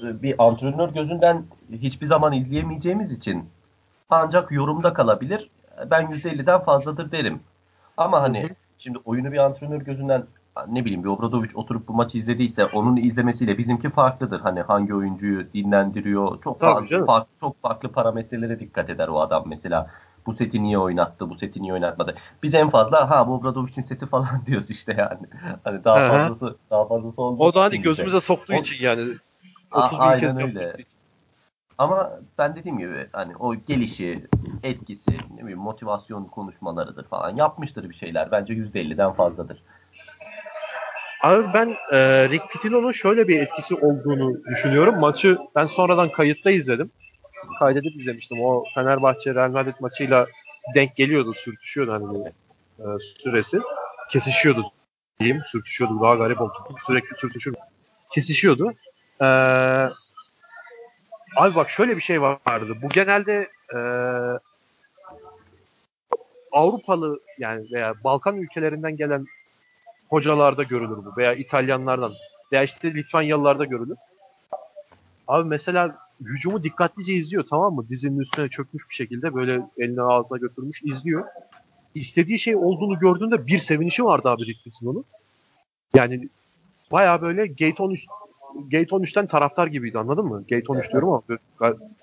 e, 0.03 0.21
bir 0.21 0.43
antrenör 0.43 0.89
gözünden 0.89 1.45
hiçbir 1.71 2.07
zaman 2.07 2.34
izleyemeyeceğimiz 2.34 3.11
için 3.11 3.49
ancak 4.09 4.51
yorumda 4.51 4.93
kalabilir. 4.93 5.49
Ben 5.91 6.11
%50'den 6.11 6.59
fazladır 6.59 7.11
derim. 7.11 7.39
Ama 7.97 8.21
hani 8.21 8.43
Hı 8.43 8.47
hı. 8.47 8.55
şimdi 8.78 8.97
oyunu 9.05 9.32
bir 9.32 9.38
antrenör 9.38 9.82
gözünden 9.82 10.26
ne 10.68 10.86
bileyim 10.86 11.03
bir 11.03 11.10
Obradovic 11.10 11.49
oturup 11.56 11.88
bu 11.88 11.93
maçı 11.93 12.18
izlediyse 12.18 12.66
onun 12.66 12.95
izlemesiyle 12.95 13.58
bizimki 13.58 13.89
farklıdır. 13.89 14.39
Hani 14.39 14.62
hangi 14.62 14.93
oyuncuyu 14.95 15.53
dinlendiriyor. 15.53 16.41
Çok 16.41 16.60
Tabii 16.60 16.88
canım. 16.88 17.06
farklı, 17.06 17.30
çok 17.39 17.62
farklı 17.62 17.89
parametrelere 17.91 18.60
dikkat 18.60 18.89
eder 18.89 19.08
o 19.08 19.20
adam 19.20 19.43
mesela. 19.47 19.88
Bu 20.26 20.34
seti 20.34 20.64
niye 20.64 20.78
oynattı, 20.80 21.30
bu 21.30 21.36
seti 21.36 21.62
niye 21.62 21.74
oynatmadı. 21.74 22.16
Biz 22.43 22.53
en 22.53 22.70
fazla 22.70 23.10
ha 23.10 23.28
bu 23.28 23.34
Obradovic'in 23.34 23.82
seti 23.82 24.06
falan 24.06 24.28
diyoruz 24.45 24.70
işte 24.72 24.95
yani. 24.97 25.28
Hani 25.64 25.84
daha 25.84 25.99
Hı 25.99 26.08
hı. 26.08 26.22
fazlası 26.22 26.56
daha 26.72 26.88
fazlası 26.88 27.22
olduğu 27.22 27.43
O 27.43 27.53
da 27.53 27.62
hani 27.62 27.82
gözümüze 27.82 28.20
soktuğu 28.20 28.53
O- 28.53 28.58
için 28.58 28.86
yani. 28.86 29.14
A- 29.72 29.86
30 29.86 29.99
bin 29.99 30.20
kez 30.20 30.38
öyle. 30.38 30.74
için. 30.74 30.97
Ama 31.78 32.12
ben 32.38 32.56
dediğim 32.56 32.78
gibi 32.78 33.08
hani 33.14 33.38
o 33.38 33.56
gelişi, 33.56 34.28
etkisi, 34.64 35.12
ne 35.36 35.41
bileyim 35.41 35.60
motivasyon 35.60 36.26
konuşmalarıdır 36.26 37.08
falan 37.08 37.36
yapmıştır 37.36 37.89
bir 37.89 37.95
şeyler. 37.95 38.32
Bence 38.32 38.53
%50'den 38.53 39.12
fazladır. 39.12 39.64
Abi 41.26 41.53
ben 41.53 41.76
e, 41.91 42.30
Rick 42.30 42.51
Pitino'nun 42.51 42.91
şöyle 42.91 43.28
bir 43.28 43.41
etkisi 43.41 43.76
olduğunu 43.76 44.43
düşünüyorum. 44.45 44.99
Maçı 44.99 45.38
ben 45.55 45.65
sonradan 45.65 46.11
kayıtta 46.11 46.51
izledim. 46.51 46.91
Kaydedip 47.59 47.95
izlemiştim. 47.95 48.41
O 48.41 48.63
Fenerbahçe 48.76 49.36
Real 49.36 49.51
Madrid 49.51 49.73
maçıyla 49.80 50.28
denk 50.76 50.95
geliyordu, 50.95 51.34
sürtüşüyordu 51.34 51.93
hani 51.93 52.28
e, 52.80 52.99
süresi. 52.99 53.59
Kesişiyordu 54.09 54.63
diyeyim. 55.19 55.41
Sürtüşüyordu. 55.45 56.01
Daha 56.01 56.15
garip 56.15 56.41
oldu. 56.41 56.53
Sürekli 56.88 57.17
sürtüşür. 57.17 57.55
Kesişiyordu. 58.11 58.73
E, 59.21 59.26
abi 61.36 61.55
bak 61.55 61.69
şöyle 61.69 61.95
bir 61.95 62.01
şey 62.01 62.21
vardı. 62.21 62.76
Bu 62.84 62.89
genelde 62.89 63.49
e, 63.73 63.80
Avrupalı 66.51 67.19
yani 67.39 67.65
veya 67.71 67.93
Balkan 68.03 68.38
ülkelerinden 68.38 68.97
gelen 68.97 69.26
hocalarda 70.10 70.64
görülür 70.64 70.97
bu 70.97 71.14
veya 71.18 71.34
İtalyanlardan 71.34 72.12
veya 72.51 72.64
işte 72.64 72.93
Litvanyalılarda 72.93 73.66
görülür. 73.66 73.97
Abi 75.28 75.49
mesela 75.49 75.97
hücumu 76.22 76.64
dikkatlice 76.64 77.14
izliyor 77.14 77.45
tamam 77.49 77.76
mı? 77.76 77.89
Dizinin 77.89 78.20
üstüne 78.20 78.49
çökmüş 78.49 78.89
bir 78.89 78.95
şekilde 78.95 79.34
böyle 79.34 79.62
elini 79.78 80.01
ağzına 80.01 80.38
götürmüş 80.38 80.84
izliyor. 80.84 81.26
İstediği 81.95 82.39
şey 82.39 82.56
olduğunu 82.56 82.99
gördüğünde 82.99 83.47
bir 83.47 83.60
sevinişi 83.60 84.06
vardı 84.06 84.30
abi 84.30 84.45
Rick 84.45 84.64
Pitino'nun. 84.64 85.06
Yani 85.93 86.30
baya 86.91 87.22
böyle 87.22 87.47
Gate 87.47 87.84
13 87.84 88.06
Gate 88.56 88.95
13'ten 88.95 89.28
taraftar 89.28 89.68
gibiydi 89.68 89.99
anladın 89.99 90.26
mı? 90.26 90.43
Gate 90.49 90.66
13 90.68 90.91
diyorum 90.91 91.10
ama 91.10 91.22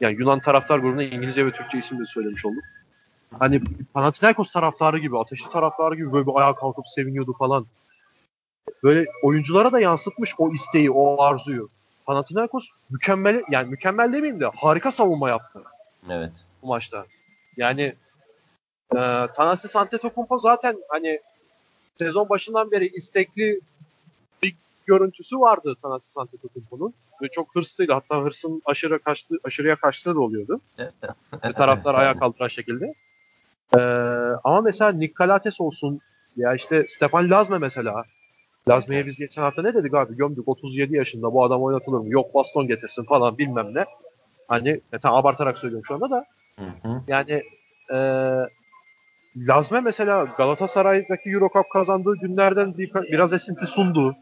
yani 0.00 0.16
Yunan 0.18 0.40
taraftar 0.40 0.78
grubuna 0.78 1.02
İngilizce 1.02 1.46
ve 1.46 1.52
Türkçe 1.52 1.78
isim 1.78 2.00
de 2.00 2.06
söylemiş 2.06 2.46
oldum. 2.46 2.60
Hani 3.38 3.60
Panathinaikos 3.94 4.52
taraftarı 4.52 4.98
gibi, 4.98 5.18
ateşli 5.18 5.48
taraftarı 5.48 5.96
gibi 5.96 6.12
böyle 6.12 6.26
bir 6.26 6.32
ayağa 6.34 6.54
kalkıp 6.54 6.88
seviniyordu 6.88 7.32
falan. 7.38 7.66
Böyle 8.82 9.06
oyunculara 9.22 9.72
da 9.72 9.80
yansıtmış 9.80 10.34
o 10.38 10.52
isteği, 10.52 10.90
o 10.90 11.22
arzuyu. 11.22 11.68
Panathinaikos 12.06 12.68
mükemmel 12.90 13.42
yani 13.50 13.70
mükemmel 13.70 14.12
demeyeyim 14.12 14.40
de 14.40 14.46
harika 14.46 14.90
savunma 14.90 15.28
yaptı. 15.28 15.62
Evet. 16.10 16.32
Bu 16.62 16.66
maçta. 16.66 17.06
Yani 17.56 17.94
e, 18.92 18.98
Tanasi 19.34 19.78
Antetokounmpo 19.78 20.38
zaten 20.38 20.76
hani 20.88 21.20
sezon 21.96 22.28
başından 22.28 22.70
beri 22.70 22.88
istekli 22.88 23.60
bir 24.42 24.56
görüntüsü 24.86 25.40
vardı 25.40 25.76
Tanasi 25.82 26.20
Antetokounmpo'nun. 26.20 26.94
Ve 27.22 27.28
çok 27.28 27.54
hırslıydı. 27.54 27.92
Hatta 27.92 28.22
hırsın 28.22 28.62
aşırı 28.64 28.98
kaçtı, 28.98 29.36
aşırıya 29.44 29.76
kaçtığı 29.76 30.14
da 30.14 30.20
oluyordu. 30.20 30.60
Ve 31.44 31.52
taraftar 31.52 31.94
ayağa 31.98 32.18
kaldıran 32.18 32.48
şekilde. 32.48 32.94
Ee, 33.76 33.80
ama 34.44 34.60
mesela 34.60 34.92
Nick 34.92 35.14
Calates 35.18 35.60
olsun 35.60 36.00
ya 36.36 36.54
işte 36.54 36.86
Stefan 36.88 37.30
Lazme 37.30 37.58
mesela. 37.58 38.04
Lazme'ye 38.68 39.06
biz 39.06 39.18
geçen 39.18 39.42
hafta 39.42 39.62
ne 39.62 39.74
dedik 39.74 39.94
abi? 39.94 40.16
Gömdük 40.16 40.48
37 40.48 40.96
yaşında 40.96 41.32
bu 41.32 41.44
adam 41.44 41.62
oynatılır 41.62 41.98
mı? 41.98 42.08
Yok 42.08 42.34
baston 42.34 42.66
getirsin 42.66 43.04
falan 43.04 43.38
bilmem 43.38 43.74
ne. 43.74 43.84
Hani 44.48 44.80
e, 44.92 44.98
tam 44.98 45.14
abartarak 45.14 45.58
söylüyorum 45.58 45.84
şu 45.84 45.94
anda 45.94 46.10
da. 46.10 46.24
Hı 46.58 46.64
hı. 46.88 47.02
Yani 47.08 47.42
e, 47.94 47.98
Lazme 49.36 49.80
mesela 49.80 50.24
Galatasaray'daki 50.24 51.30
Eurocup 51.30 51.70
kazandığı 51.72 52.16
günlerden 52.16 52.78
bir, 52.78 52.94
biraz 52.94 53.32
esinti 53.32 53.66
sundu. 53.66 54.16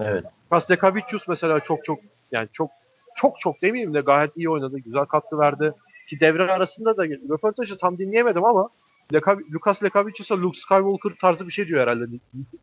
Evet. 0.00 0.24
Lukas 0.44 0.70
Lekavicius 0.70 1.28
mesela 1.28 1.60
çok 1.60 1.84
çok 1.84 1.98
yani 2.32 2.48
çok 2.52 2.70
çok 3.16 3.40
çok 3.40 3.62
demeyeyim 3.62 3.94
de 3.94 4.00
gayet 4.00 4.36
iyi 4.36 4.50
oynadı. 4.50 4.78
Güzel 4.78 5.04
katkı 5.04 5.38
verdi. 5.38 5.72
Ki 6.08 6.20
devre 6.20 6.52
arasında 6.52 6.96
da 6.96 7.04
röportajı 7.04 7.78
tam 7.78 7.98
dinleyemedim 7.98 8.44
ama 8.44 8.68
Leka, 9.12 9.36
Lucas 9.54 9.84
Lekavicius'a 9.84 10.36
Luke 10.42 10.58
Skywalker 10.58 11.12
tarzı 11.20 11.46
bir 11.46 11.52
şey 11.52 11.66
diyor 11.66 11.80
herhalde 11.82 12.04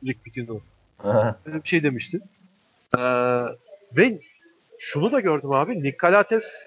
Rick 0.05 0.23
Pitino. 0.23 0.59
Bir 1.45 1.69
şey 1.69 1.83
demişti. 1.83 2.19
Ee, 2.97 3.01
ve 3.97 4.19
şunu 4.79 5.11
da 5.11 5.19
gördüm 5.19 5.51
abi. 5.51 5.83
Nick 5.83 5.97
Calates 6.01 6.65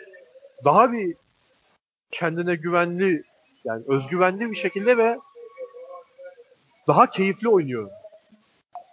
daha 0.64 0.92
bir 0.92 1.16
kendine 2.10 2.54
güvenli 2.54 3.22
yani 3.64 3.84
özgüvenli 3.88 4.50
bir 4.50 4.56
şekilde 4.56 4.98
ve 4.98 5.18
daha 6.86 7.10
keyifli 7.10 7.48
oynuyor. 7.48 7.90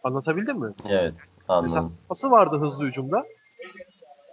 Anlatabildim 0.04 0.60
mi? 0.60 0.74
evet. 0.90 1.14
Mesela 1.62 1.80
Anladım. 1.80 1.98
pası 2.10 2.32
vardı 2.32 2.60
hızlı 2.60 2.86
hücumda. 2.86 3.24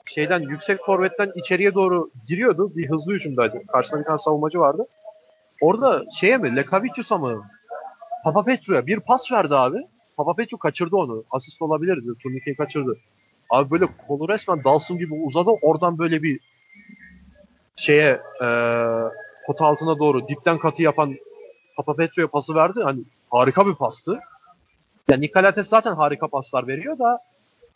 Şeyden 0.05 0.41
yüksek 0.41 0.85
forvetten 0.85 1.33
içeriye 1.35 1.75
doğru 1.75 2.11
giriyordu. 2.27 2.77
Bir 2.77 2.91
hızlı 2.91 3.13
hücumdaydı. 3.13 3.67
Karşısında 3.67 4.01
bir 4.01 4.07
tane 4.07 4.19
savunmacı 4.19 4.59
vardı. 4.59 4.87
Orada 5.61 6.05
şeye 6.21 6.37
mi? 6.39 6.57
Lekavicius'a 6.57 7.19
mı? 7.19 7.47
Papapetro'ya 8.25 8.87
bir 8.87 9.01
pas 9.01 9.33
verdi 9.33 9.55
abi. 9.55 9.79
Papapetro 10.17 10.59
kaçırdı 10.59 10.97
onu. 10.97 11.25
Asist 11.31 11.63
olabilirdi. 11.63 12.09
Turnikeyi 12.23 12.57
kaçırdı. 12.57 12.99
Abi 13.51 13.71
böyle 13.71 13.87
kolu 14.09 14.29
resmen 14.29 14.65
Dalsın 14.65 14.99
gibi 14.99 15.15
uzadı. 15.15 15.51
Oradan 15.63 15.99
böyle 15.99 16.23
bir 16.23 16.41
şeye 17.77 18.21
e, 18.43 18.47
pota 19.47 19.67
altına 19.67 19.99
doğru 19.99 20.29
dipten 20.29 20.59
katı 20.59 20.83
yapan 20.83 21.15
Papapetro'ya 21.77 22.29
pası 22.29 22.55
verdi. 22.55 22.81
Hani 22.83 23.01
harika 23.31 23.67
bir 23.67 23.75
pastı. 23.75 24.19
Yani 25.09 25.21
Nikolates 25.21 25.69
zaten 25.69 25.95
harika 25.95 26.29
paslar 26.29 26.67
veriyor 26.69 26.99
da 26.99 27.19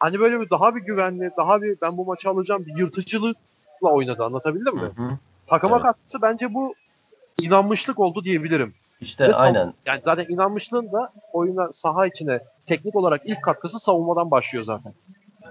hani 0.00 0.20
böyle 0.20 0.40
bir 0.40 0.50
daha 0.50 0.76
bir 0.76 0.80
güvenli, 0.80 1.30
daha 1.36 1.62
bir 1.62 1.76
ben 1.82 1.96
bu 1.96 2.04
maçı 2.04 2.30
alacağım 2.30 2.66
bir 2.66 2.78
yırtıcılıkla 2.78 3.90
oynadı. 3.90 4.24
Anlatabildim 4.24 4.74
mi? 4.74 4.90
Hı 4.96 5.02
hı. 5.02 5.18
Takıma 5.46 5.76
Evet. 5.76 5.86
katkısı 5.86 6.22
bence 6.22 6.54
bu 6.54 6.74
inanmışlık 7.40 7.98
oldu 7.98 8.24
diyebilirim. 8.24 8.74
İşte 9.00 9.28
Ve 9.28 9.34
aynen. 9.34 9.74
Yani 9.86 10.00
zaten 10.04 10.26
inanmışlığın 10.28 10.92
da 10.92 11.12
oyuna 11.32 11.72
saha 11.72 12.06
içine 12.06 12.40
teknik 12.66 12.96
olarak 12.96 13.22
ilk 13.24 13.42
katkısı 13.42 13.80
savunmadan 13.80 14.30
başlıyor 14.30 14.64
zaten. 14.64 14.92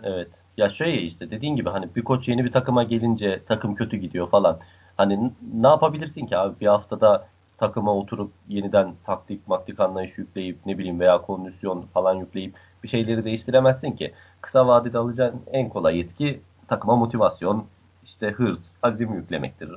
Evet. 0.04 0.28
Ya 0.58 0.70
şöyle 0.70 1.02
işte 1.02 1.32
dediğin 1.32 1.56
gibi 1.56 1.70
hani 1.70 1.96
bir 1.96 2.04
koç 2.04 2.28
yeni 2.28 2.46
bir 2.46 2.52
takıma 2.52 2.84
gelince 2.84 3.42
takım 3.48 3.76
kötü 3.76 3.98
gidiyor 3.98 4.30
falan. 4.30 4.60
Hani 4.98 5.32
ne 5.54 5.68
yapabilirsin 5.68 6.26
ki 6.26 6.38
abi 6.38 6.60
bir 6.60 6.68
haftada 6.68 7.28
takıma 7.58 7.96
oturup 7.96 8.32
yeniden 8.48 8.94
taktik 9.06 9.48
maktik 9.48 9.80
anlayış 9.80 10.18
yükleyip 10.18 10.66
ne 10.66 10.78
bileyim 10.78 11.00
veya 11.00 11.22
kondisyon 11.22 11.82
falan 11.94 12.14
yükleyip 12.14 12.56
bir 12.84 12.88
şeyleri 12.88 13.26
değiştiremezsin 13.26 13.92
ki. 13.92 14.14
Kısa 14.42 14.68
vadede 14.68 14.98
alacağın 14.98 15.42
en 15.52 15.70
kolay 15.70 15.98
yetki 15.98 16.42
takıma 16.68 16.96
motivasyon, 16.96 17.66
işte 18.04 18.28
hırs, 18.28 18.60
azim 18.84 19.14
yüklemektir. 19.14 19.70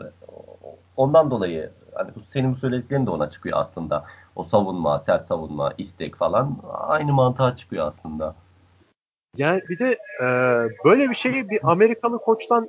Ondan 0.97 1.31
dolayı 1.31 1.71
hani 1.97 2.14
bu 2.14 2.20
senin 2.32 2.53
bu 2.55 2.57
söylediklerin 2.57 3.07
de 3.07 3.11
ona 3.11 3.30
çıkıyor 3.30 3.59
aslında. 3.59 4.05
O 4.36 4.44
savunma, 4.44 4.99
sert 4.99 5.28
savunma, 5.28 5.72
istek 5.78 6.16
falan 6.16 6.57
aynı 6.72 7.12
mantığa 7.12 7.57
çıkıyor 7.57 7.92
aslında. 7.92 8.34
Yani 9.36 9.62
bir 9.68 9.78
de 9.78 9.99
e, 10.22 10.26
böyle 10.84 11.11
bir 11.11 11.14
şeyi 11.14 11.51
bir 11.51 11.61
Amerikalı 11.62 12.18
koçtan 12.18 12.68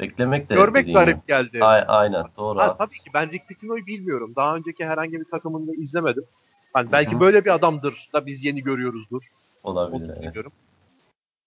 Beklemek 0.00 0.50
de 0.50 0.54
görmek 0.54 0.94
garip 0.94 1.28
geldi. 1.28 1.64
A- 1.64 1.86
aynen 1.98 2.24
doğru. 2.36 2.58
Ha, 2.58 2.74
tabii 2.74 2.98
ki 2.98 3.10
ben 3.14 3.30
Rick 3.30 3.48
Pitino'yu 3.48 3.86
bilmiyorum. 3.86 4.32
Daha 4.36 4.56
önceki 4.56 4.86
herhangi 4.86 5.20
bir 5.20 5.24
takımını 5.24 5.74
izlemedim. 5.74 6.24
Hani 6.72 6.92
belki 6.92 7.20
böyle 7.20 7.44
bir 7.44 7.54
adamdır 7.54 8.08
da 8.12 8.26
biz 8.26 8.44
yeni 8.44 8.62
görüyoruzdur. 8.62 9.22
Olabilir. 9.62 10.08
Onu 10.08 10.16
evet. 10.22 10.46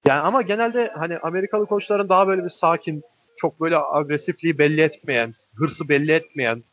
Yani 0.06 0.22
ama 0.22 0.42
genelde 0.42 0.88
hani 0.88 1.18
Amerikalı 1.18 1.66
koçların 1.66 2.10
daha 2.10 2.28
böyle 2.28 2.44
bir 2.44 2.50
sakin, 2.50 3.04
çok 3.38 3.62
böyle 3.62 3.78
agresifliği 3.78 4.58
belli 4.58 4.82
etmeyen, 4.82 5.34
hırsı 5.58 5.90
belli 5.90 6.12
etmeyen 6.12 6.64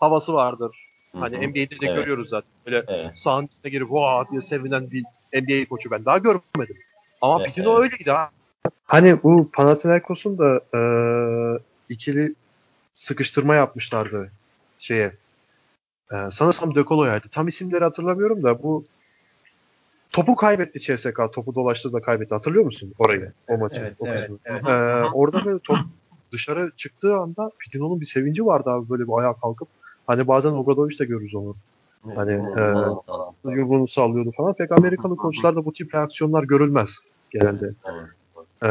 havası 0.00 0.32
vardır. 0.34 0.76
Hani 1.12 1.36
hı. 1.36 1.48
NBA'de 1.48 1.70
de 1.70 1.76
Evet. 1.86 1.96
görüyoruz 1.96 2.28
zaten. 2.28 2.50
Böyle 2.66 2.84
Evet. 2.88 3.18
sahanın 3.18 3.46
içine 3.46 3.70
girip 3.70 3.92
vaa 3.92 4.30
diye 4.30 4.40
sevinen 4.40 4.90
bir 4.90 5.04
NBA 5.34 5.68
koçu 5.68 5.90
ben 5.90 6.04
daha 6.04 6.18
görmedim. 6.18 6.76
Ama 7.20 7.40
Evet, 7.40 7.46
Pitino 7.48 7.72
evet. 7.72 7.92
öyleydi 7.92 8.10
ha. 8.10 8.30
Hani 8.84 9.22
bu 9.22 9.50
Panathinaikos'un 9.52 10.38
da 10.38 10.60
e, 10.74 10.80
ikili 11.88 12.34
sıkıştırma 12.94 13.54
yapmışlardı 13.54 14.30
şeye. 14.78 15.12
E, 16.12 16.16
sanırsam 16.30 16.74
De 16.74 16.84
Colo'yaydı. 16.84 17.28
Tam 17.28 17.48
isimleri 17.48 17.84
hatırlamıyorum 17.84 18.42
da 18.42 18.62
bu 18.62 18.84
topu 20.12 20.36
kaybetti 20.36 20.80
CSK. 20.80 21.20
Topu 21.34 21.54
dolaştı 21.54 21.92
da 21.92 22.00
kaybetti. 22.00 22.34
Hatırlıyor 22.34 22.64
musun 22.64 22.92
orayı? 22.98 23.32
O 23.48 23.58
maçı. 23.58 23.80
Evet, 23.80 23.94
o 23.98 24.06
evet, 24.06 24.20
kısmı. 24.20 24.38
evet. 24.44 24.64
E, 24.64 24.70
orada 25.12 25.44
böyle 25.44 25.58
top 25.58 25.78
dışarı 26.32 26.72
çıktığı 26.76 27.16
anda 27.16 27.50
Pitino'nun 27.58 28.00
bir 28.00 28.06
sevinci 28.06 28.46
vardı 28.46 28.70
abi 28.70 28.90
böyle 28.90 29.02
bir 29.02 29.12
ayağa 29.18 29.34
kalkıp. 29.34 29.68
Hani 30.06 30.28
bazen 30.28 30.52
Obradoviç'te 30.52 31.04
görürüz 31.04 31.34
onu. 31.34 31.56
Hani, 32.14 32.32
e. 32.32 33.56
Yumruğunu 33.56 33.88
sallıyordu 33.88 34.32
falan. 34.36 34.54
Pek 34.54 34.72
Amerikalı 34.72 35.16
koçlarda 35.16 35.64
bu 35.64 35.72
tip 35.72 35.94
reaksiyonlar 35.94 36.42
görülmez 36.42 36.98
genelde. 37.30 37.72
Ee, 38.62 38.68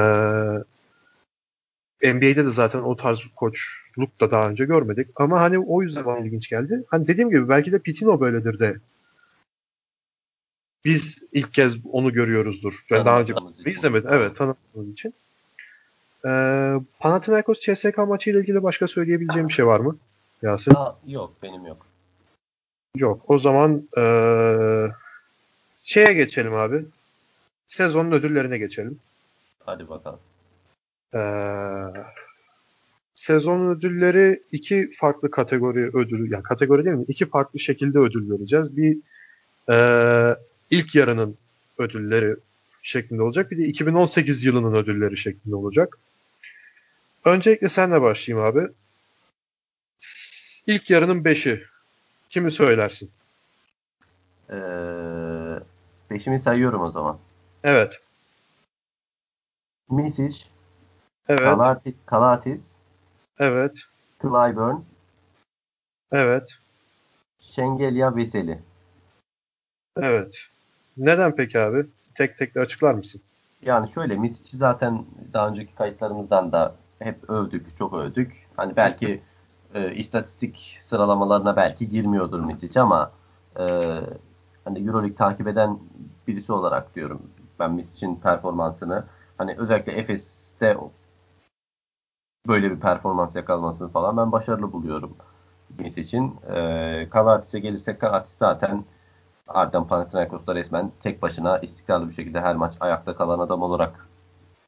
NBA'de 2.14 2.45
de 2.45 2.49
zaten 2.49 2.80
o 2.80 2.95
tarz 2.95 3.20
koçluk 3.36 4.22
da 4.22 4.32
daha 4.32 4.49
önce 4.49 4.66
görmedik. 4.66 5.08
Ama 5.16 5.41
hani 5.41 5.60
o 5.60 5.82
yüzden 5.82 6.06
bana 6.06 6.20
ilginç 6.20 6.49
geldi. 6.49 6.84
Hani 6.88 7.08
dediğim 7.08 7.30
gibi 7.30 7.49
belki 7.49 7.72
de 7.72 7.80
Pitino 7.80 8.20
böyledir 8.20 8.60
de. 8.60 8.76
Biz 10.86 11.24
ilk 11.32 11.53
kez 11.53 11.86
onu 11.91 12.14
görüyoruzdur. 12.14 12.86
Ben 12.91 13.06
daha 13.06 13.22
önce 13.22 13.34
izlemedim. 13.66 14.10
Evet 14.14 14.36
tanımadığım 14.36 14.91
için. 14.91 15.14
Ee, 16.26 16.73
Panathinaikos 16.99 17.59
CSK 17.59 17.97
maçıyla 17.97 18.39
ilgili 18.39 18.63
başka 18.63 18.88
söyleyebileceğim 18.88 19.47
bir 19.47 19.53
şey 19.53 19.67
var 19.67 19.80
mı? 19.80 19.97
Yasin? 20.41 20.76
Aa, 20.76 20.95
yok 21.07 21.34
benim 21.43 21.65
yok. 21.65 21.86
Yok. 22.95 23.21
O 23.28 23.38
zaman 23.38 23.89
ee, 23.97 24.88
şeye 25.84 26.13
geçelim 26.13 26.53
abi. 26.53 26.86
Sezonun 27.67 28.11
ödüllerine 28.11 28.57
geçelim. 28.57 28.99
Hadi 29.65 29.89
bakalım. 29.89 30.19
Ee, 31.13 31.19
sezon 33.15 33.67
ödülleri 33.69 34.43
iki 34.51 34.91
farklı 34.91 35.32
kategori 35.32 35.97
ödülü, 35.97 36.34
yani 36.34 36.43
kategori 36.43 36.86
değil 36.86 36.95
mi? 36.95 37.05
İki 37.07 37.26
farklı 37.26 37.59
şekilde 37.59 37.99
ödül 37.99 38.32
vereceğiz. 38.32 38.78
Bir 38.78 38.97
e, 39.69 40.38
ilk 40.71 40.95
yarının 40.95 41.38
ödülleri 41.78 42.36
şeklinde 42.82 43.21
olacak. 43.21 43.51
Bir 43.51 43.57
de 43.57 43.63
2018 43.63 44.45
yılının 44.45 44.73
ödülleri 44.73 45.17
şeklinde 45.17 45.55
olacak. 45.55 45.97
Öncelikle 47.26 47.69
senle 47.69 48.01
başlayayım 48.01 48.47
abi. 48.47 48.67
İlk 50.67 50.89
yarının 50.89 51.23
5'i. 51.23 51.63
Kimi 52.30 52.51
söylersin? 52.51 53.11
Ee, 54.49 55.59
peşimi 56.09 56.39
sayıyorum 56.39 56.82
o 56.82 56.91
zaman. 56.91 57.19
Evet. 57.63 58.01
Misic, 59.89 60.45
Evet. 61.28 61.43
Kalatis, 61.43 61.95
Kalatis, 62.05 62.61
Evet. 63.39 63.78
Clyburn, 64.21 64.76
Evet. 66.11 66.59
Şengelya, 67.39 68.15
Veseli. 68.15 68.59
Evet. 69.97 70.47
Neden 70.97 71.36
peki 71.36 71.59
abi? 71.59 71.86
Tek 72.15 72.38
tek 72.38 72.55
de 72.55 72.59
açıklar 72.59 72.93
mısın? 72.93 73.21
Yani 73.61 73.91
şöyle 73.91 74.15
Misic'i 74.15 74.57
zaten 74.57 75.05
daha 75.34 75.49
önceki 75.49 75.76
kayıtlarımızdan 75.76 76.51
da 76.51 76.76
hep 77.06 77.30
övdük, 77.30 77.78
çok 77.78 77.93
övdük. 77.93 78.47
Hani 78.58 78.76
belki 78.76 79.22
e, 79.74 79.95
istatistik 79.95 80.80
sıralamalarına 80.86 81.56
belki 81.56 81.89
girmiyordur 81.89 82.39
Misic 82.39 82.82
ama 82.82 83.12
e, 83.60 83.64
hani 84.66 84.80
Euroleague 84.88 85.16
takip 85.16 85.47
eden 85.47 85.80
birisi 86.28 86.51
olarak 86.51 86.95
diyorum 86.95 87.22
ben 87.60 87.72
Misic'in 87.72 88.16
performansını. 88.16 89.03
Hani 89.38 89.56
özellikle 89.58 89.91
Efes'te 89.91 90.78
böyle 92.47 92.72
bir 92.72 92.80
performans 92.80 93.36
yakalamasını 93.36 93.89
falan 93.89 94.18
ben 94.18 94.32
başarılı 94.32 94.72
buluyorum 94.72 95.16
Mis 95.80 95.97
için. 95.97 96.36
E, 96.56 97.08
Kanatis'e 97.10 97.60
gelirsek 97.60 98.01
Kanatis 98.01 98.38
zaten 98.39 98.86
Ardından 99.47 99.88
Panathinaikos'ta 99.88 100.56
resmen 100.56 100.91
tek 100.99 101.22
başına 101.22 101.58
istikrarlı 101.58 102.10
bir 102.10 102.14
şekilde 102.14 102.41
her 102.41 102.56
maç 102.56 102.74
ayakta 102.80 103.16
kalan 103.16 103.39
adam 103.39 103.62
olarak 103.62 104.10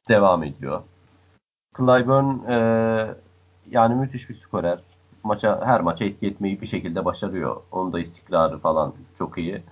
devam 0.10 0.44
ediyor. 0.44 0.82
Clyburn 1.78 2.50
e, 2.50 3.16
yani 3.72 3.96
müthiş 3.96 4.30
bir 4.30 4.36
skorer. 4.36 4.80
Maça 5.24 5.62
her 5.66 5.82
maça 5.82 6.06
etki 6.06 6.28
etmeyi 6.28 6.62
bir 6.62 6.68
şekilde 6.68 7.06
başarıyor. 7.06 7.62
Onun 7.72 7.94
da 7.94 8.00
istikrarı 8.00 8.58
falan 8.60 8.94
çok 9.18 9.38
iyi. 9.38 9.64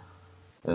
E, 0.68 0.74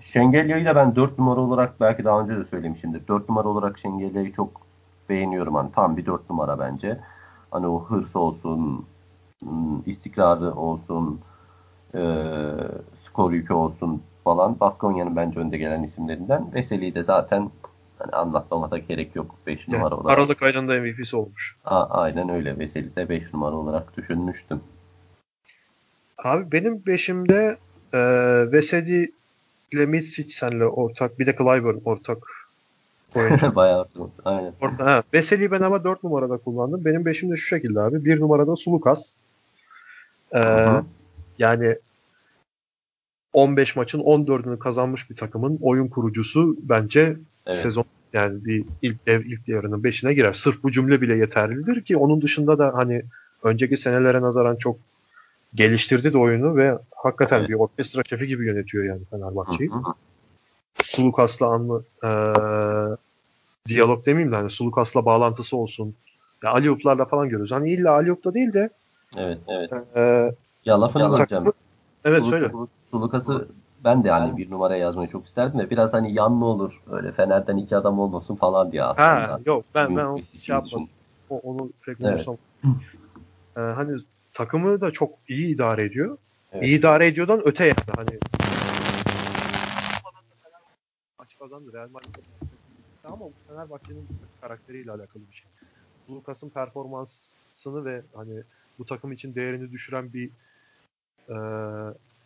Şengelya'yı 0.00 0.64
da 0.64 0.76
ben 0.76 0.96
4 0.96 1.18
numara 1.18 1.40
olarak 1.40 1.80
belki 1.80 2.04
daha 2.04 2.20
önce 2.20 2.36
de 2.36 2.44
söylemişimdir. 2.44 3.08
4 3.08 3.28
numara 3.28 3.48
olarak 3.48 3.78
Şengelya'yı 3.78 4.32
çok 4.32 4.60
beğeniyorum. 5.08 5.54
Hani 5.54 5.72
tam 5.72 5.96
bir 5.96 6.06
4 6.06 6.30
numara 6.30 6.58
bence. 6.58 7.00
Hani 7.50 7.66
o 7.66 7.84
hırs 7.84 8.16
olsun, 8.16 8.86
istikrarı 9.86 10.54
olsun, 10.54 11.20
e, 11.94 12.00
skor 13.00 13.32
yükü 13.32 13.54
olsun 13.54 14.02
falan. 14.24 14.60
Baskonya'nın 14.60 15.16
bence 15.16 15.40
önde 15.40 15.58
gelen 15.58 15.82
isimlerinden. 15.82 16.54
Veseli'yi 16.54 16.94
de 16.94 17.02
zaten 17.02 17.50
hani 17.98 18.12
anlatmama 18.12 18.70
da 18.70 18.78
gerek 18.78 19.16
yok 19.16 19.34
5 19.46 19.68
yani, 19.68 19.78
numara 19.78 19.94
olarak. 19.96 20.18
Aralık 20.18 20.42
ayında 20.42 20.80
MVP'si 20.80 21.16
olmuş. 21.16 21.56
A, 21.64 21.86
aynen 21.86 22.28
öyle. 22.28 22.58
Veseli 22.58 22.96
de 22.96 23.08
5 23.08 23.34
numara 23.34 23.54
olarak 23.54 23.96
düşünmüştüm. 23.96 24.60
Abi 26.18 26.52
benim 26.52 26.86
beşimde 26.86 27.56
e, 27.92 27.98
Veseli 28.52 29.12
ile 29.72 29.86
Mitsic 29.86 30.28
senle 30.28 30.64
ortak. 30.66 31.18
Bir 31.18 31.26
de 31.26 31.36
Clyburn 31.36 31.78
ortak 31.84 32.18
oyuncu. 33.14 33.54
Bayağı 33.56 33.86
aynen. 34.24 34.52
Orta, 34.60 34.86
ha. 34.86 35.02
Veseli'yi 35.14 35.50
ben 35.50 35.60
ama 35.60 35.84
4 35.84 36.04
numarada 36.04 36.36
kullandım. 36.36 36.84
Benim 36.84 37.04
beşim 37.04 37.30
de 37.32 37.36
şu 37.36 37.46
şekilde 37.46 37.80
abi. 37.80 38.04
1 38.04 38.20
numarada 38.20 38.56
Sulukas. 38.56 39.14
Ee, 40.34 40.66
yani 41.38 41.76
15 43.32 43.76
maçın 43.76 44.00
14'ünü 44.00 44.58
kazanmış 44.58 45.10
bir 45.10 45.16
takımın 45.16 45.58
oyun 45.62 45.88
kurucusu 45.88 46.56
bence 46.62 47.16
evet. 47.46 47.58
sezon 47.58 47.84
yani 48.12 48.44
bir 48.44 48.64
ilk 48.82 49.06
dev 49.06 49.24
ilk 49.24 49.48
yarının 49.48 49.82
5'ine 49.82 50.12
girer. 50.12 50.32
Sırf 50.32 50.62
bu 50.62 50.70
cümle 50.70 51.00
bile 51.00 51.16
yeterlidir 51.16 51.82
ki 51.82 51.96
onun 51.96 52.22
dışında 52.22 52.58
da 52.58 52.74
hani 52.74 53.02
önceki 53.42 53.76
senelere 53.76 54.22
nazaran 54.22 54.56
çok 54.56 54.76
geliştirdi 55.54 56.12
de 56.12 56.18
oyunu 56.18 56.56
ve 56.56 56.78
hakikaten 56.96 57.38
evet. 57.38 57.48
bir 57.48 57.54
orkestra 57.54 58.02
şefi 58.04 58.26
gibi 58.26 58.46
yönetiyor 58.46 58.84
yani 58.84 59.00
Fenerbahçe'yi. 59.10 59.70
Sulukas'la 60.84 61.46
anlı 61.46 61.84
e, 62.04 62.10
diyalog 63.68 64.06
demeyeyim 64.06 64.32
de 64.32 64.36
hani 64.36 64.50
Sulukas'la 64.50 65.04
bağlantısı 65.04 65.56
olsun. 65.56 65.94
Ya 66.44 66.50
Aliyup'larla 66.50 67.04
falan 67.04 67.28
görüyoruz. 67.28 67.52
Hani 67.52 67.72
illa 67.72 67.92
Aliyup'ta 67.92 68.34
değil 68.34 68.52
de 68.52 68.70
Evet, 69.16 69.38
evet. 69.48 69.72
E, 69.96 70.32
ya 70.64 70.80
lafını 70.80 71.06
alacağım. 71.06 71.52
Evet 72.04 72.22
Suluk, 72.22 72.30
söyle. 72.30 72.50
Sulukas'ı 72.90 73.48
ben 73.84 74.04
de 74.04 74.08
yani 74.08 74.36
bir 74.36 74.50
numaraya 74.50 74.78
yazmayı 74.78 75.08
çok 75.08 75.26
isterdim 75.26 75.58
de 75.60 75.70
biraz 75.70 75.92
hani 75.92 76.14
yanlı 76.14 76.44
olur. 76.44 76.82
Öyle 76.90 77.12
Fener'den 77.12 77.56
iki 77.56 77.76
adam 77.76 77.98
olmasın 77.98 78.34
falan 78.34 78.72
diye 78.72 78.82
aslında. 78.84 79.32
Ha, 79.32 79.40
yok 79.46 79.64
ben 79.74 79.96
ben 79.96 80.04
o 80.04 80.18
şey 80.42 80.54
yapmadım. 80.54 80.88
O, 81.30 81.38
onu 81.38 81.70
evet. 82.00 82.26
ee, 83.56 83.60
hani 83.60 83.98
takımı 84.32 84.80
da 84.80 84.90
çok 84.90 85.10
iyi 85.28 85.54
idare 85.54 85.84
ediyor. 85.84 86.18
Evet. 86.52 86.64
İyi 86.64 86.78
idare 86.78 87.06
ediyordan 87.06 87.40
öte 87.44 87.64
yani. 87.64 87.96
Hani 87.96 88.20
maç 91.18 91.38
kazandı 91.38 91.72
Real 91.72 91.88
Madrid 91.90 92.08
ama 93.04 93.20
bu 93.20 93.32
Fenerbahçe'nin 93.48 94.08
karakteriyle 94.40 94.90
alakalı 94.90 95.22
bir 95.30 95.36
şey. 95.36 95.50
Lucas'ın 96.10 96.48
performansını 96.48 97.84
ve 97.84 98.02
hani 98.14 98.42
bu 98.78 98.86
takım 98.86 99.12
için 99.12 99.34
değerini 99.34 99.72
düşüren 99.72 100.12
bir 100.12 100.30
e, 101.28 101.36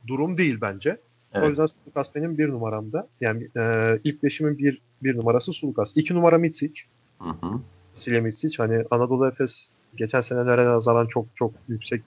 durum 0.07 0.39
değil 0.39 0.59
bence. 0.61 1.01
Evet. 1.33 1.47
O 1.47 1.49
yüzden 1.49 1.67
Sulukas 1.67 2.15
benim 2.15 2.39
bir 2.39 2.49
numaramda. 2.49 3.09
Yani 3.21 3.49
e, 3.57 3.99
ilk 4.05 4.23
beşimin 4.23 4.59
bir, 4.59 4.83
bir 5.03 5.17
numarası 5.17 5.53
Sulukas. 5.53 5.93
İki 5.97 6.15
numara 6.15 6.39
Mitsic. 6.39 6.83
Hı 7.19 7.29
hı. 7.29 7.61
Silya 7.93 8.21
Mitsic. 8.23 8.57
Hani 8.59 8.85
Anadolu 8.91 9.29
Efes 9.29 9.71
geçen 9.97 10.21
senelere 10.21 10.65
nazaran 10.65 11.07
çok 11.07 11.27
çok 11.35 11.55
yüksek 11.69 12.03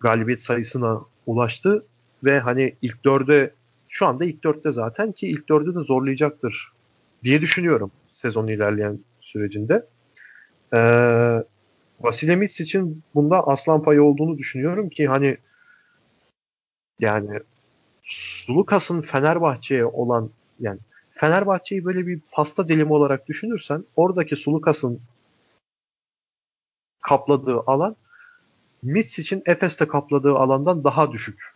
galibiyet 0.00 0.40
sayısına 0.40 1.00
ulaştı. 1.26 1.84
Ve 2.24 2.40
hani 2.40 2.74
ilk 2.82 3.04
dörde 3.04 3.54
şu 3.88 4.06
anda 4.06 4.24
ilk 4.24 4.44
dörtte 4.44 4.72
zaten 4.72 5.12
ki 5.12 5.26
ilk 5.26 5.48
dörde 5.48 5.74
de 5.74 5.84
zorlayacaktır 5.84 6.72
diye 7.24 7.40
düşünüyorum 7.40 7.90
sezonun 8.12 8.48
ilerleyen 8.48 8.98
sürecinde. 9.20 9.86
Ee, 10.74 11.44
Vasilemic 12.00 12.62
için 12.62 13.02
bunda 13.14 13.46
aslan 13.46 13.82
payı 13.82 14.02
olduğunu 14.02 14.38
düşünüyorum 14.38 14.88
ki 14.88 15.08
hani 15.08 15.36
yani 17.00 17.40
Sulukas'ın 18.02 19.00
Fenerbahçe'ye 19.00 19.84
olan 19.84 20.30
yani 20.60 20.78
Fenerbahçe'yi 21.10 21.84
böyle 21.84 22.06
bir 22.06 22.20
pasta 22.32 22.68
dilimi 22.68 22.92
olarak 22.92 23.28
düşünürsen 23.28 23.84
oradaki 23.96 24.36
Sulukas'ın 24.36 25.00
kapladığı 27.02 27.60
alan 27.66 27.96
Mitch 28.82 29.18
için 29.18 29.42
Efes'te 29.46 29.88
kapladığı 29.88 30.34
alandan 30.34 30.84
daha 30.84 31.12
düşük. 31.12 31.54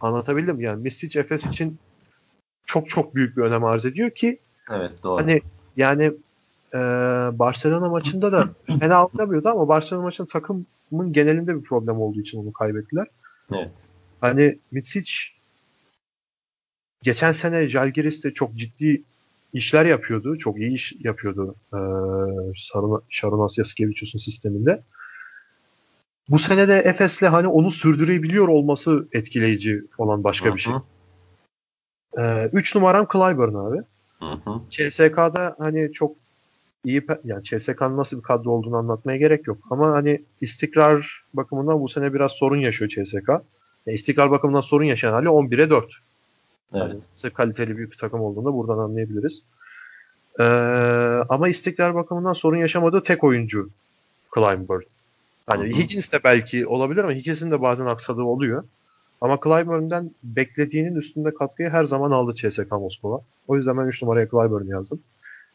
Anlatabildim 0.00 0.56
mi? 0.56 0.64
Yani 0.64 0.82
Mitch 0.82 1.16
Efes 1.16 1.46
için 1.46 1.78
çok 2.66 2.88
çok 2.88 3.14
büyük 3.14 3.36
bir 3.36 3.42
önem 3.42 3.64
arz 3.64 3.86
ediyor 3.86 4.10
ki 4.10 4.38
Evet 4.70 4.92
doğru. 5.02 5.22
Hani 5.22 5.40
yani 5.76 6.04
e, 6.74 6.78
Barcelona 7.38 7.88
maçında 7.88 8.32
da 8.32 8.48
fena 8.80 9.06
oynamıyordu 9.06 9.48
ama 9.48 9.68
Barcelona 9.68 10.04
maçında 10.04 10.26
takımın 10.26 11.12
genelinde 11.12 11.56
bir 11.56 11.62
problem 11.62 12.00
olduğu 12.00 12.20
için 12.20 12.38
onu 12.42 12.52
kaybettiler. 12.52 13.06
Evet. 13.52 13.70
Hani 14.20 14.58
Mitsic 14.70 15.12
geçen 17.02 17.32
sene 17.32 17.68
Jalgiris'te 17.68 18.34
çok 18.34 18.54
ciddi 18.56 19.02
işler 19.52 19.86
yapıyordu. 19.86 20.38
Çok 20.38 20.58
iyi 20.58 20.72
iş 20.72 20.92
yapıyordu 21.00 21.54
e, 21.72 21.80
Şarun 23.08 23.44
Asyaskevichus'un 23.44 24.18
sisteminde. 24.18 24.82
Bu 26.28 26.38
sene 26.38 26.68
de 26.68 26.78
Efes'le 26.78 27.22
hani 27.22 27.48
onu 27.48 27.70
sürdürebiliyor 27.70 28.48
olması 28.48 29.08
etkileyici 29.12 29.84
olan 29.98 30.24
başka 30.24 30.54
bir 30.54 30.60
şey. 30.60 30.74
Ee, 32.18 32.50
üç 32.52 32.74
numaram 32.74 33.08
Clyburn 33.12 33.54
abi. 33.54 33.82
Hı 34.18 34.50
hı. 34.50 34.60
CSK'da 34.70 35.56
hani 35.58 35.92
çok 35.92 36.16
iyi 36.84 37.06
yani 37.24 37.42
CSK'nın 37.42 37.96
nasıl 37.96 38.16
bir 38.18 38.22
kadro 38.22 38.50
olduğunu 38.50 38.76
anlatmaya 38.76 39.18
gerek 39.18 39.46
yok. 39.46 39.58
Ama 39.70 39.92
hani 39.92 40.22
istikrar 40.40 41.22
bakımından 41.34 41.80
bu 41.80 41.88
sene 41.88 42.14
biraz 42.14 42.32
sorun 42.32 42.56
yaşıyor 42.56 42.90
CSK. 42.90 43.30
Yani 43.86 43.94
istikrar 43.94 44.30
bakımından 44.30 44.60
sorun 44.60 44.84
yaşayan 44.84 45.12
hali 45.12 45.28
11'e 45.28 45.70
4. 45.70 45.94
Evet. 46.74 46.96
Yani 47.24 47.32
kaliteli 47.34 47.76
büyük 47.76 47.92
bir 47.92 47.96
takım 47.96 48.20
olduğunu 48.20 48.54
buradan 48.54 48.78
anlayabiliriz. 48.78 49.42
Ee, 50.40 50.42
ama 51.28 51.48
istikrar 51.48 51.94
bakımından 51.94 52.32
sorun 52.32 52.56
yaşamadığı 52.56 53.02
tek 53.02 53.24
oyuncu 53.24 53.68
Clyburn. 54.34 54.82
Hani 55.46 55.78
Higgins 55.78 56.12
de 56.12 56.24
belki 56.24 56.66
olabilir 56.66 57.04
ama 57.04 57.12
Higgins'in 57.12 57.50
de 57.50 57.62
bazen 57.62 57.86
aksadığı 57.86 58.22
oluyor. 58.22 58.64
Ama 59.20 59.38
Clyburn'den 59.44 60.10
beklediğinin 60.22 60.94
üstünde 60.94 61.34
katkıyı 61.34 61.68
her 61.68 61.84
zaman 61.84 62.10
aldı 62.10 62.34
CSK 62.34 62.72
Moskova. 62.72 63.20
O 63.48 63.56
yüzden 63.56 63.78
ben 63.78 63.86
3 63.86 64.02
numaraya 64.02 64.26
Clyburn 64.26 64.66
yazdım. 64.66 65.00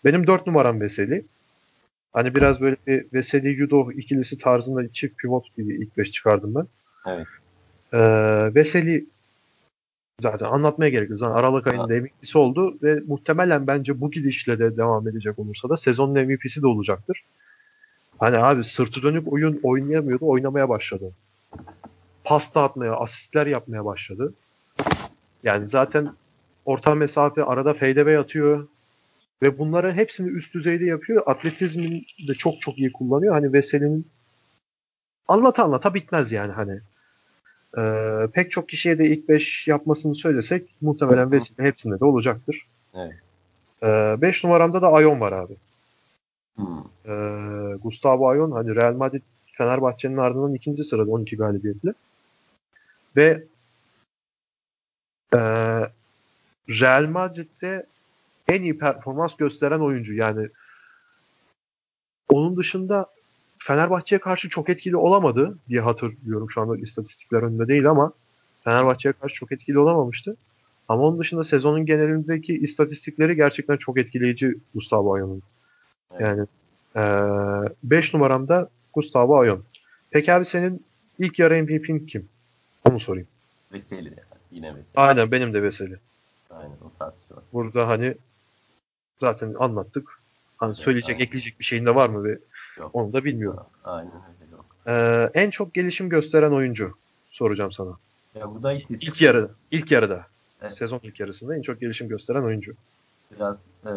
Benim 0.05 0.27
4 0.27 0.47
numaram 0.47 0.81
Veseli. 0.81 1.25
Hani 2.13 2.35
biraz 2.35 2.61
böyle 2.61 2.75
bir 2.87 3.05
Veseli 3.13 3.49
Yudo 3.49 3.91
ikilisi 3.91 4.37
tarzında 4.37 4.87
çift 4.87 5.17
pivot 5.17 5.55
gibi 5.55 5.75
ilk 5.75 5.97
5 5.97 6.11
çıkardım 6.11 6.55
ben. 6.55 6.67
Evet. 7.07 7.27
Ee, 7.93 7.99
Veseli 8.55 9.05
zaten 10.21 10.45
anlatmaya 10.45 10.89
gerek 10.89 11.09
yok. 11.09 11.19
Zaten 11.19 11.35
Aralık 11.35 11.67
ayında 11.67 11.87
MVP'si 11.87 12.37
oldu 12.37 12.77
ve 12.83 12.99
muhtemelen 13.07 13.67
bence 13.67 14.01
bu 14.01 14.11
gidişle 14.11 14.59
de 14.59 14.77
devam 14.77 15.07
edecek 15.07 15.39
olursa 15.39 15.69
da 15.69 15.77
sezonun 15.77 16.25
MVP'si 16.25 16.61
de 16.61 16.67
olacaktır. 16.67 17.23
Hani 18.19 18.37
abi 18.37 18.63
sırtı 18.63 19.03
dönük 19.03 19.33
oyun 19.33 19.59
oynayamıyordu, 19.63 20.27
oynamaya 20.27 20.69
başladı 20.69 21.13
pasta 22.23 22.63
atmaya, 22.63 22.95
asistler 22.95 23.47
yapmaya 23.47 23.85
başladı. 23.85 24.33
Yani 25.43 25.67
zaten 25.67 26.13
orta 26.65 26.95
mesafe 26.95 27.43
arada 27.43 27.73
fadeaway 27.73 28.17
atıyor. 28.17 28.67
Ve 29.41 29.59
bunların 29.59 29.93
hepsini 29.93 30.29
üst 30.29 30.53
düzeyde 30.53 30.85
yapıyor. 30.85 31.23
Atletizmin 31.25 32.05
de 32.27 32.33
çok 32.33 32.61
çok 32.61 32.79
iyi 32.79 32.91
kullanıyor. 32.91 33.33
Hani 33.33 33.53
Veseli'nin 33.53 34.07
anlata 35.27 35.63
anlata 35.63 35.93
bitmez 35.93 36.31
yani 36.31 36.51
hani. 36.51 36.79
Ee, 37.77 38.27
pek 38.33 38.51
çok 38.51 38.69
kişiye 38.69 38.97
de 38.97 39.05
ilk 39.05 39.29
5 39.29 39.67
yapmasını 39.67 40.15
söylesek 40.15 40.69
muhtemelen 40.81 41.31
Veseli 41.31 41.67
hepsinde 41.67 41.99
de 41.99 42.05
olacaktır. 42.05 42.67
5 42.95 43.11
evet. 43.81 44.21
beş 44.21 44.43
numaramda 44.43 44.81
da 44.81 44.91
Ayon 44.91 45.19
var 45.19 45.31
abi. 45.31 45.55
Hmm. 46.55 46.83
Ee, 47.05 47.75
Gustavo 47.83 48.27
Ayon 48.29 48.51
hani 48.51 48.75
Real 48.75 48.93
Madrid 48.93 49.21
Fenerbahçe'nin 49.51 50.17
ardından 50.17 50.53
ikinci 50.53 50.83
sırada 50.83 51.11
12 51.11 51.37
galibiyetle. 51.37 51.93
Ve 53.15 53.43
Ee, 55.33 55.37
Real 56.69 57.07
Madrid'de 57.07 57.85
en 58.47 58.61
iyi 58.61 58.77
performans 58.77 59.35
gösteren 59.35 59.79
oyuncu. 59.79 60.13
Yani 60.13 60.49
onun 62.29 62.57
dışında 62.57 63.05
Fenerbahçe'ye 63.63 64.19
karşı 64.19 64.49
çok 64.49 64.69
etkili 64.69 64.95
olamadı 64.97 65.57
diye 65.69 65.81
hatırlıyorum. 65.81 66.49
Şu 66.49 66.61
anda 66.61 66.77
istatistikler 66.77 67.43
önünde 67.43 67.67
değil 67.67 67.89
ama 67.89 68.13
Fenerbahçe'ye 68.63 69.13
karşı 69.13 69.35
çok 69.35 69.51
etkili 69.51 69.79
olamamıştı. 69.79 70.37
Ama 70.87 71.03
onun 71.03 71.19
dışında 71.19 71.43
sezonun 71.43 71.85
genelindeki 71.85 72.57
istatistikleri 72.57 73.35
gerçekten 73.35 73.77
çok 73.77 73.97
etkileyici 73.97 74.55
Gustavo 74.73 75.13
Ayon'un. 75.13 75.41
Yani 76.19 76.47
5 77.83 78.13
numaramda 78.13 78.69
Gustavo 78.93 79.39
Ayon. 79.39 79.63
Peki 80.11 80.33
abi 80.33 80.45
senin 80.45 80.85
ilk 81.19 81.39
yarı 81.39 81.63
MVP'in 81.63 81.99
kim? 81.99 82.29
Onu 82.89 82.99
sorayım. 82.99 83.27
Veseli 83.73 84.05
yani. 84.07 84.19
Yine 84.51 84.69
Veseli. 84.69 84.91
Aynen 84.95 85.31
benim 85.31 85.53
de 85.53 85.63
Veseli. 85.63 85.97
Aynen 86.49 86.71
o 86.71 86.91
tartışılır. 86.99 87.43
Burada 87.53 87.87
hani 87.87 88.15
zaten 89.19 89.55
anlattık. 89.59 90.19
Hani 90.57 90.69
Evet, 90.69 90.77
söyleyecek, 90.77 91.15
aynen. 91.15 91.25
ekleyecek 91.25 91.59
bir 91.59 91.65
şeyin 91.65 91.85
de 91.85 91.95
var 91.95 92.09
mı 92.09 92.23
ve 92.23 92.39
Yok. 92.77 92.89
onu 92.95 93.13
da 93.13 93.23
bilmiyorum. 93.23 93.63
Aynen 93.83 94.11
öyle 94.13 94.51
yok. 94.51 94.65
Ee, 94.87 95.29
en 95.33 95.49
çok 95.49 95.73
gelişim 95.73 96.09
gösteren 96.09 96.51
oyuncu 96.51 96.93
soracağım 97.31 97.71
sana. 97.71 97.97
Ya 98.35 98.55
bu 98.55 98.63
da 98.63 98.73
itis. 98.73 99.03
İlk 99.03 99.21
yarı, 99.21 99.49
ilk 99.71 99.91
yarıda. 99.91 100.25
Evet. 100.61 100.75
Sezon 100.75 100.99
ilk 101.03 101.19
yarısında 101.19 101.55
en 101.55 101.61
çok 101.61 101.79
gelişim 101.81 102.07
gösteren 102.07 102.43
oyuncu. 102.43 102.73
Biraz 103.35 103.55
e, 103.85 103.91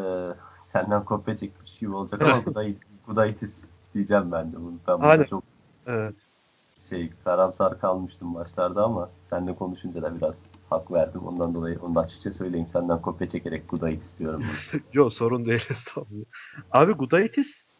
senden 0.72 1.04
kopya 1.04 1.36
çekmiş 1.36 1.78
gibi 1.78 1.94
olacak 1.94 2.22
ama 2.22 2.32
Gudai- 2.38 2.74
Gudaitis 3.06 3.64
diyeceğim 3.94 4.32
ben 4.32 4.52
de 4.52 4.56
bunu. 4.56 4.74
Ben 4.88 4.98
Aynen. 5.00 5.24
çok 5.24 5.42
Evet. 5.86 6.14
şey 6.88 7.10
karamsar 7.24 7.80
kalmıştım 7.80 8.34
başlarda 8.34 8.82
ama 8.84 9.10
seninle 9.30 9.54
konuşunca 9.54 10.02
da 10.02 10.16
biraz 10.16 10.34
hak 10.70 10.92
verdim. 10.92 11.20
Ondan 11.26 11.54
dolayı 11.54 11.78
onu 11.82 11.94
da 11.94 12.00
açıkça 12.00 12.32
söyleyeyim. 12.32 12.66
Senden 12.72 13.02
kopya 13.02 13.28
çekerek 13.28 13.68
Gudaitis 13.68 14.18
diyorum. 14.18 14.44
Yok 14.92 15.12
sorun 15.12 15.46
değil 15.46 15.66
estağfurullah. 15.70 16.24
Abi 16.70 16.92
Gudaitis 16.92 17.70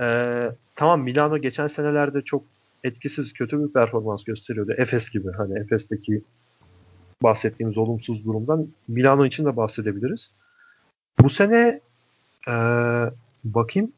ee, 0.00 0.50
tamam 0.76 1.02
Milano 1.02 1.38
geçen 1.38 1.66
senelerde 1.66 2.22
çok 2.22 2.44
etkisiz 2.84 3.32
kötü 3.32 3.64
bir 3.64 3.72
performans 3.72 4.24
gösteriyordu. 4.24 4.72
Efes 4.78 5.10
gibi 5.10 5.32
hani 5.32 5.58
Efes'teki 5.58 6.22
bahsettiğimiz 7.22 7.78
olumsuz 7.78 8.24
durumdan 8.24 8.68
Milano 8.88 9.26
için 9.26 9.44
de 9.44 9.56
bahsedebiliriz. 9.56 10.30
Bu 11.20 11.30
sene 11.30 11.80
ee, 12.48 12.52
bakayım 13.44 13.92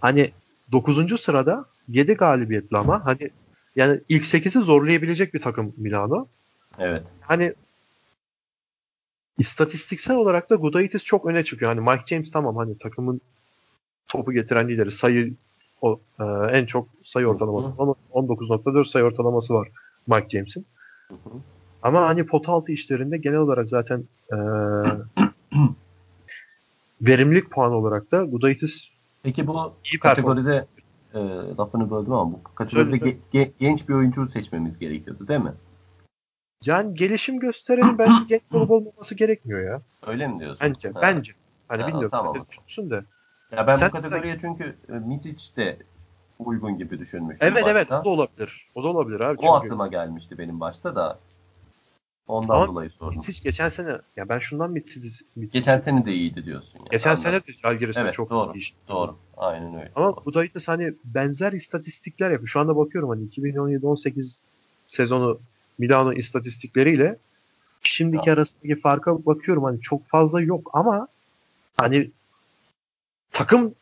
hani 0.00 0.30
9. 0.72 1.20
sırada 1.20 1.64
7 1.88 2.14
galibiyetli 2.14 2.76
ama 2.76 3.04
hani 3.04 3.30
yani 3.76 4.00
ilk 4.08 4.24
8'i 4.24 4.62
zorlayabilecek 4.62 5.34
bir 5.34 5.40
takım 5.40 5.74
Milano. 5.76 6.26
evet. 6.78 7.02
hani 7.20 7.54
istatistiksel 9.38 10.16
olarak 10.16 10.50
da 10.50 10.54
Gudaitis 10.54 11.04
çok 11.04 11.26
öne 11.26 11.44
çıkıyor. 11.44 11.74
Hani 11.74 11.90
Mike 11.90 12.06
James 12.06 12.30
tamam 12.30 12.56
hani 12.56 12.78
takımın 12.78 13.20
topu 14.08 14.32
getiren 14.32 14.68
lideri 14.68 14.90
sayı 14.90 15.34
o, 15.80 16.00
e, 16.20 16.24
en 16.52 16.66
çok 16.66 16.88
sayı 17.04 17.26
ortalaması. 17.26 17.68
Ama 17.78 17.94
19.4 18.12 18.84
sayı 18.84 19.04
ortalaması 19.04 19.54
var 19.54 19.68
Mike 20.06 20.28
James'in. 20.28 20.66
Ama 21.82 22.08
hani 22.08 22.26
pot 22.26 22.48
altı 22.48 22.72
işlerinde 22.72 23.18
genel 23.18 23.38
olarak 23.38 23.68
zaten 23.68 24.04
e, 24.32 24.36
verimlilik 27.02 27.50
puanı 27.50 27.76
olarak 27.76 28.12
da 28.12 28.24
Gudaitis 28.24 28.94
Peki 29.22 29.46
bu 29.46 29.72
iyi 29.92 29.98
kategoride 29.98 30.66
e, 31.14 31.18
lafını 31.58 31.90
böldüm 31.90 32.12
ama 32.12 32.32
bu 32.32 32.54
kategoride 32.54 32.96
ge- 32.96 33.16
ge- 33.32 33.50
genç 33.58 33.88
bir 33.88 33.94
oyuncu 33.94 34.26
seçmemiz 34.26 34.78
gerekiyordu 34.78 35.28
değil 35.28 35.40
mi? 35.40 35.52
Yani 36.64 36.94
gelişim 36.94 37.38
gösterenin 37.38 37.98
bence 37.98 38.24
genç 38.28 38.42
olup 38.52 38.70
olmaması 38.70 39.14
gerekmiyor 39.14 39.60
ya. 39.70 39.82
Öyle 40.06 40.28
mi 40.28 40.40
diyorsun? 40.40 40.58
Bence. 40.60 40.88
Ha. 40.88 41.00
Bence. 41.02 41.32
Hani 41.68 41.82
Ha, 41.82 41.88
bilmiyorum. 41.88 42.10
tamam. 42.10 42.46
Ne 42.78 42.90
de. 42.90 43.04
Ya 43.52 43.66
ben 43.66 43.74
Sen- 43.74 43.88
bu 43.88 43.92
kategoriye 43.92 44.38
çünkü 44.40 44.76
e, 44.88 44.92
Misic 44.92 45.56
de 45.56 45.76
uygun 46.38 46.78
gibi 46.78 46.98
düşünmüştüm 46.98 47.46
Evet 47.48 47.56
başta. 47.64 47.70
evet 47.70 47.86
o 47.92 48.04
da 48.04 48.08
olabilir. 48.08 48.68
O 48.74 48.82
da 48.84 48.88
olabilir 48.88 49.20
abi. 49.20 49.32
O 49.38 49.42
çünkü- 49.42 49.48
aklıma 49.66 49.88
gelmişti 49.88 50.38
benim 50.38 50.60
başta 50.60 50.96
da. 50.96 51.18
Ondan 52.28 52.54
Ama 52.54 52.66
dolayı 52.66 52.90
sordum. 52.90 53.14
Mitsic 53.16 53.42
geçen 53.44 53.68
sene 53.68 53.98
ya 54.16 54.28
ben 54.28 54.38
şundan 54.38 54.70
Mitsic 54.70 55.24
Geçen 55.52 55.80
sene 55.80 56.06
de 56.06 56.12
iyiydi 56.12 56.44
diyorsun. 56.44 56.78
Yani. 56.78 56.88
geçen 56.90 57.14
sene 57.14 57.40
de 57.40 57.52
Žalgiris'te 57.62 58.00
Evet, 58.02 58.14
çok 58.14 58.30
doğru, 58.30 58.54
iyi 58.54 58.58
iş. 58.58 58.74
Doğru. 58.88 59.16
Aynen 59.36 59.74
öyle. 59.74 59.92
Ama 59.96 60.06
Doğru. 60.16 60.24
Gudaitis 60.24 60.68
hani 60.68 60.94
benzer 61.04 61.52
istatistikler 61.52 62.30
yapıyor. 62.30 62.48
Şu 62.48 62.60
anda 62.60 62.76
bakıyorum 62.76 63.08
hani 63.10 63.22
2017-18 63.24 64.42
sezonu 64.86 65.38
Milano 65.78 66.12
istatistikleriyle 66.12 67.16
şimdiki 67.82 68.28
Ya. 68.28 68.34
arasındaki 68.34 68.80
farka 68.80 69.26
bakıyorum 69.26 69.64
hani 69.64 69.80
çok 69.80 70.06
fazla 70.08 70.40
yok 70.40 70.70
ama 70.72 71.08
hani 71.76 72.10
takım 73.34 73.74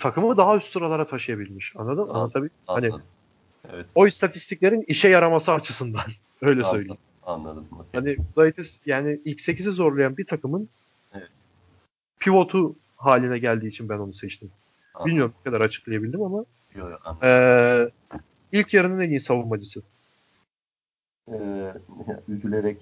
takımı 0.00 0.36
daha 0.36 0.56
üst 0.56 0.72
sıralara 0.72 1.06
taşıyabilmiş. 1.06 1.74
Anladın 1.76 2.06
mı? 2.06 2.30
Mi? 2.42 2.50
Hani. 2.66 2.90
Evet. 3.72 3.86
o 3.94 4.06
istatistiklerin 4.06 4.84
işe 4.86 5.08
yaraması 5.08 5.52
açısından 5.52 6.02
öyle 6.42 6.60
Anladım. 6.60 6.70
söyleyeyim. 6.76 6.98
Anladım. 7.22 7.68
Okey. 7.72 7.86
Hani 8.00 8.16
Gudaitis 8.36 8.82
yani 8.86 9.20
ilk 9.24 9.38
8'i 9.38 9.72
zorlayan 9.72 10.16
bir 10.16 10.26
takımın 10.26 10.68
Evet. 11.14 11.28
pivotu 12.18 12.74
haline 12.96 13.38
geldiği 13.38 13.66
için 13.66 13.88
ben 13.88 13.98
onu 13.98 14.14
seçtim. 14.14 14.50
Anladım. 14.94 15.06
Bilmiyorum 15.10 15.34
ne 15.46 15.50
kadar 15.50 15.64
açıklayabildim 15.64 16.22
ama 16.22 16.38
Yok, 16.74 16.90
yok, 16.90 17.00
anladım. 17.04 17.28
ee, 17.28 17.90
ilk 18.52 18.74
yarının 18.74 19.00
en 19.00 19.10
iyi 19.10 19.20
savunmacısı. 19.20 19.82
Ee, 21.32 21.74
üzülerek 22.28 22.78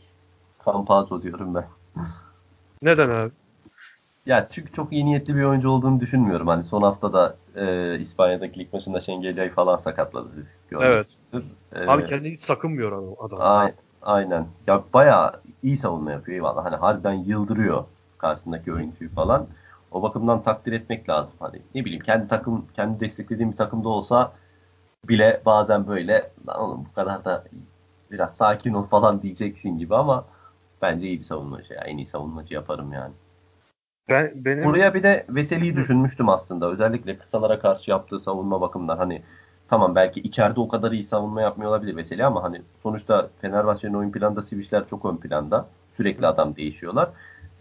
Campazzo 0.66 1.22
diyorum 1.22 1.54
ben. 1.54 1.66
Neden 2.82 3.08
abi? 3.08 3.32
Ya 4.26 4.48
çünkü 4.50 4.72
çok 4.72 4.92
iyi 4.92 5.06
niyetli 5.06 5.36
bir 5.36 5.42
oyuncu 5.42 5.68
olduğunu 5.70 6.00
düşünmüyorum. 6.00 6.46
Hani 6.48 6.64
son 6.64 6.82
hafta 6.82 7.12
da 7.12 7.36
e, 7.56 7.98
İspanya'daki 8.00 8.60
lig 8.60 8.72
maçında 8.72 9.00
Şengelia'yı 9.00 9.50
falan 9.52 9.76
sakatladı. 9.76 10.28
Evet. 10.80 11.18
Ee, 11.74 11.86
Abi 11.86 12.04
kendini 12.06 12.32
hiç 12.32 12.40
sakınmıyor 12.40 12.92
adam. 12.92 13.14
adam. 13.18 13.40
a- 13.40 13.72
aynen. 14.02 14.46
Ya 14.66 14.84
bayağı 14.94 15.32
iyi 15.62 15.76
savunma 15.76 16.12
yapıyor 16.12 16.34
eyvallah. 16.36 16.64
Hani 16.64 16.76
harbiden 16.76 17.12
yıldırıyor 17.12 17.84
karşısındaki 18.18 18.72
oyuncuyu 18.72 19.10
falan. 19.14 19.46
O 19.92 20.02
bakımdan 20.02 20.42
takdir 20.42 20.72
etmek 20.72 21.08
lazım. 21.08 21.32
Hani 21.40 21.62
ne 21.74 21.84
bileyim 21.84 22.04
kendi 22.04 22.28
takım 22.28 22.66
kendi 22.76 23.00
desteklediğim 23.00 23.52
bir 23.52 23.56
takımda 23.56 23.88
olsa 23.88 24.32
bile 25.08 25.42
bazen 25.46 25.88
böyle 25.88 26.30
lan 26.48 26.60
oğlum 26.60 26.86
bu 26.90 26.94
kadar 26.94 27.24
da 27.24 27.44
biraz 28.10 28.36
sakin 28.36 28.74
ol 28.74 28.82
falan 28.84 29.22
diyeceksin 29.22 29.78
gibi 29.78 29.96
ama 29.96 30.24
bence 30.82 31.08
iyi 31.08 31.18
bir 31.20 31.24
savunmacı 31.24 31.74
ya. 31.74 31.80
En 31.80 31.98
iyi 31.98 32.06
savunmacı 32.06 32.54
yaparım 32.54 32.92
yani. 32.92 33.12
Ben 34.10 34.32
benim 34.34 34.64
Buraya 34.64 34.94
bir 34.94 35.02
de 35.02 35.26
Veseli'yi 35.28 35.76
düşünmüştüm 35.76 36.28
aslında. 36.28 36.70
Özellikle 36.70 37.18
kısalara 37.18 37.58
karşı 37.58 37.90
yaptığı 37.90 38.20
savunma 38.20 38.60
bakımından. 38.60 38.96
Hani 38.96 39.22
tamam 39.68 39.94
belki 39.94 40.20
içeride 40.20 40.60
o 40.60 40.68
kadar 40.68 40.92
iyi 40.92 41.04
savunma 41.04 41.42
yapmıyor 41.42 41.70
olabilir 41.70 41.96
Veseli 41.96 42.24
ama 42.24 42.42
hani 42.42 42.62
sonuçta 42.82 43.30
Fenerbahçe'nin 43.40 43.94
oyun 43.94 44.12
planında 44.12 44.42
Sivişler 44.42 44.86
çok 44.86 45.04
ön 45.04 45.16
planda. 45.16 45.68
Sürekli 45.96 46.26
adam 46.26 46.56
değişiyorlar. 46.56 47.10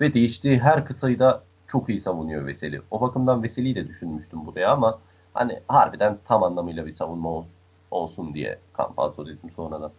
Ve 0.02 0.14
değiştiği 0.14 0.60
her 0.60 0.86
kısayı 0.86 1.20
da 1.20 1.44
çok 1.68 1.90
iyi 1.90 2.00
savunuyor 2.02 2.46
Veseli. 2.46 2.82
O 2.92 3.02
bakımdan 3.02 3.44
Veseli'yi 3.44 3.76
de 3.76 3.88
düşünmüştüm 3.88 4.46
buraya 4.46 4.72
ama 4.72 5.00
hani 5.34 5.60
harbiden 5.68 6.18
tam 6.28 6.44
anlamıyla 6.44 6.86
bir 6.86 6.96
savunma 6.96 7.30
ol- 7.30 7.46
olsun 7.92 8.34
diye 8.34 8.60
Campazzo 8.78 9.26
dedim 9.26 9.52
sonradan. 9.56 9.92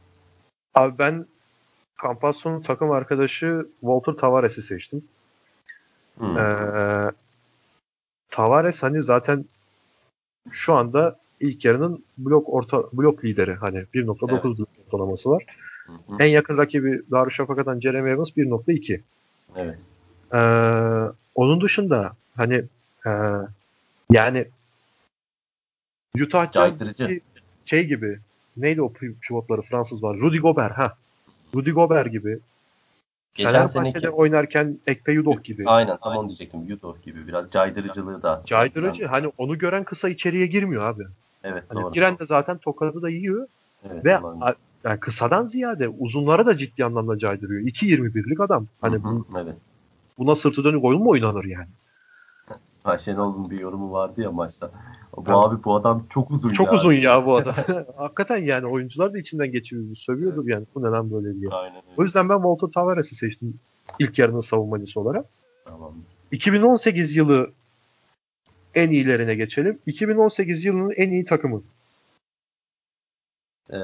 abi 0.75 0.99
ben 0.99 1.27
Campazzo'nun 2.03 2.61
takım 2.61 2.91
arkadaşı 2.91 3.67
Walter 3.81 4.13
Tavares'i 4.13 4.63
seçtim. 4.63 5.05
Hmm. 6.21 6.39
Ee, 6.39 7.11
Tavares 8.31 8.83
hani 8.83 9.03
zaten 9.03 9.45
şu 10.51 10.75
anda 10.75 11.18
ilk 11.41 11.64
yarının 11.64 12.05
blok 12.18 12.49
orta 12.49 12.85
blok 12.93 13.25
lideri 13.25 13.55
hani 13.55 13.79
1.9 13.95 14.59
blok 14.59 14.68
ortalaması 14.87 15.31
var. 15.31 15.45
Hı 15.87 15.93
hı. 15.93 16.16
En 16.18 16.27
yakın 16.27 16.59
rakibi 16.59 17.03
Darüşşafaka'dan 17.11 17.81
Jeremy 17.81 18.11
Evans 18.11 18.31
1.2. 18.31 19.01
Evet. 19.57 19.79
Ee, 20.33 21.12
onun 21.35 21.61
dışında 21.61 22.12
hani 22.37 22.64
e, 23.07 23.11
yani 24.11 24.49
Utah. 26.23 26.53
Jazz'daki 26.53 27.21
şey 27.64 27.87
gibi 27.87 28.18
neydi 28.57 28.83
o 28.83 28.87
pi- 28.87 29.14
pivotları 29.21 29.62
Fransız 29.62 30.03
var. 30.03 30.16
Rudy 30.16 30.39
Gobert 30.39 30.79
ha. 30.79 30.97
Rudy 31.55 31.71
Gobert 31.71 32.12
gibi. 32.12 32.39
Geçen 33.35 33.53
Fenerbahçe'de 33.53 33.91
seneki 33.93 34.11
oynarken 34.11 34.78
Ekpe 34.87 35.12
Yudok 35.12 35.45
gibi. 35.45 35.62
aynen 35.66 35.97
tam 36.03 36.16
onu 36.16 36.28
diyecektim. 36.28 36.61
Yudof 36.68 37.03
gibi 37.03 37.26
biraz 37.26 37.51
caydırıcılığı 37.51 38.22
da. 38.22 38.43
Caydırıcı. 38.47 39.07
Hani 39.07 39.33
onu 39.39 39.59
gören 39.59 39.85
kısa 39.85 40.09
içeriye 40.09 40.47
girmiyor 40.47 40.83
abi. 40.83 41.03
Evet 41.45 41.64
Hani 41.68 41.83
doğru. 41.83 41.93
giren 41.93 42.18
de 42.18 42.26
zaten 42.26 42.59
tokadı 42.59 43.03
da 43.03 43.09
yiyor 43.11 43.47
Evet, 43.91 44.05
ve 44.05 44.18
olabilir. 44.18 44.55
yani 44.85 45.01
kısadan 45.01 45.45
ziyade 45.45 45.89
uzunlara 45.89 46.47
da 46.47 46.57
ciddi 46.57 46.85
anlamda 46.85 47.18
caydırıyor. 47.18 47.61
2.21'lik 47.62 48.41
adam. 48.41 48.66
Hani 48.81 48.95
Hı 48.95 48.99
hı, 48.99 49.05
bu, 49.05 49.26
evet. 49.39 49.55
buna 50.18 50.35
sırtı 50.35 50.64
dönük 50.64 50.85
oyun 50.85 51.03
mu 51.03 51.11
oynanır 51.11 51.45
yani? 51.45 51.68
Ha, 52.85 52.99
Şenol'un 52.99 53.51
bir 53.51 53.59
yorumu 53.61 53.93
vardı 53.93 54.20
ya 54.20 54.31
maçta. 54.33 54.70
Bu 55.16 55.33
abi 55.33 55.64
bu 55.64 55.74
adam 55.76 56.07
çok 56.11 56.31
uzun 56.31 56.51
Çok 56.51 56.66
ya. 56.66 56.72
uzun 56.72 56.93
ya 56.93 57.26
bu 57.26 57.37
adam. 57.37 57.55
Hakikaten 57.97 58.37
yani 58.37 58.66
oyuncular 58.66 59.12
da 59.14 59.18
içinden 59.18 59.53
geçiriyordu. 59.53 59.97
Sövüyordur 59.97 60.47
yani. 60.49 60.66
Bu 60.74 60.83
ne 60.83 60.87
lan 60.89 61.11
böyle 61.11 61.41
diye. 61.41 61.51
Aynen 61.51 61.74
O 61.76 61.83
öyle. 61.91 62.03
yüzden 62.03 62.28
ben 62.28 62.37
Walter 62.37 62.68
Tavares'i 62.68 63.14
seçtim 63.14 63.55
ilk 63.99 64.18
yarının 64.18 64.41
savunmacısı 64.41 65.01
olarak. 65.01 65.24
Tamam. 65.64 65.95
2018 66.33 67.16
yılı 67.16 67.51
en 68.74 68.91
iyilerine 68.91 69.35
geçelim. 69.35 69.78
2018 69.87 70.64
yılının 70.64 70.91
en 70.97 71.11
iyi 71.11 71.24
takımı. 71.24 71.62
Ee, 73.72 73.76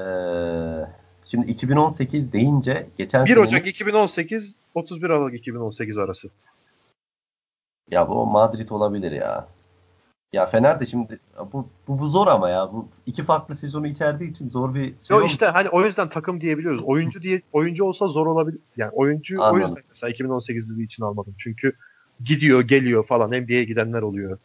şimdi 1.25 1.51
2018 1.51 2.33
deyince 2.33 2.87
geçen 2.97 3.25
1 3.25 3.29
senenin- 3.29 3.45
Ocak 3.45 3.67
2018 3.67 4.55
31 4.75 5.09
Aralık 5.09 5.33
2018 5.33 5.97
arası. 5.97 6.29
Ya 7.91 8.09
bu 8.09 8.25
Madrid 8.25 8.69
olabilir 8.69 9.11
ya. 9.11 9.47
Ya 10.33 10.45
Fener 10.45 10.79
de 10.79 10.85
şimdi 10.85 11.19
bu, 11.53 11.67
bu, 11.87 11.99
bu 11.99 12.07
zor 12.07 12.27
ama 12.27 12.49
ya. 12.49 12.73
Bu 12.73 12.87
iki 13.05 13.23
farklı 13.23 13.55
sezonu 13.55 13.87
içerdiği 13.87 14.31
için 14.31 14.49
zor 14.49 14.73
bir 14.75 14.83
şey 14.83 14.93
Yo 15.09 15.17
olmuş. 15.17 15.31
işte 15.31 15.45
hani 15.45 15.69
o 15.69 15.81
yüzden 15.85 16.09
takım 16.09 16.41
diyebiliyoruz. 16.41 16.83
Oyuncu 16.83 17.21
diye 17.21 17.41
oyuncu 17.53 17.85
olsa 17.85 18.07
zor 18.07 18.27
olabilir. 18.27 18.59
Yani 18.77 18.91
oyuncu 18.93 19.41
o 19.41 19.57
yüzden 19.57 19.83
mesela 19.89 20.11
2018 20.11 20.69
yılı 20.69 20.81
için 20.81 21.03
almadım. 21.03 21.35
Çünkü 21.37 21.73
gidiyor, 22.23 22.61
geliyor 22.61 23.05
falan 23.05 23.29
NBA'ye 23.29 23.63
gidenler 23.63 24.01
oluyor. 24.01 24.37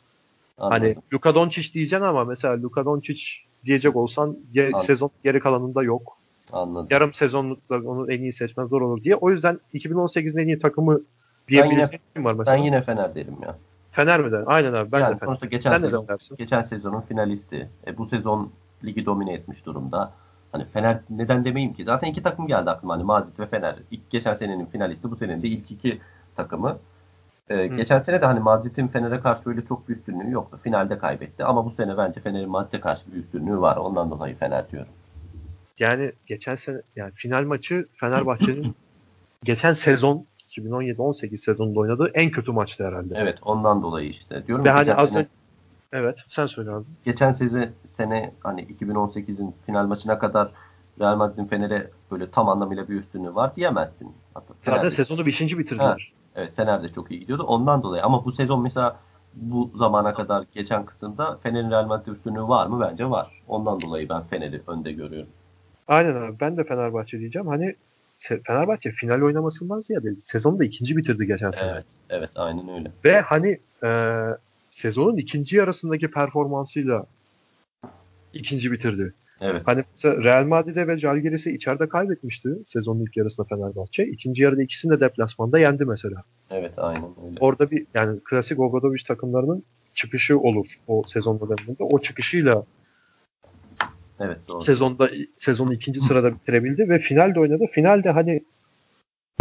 Anladım. 0.58 0.82
Hani 0.82 0.96
Luka 1.12 1.34
Doncic 1.34 1.72
diyeceksin 1.72 2.06
ama 2.06 2.24
mesela 2.24 2.62
Luka 2.62 2.84
Doncic 2.84 3.22
diyecek 3.64 3.96
olsan 3.96 4.36
Anladım. 4.56 4.78
sezon 4.78 5.10
geri 5.24 5.40
kalanında 5.40 5.82
yok. 5.82 6.18
Anladım. 6.52 6.88
Yarım 6.90 7.12
sezonlukta 7.14 7.74
onu 7.74 8.12
en 8.12 8.20
iyi 8.20 8.32
seçmen 8.32 8.66
zor 8.66 8.80
olur 8.80 9.04
diye. 9.04 9.16
O 9.16 9.30
yüzden 9.30 9.60
2018'in 9.74 10.38
en 10.38 10.46
iyi 10.46 10.58
takımı 10.58 11.00
diyebileceğim 11.48 12.02
kim 12.14 12.24
var 12.24 12.34
mesela? 12.34 12.56
Ben 12.56 12.62
yine 12.62 12.82
Fener 12.82 13.14
derim 13.14 13.36
ya. 13.42 13.56
Fener 13.90 14.20
mi 14.20 14.32
de? 14.32 14.42
Aynen 14.46 14.72
abi 14.72 14.92
ben 14.92 15.00
yani 15.00 15.14
de 15.14 15.18
Fener. 15.18 15.26
sonuçta 15.26 15.46
geçen 15.46 15.70
Sen 15.70 15.78
sezon, 15.80 16.08
dersin? 16.08 16.36
geçen 16.36 16.62
sezonun 16.62 17.00
finalisti. 17.00 17.68
E, 17.86 17.98
bu 17.98 18.06
sezon 18.06 18.50
ligi 18.84 19.06
domine 19.06 19.32
etmiş 19.32 19.66
durumda. 19.66 20.12
Hani 20.52 20.64
Fener 20.64 20.98
neden 21.10 21.44
demeyeyim 21.44 21.74
ki? 21.74 21.84
Zaten 21.84 22.08
iki 22.08 22.22
takım 22.22 22.46
geldi 22.46 22.70
aklıma. 22.70 22.94
Hani 22.94 23.04
Madrid 23.04 23.38
ve 23.38 23.46
Fener. 23.46 23.76
İlk 23.90 24.10
geçen 24.10 24.34
senenin 24.34 24.66
finalisti 24.66 25.10
bu 25.10 25.16
senenin 25.16 25.42
de 25.42 25.48
ilk 25.48 25.70
iki 25.70 26.00
takımı. 26.36 26.78
E, 27.50 27.56
Hı. 27.56 27.76
geçen 27.76 27.98
sene 27.98 28.20
de 28.20 28.26
hani 28.26 28.40
Madrid'in 28.40 28.88
Fener'e 28.88 29.20
karşı 29.20 29.50
öyle 29.50 29.64
çok 29.64 29.88
bir 29.88 29.96
üstünlüğü 29.96 30.30
yoktu. 30.30 30.58
Finalde 30.62 30.98
kaybetti. 30.98 31.44
Ama 31.44 31.64
bu 31.64 31.70
sene 31.70 31.96
bence 31.96 32.20
Fener'in 32.20 32.50
Madrid'e 32.50 32.80
karşı 32.80 33.02
bir 33.12 33.16
üstünlüğü 33.18 33.60
var. 33.60 33.76
Ondan 33.76 34.10
dolayı 34.10 34.36
Fener 34.36 34.70
diyorum. 34.70 34.92
Yani 35.78 36.12
geçen 36.26 36.54
sene 36.54 36.76
yani 36.96 37.12
final 37.14 37.44
maçı 37.44 37.86
Fenerbahçe'nin 37.94 38.74
geçen 39.44 39.72
sezon 39.72 40.26
2017-18 40.58 41.36
sezonunda 41.36 41.80
oynadığı 41.80 42.10
en 42.14 42.30
kötü 42.30 42.52
maçtı 42.52 42.86
herhalde. 42.86 43.14
Evet 43.16 43.38
ondan 43.42 43.82
dolayı 43.82 44.08
işte. 44.08 44.46
Diyorum 44.46 44.64
Ve 44.64 44.70
hani 44.70 44.94
az 44.94 45.10
sene- 45.12 45.26
Evet, 45.92 46.18
sen 46.28 46.46
söyle 46.46 46.70
abi. 46.70 46.84
geçen 47.04 47.32
sene, 47.32 47.70
sene 47.88 48.32
hani 48.40 48.62
2018'in 48.62 49.54
final 49.66 49.86
maçına 49.86 50.18
kadar 50.18 50.50
Real 51.00 51.16
Madrid'in 51.16 51.44
Fener'e 51.46 51.90
böyle 52.10 52.30
tam 52.30 52.48
anlamıyla 52.48 52.88
bir 52.88 52.94
üstünlüğü 53.00 53.34
var 53.34 53.56
diyemezsin. 53.56 54.12
Hatta 54.34 54.54
Zaten 54.60 54.72
Fener 54.78 54.82
de- 54.84 54.90
sezonu 54.90 55.26
5. 55.26 55.58
bitirdiler. 55.58 56.12
evet 56.36 56.56
Fener 56.56 56.82
de 56.82 56.88
çok 56.88 57.10
iyi 57.10 57.20
gidiyordu. 57.20 57.42
Ondan 57.42 57.82
dolayı 57.82 58.02
ama 58.04 58.24
bu 58.24 58.32
sezon 58.32 58.62
mesela 58.62 58.96
bu 59.34 59.70
zamana 59.78 60.14
kadar 60.14 60.44
geçen 60.54 60.84
kısımda 60.86 61.38
Fener'in 61.42 61.70
Real 61.70 61.86
Madrid 61.86 62.12
üstünlüğü 62.12 62.42
var 62.48 62.66
mı? 62.66 62.80
Bence 62.90 63.10
var. 63.10 63.42
Ondan 63.48 63.80
dolayı 63.80 64.08
ben 64.08 64.22
Fener'i 64.22 64.62
önde 64.66 64.92
görüyorum. 64.92 65.30
Aynen 65.88 66.14
abi. 66.14 66.40
Ben 66.40 66.56
de 66.56 66.64
Fenerbahçe 66.64 67.18
diyeceğim. 67.18 67.48
Hani 67.48 67.74
Fenerbahçe 68.22 68.90
final 68.90 69.22
oynamasından 69.22 69.80
ziyade 69.80 70.14
sezonu 70.18 70.58
da 70.58 70.64
ikinci 70.64 70.96
bitirdi 70.96 71.26
geçen 71.26 71.50
sene. 71.50 71.70
Evet. 71.70 71.84
Evet 72.10 72.30
aynen 72.34 72.68
öyle. 72.68 72.92
Ve 73.04 73.20
hani 73.20 73.58
e, 73.84 73.90
sezonun 74.70 75.16
ikinci 75.16 75.56
yarısındaki 75.56 76.10
performansıyla 76.10 77.06
ikinci 78.32 78.72
bitirdi. 78.72 79.14
Evet. 79.40 79.62
Hani 79.64 79.84
mesela 79.90 80.24
Real 80.24 80.44
Madrid'e 80.44 80.86
ve 80.86 80.98
Žalgiris'e 80.98 81.52
içeride 81.52 81.88
kaybetmişti 81.88 82.48
sezonun 82.64 83.00
ilk 83.00 83.16
yarısında 83.16 83.46
Fenerbahçe. 83.46 84.06
İkinci 84.06 84.42
yarıda 84.42 84.62
ikisini 84.62 84.92
de 84.92 85.00
deplasmanda 85.00 85.58
yendi 85.58 85.84
mesela. 85.84 86.22
Evet 86.50 86.72
aynen 86.76 87.10
öyle. 87.26 87.36
Orada 87.40 87.70
bir 87.70 87.86
yani 87.94 88.20
klasik 88.24 88.60
Obradoviç 88.60 89.02
takımlarının 89.02 89.62
çıkışı 89.94 90.38
olur 90.38 90.66
o 90.88 91.02
sezon 91.06 91.40
döneminde. 91.40 91.84
O 91.84 91.98
çıkışıyla 91.98 92.64
Evet 94.22 94.38
doğru. 94.48 94.60
sezonda 94.60 95.10
sezonu 95.36 95.74
ikinci 95.74 96.00
sırada 96.00 96.34
bitirebildi 96.34 96.88
ve 96.88 96.98
finalde 96.98 97.40
oynadı. 97.40 97.64
Finalde 97.72 98.10
hani 98.10 98.42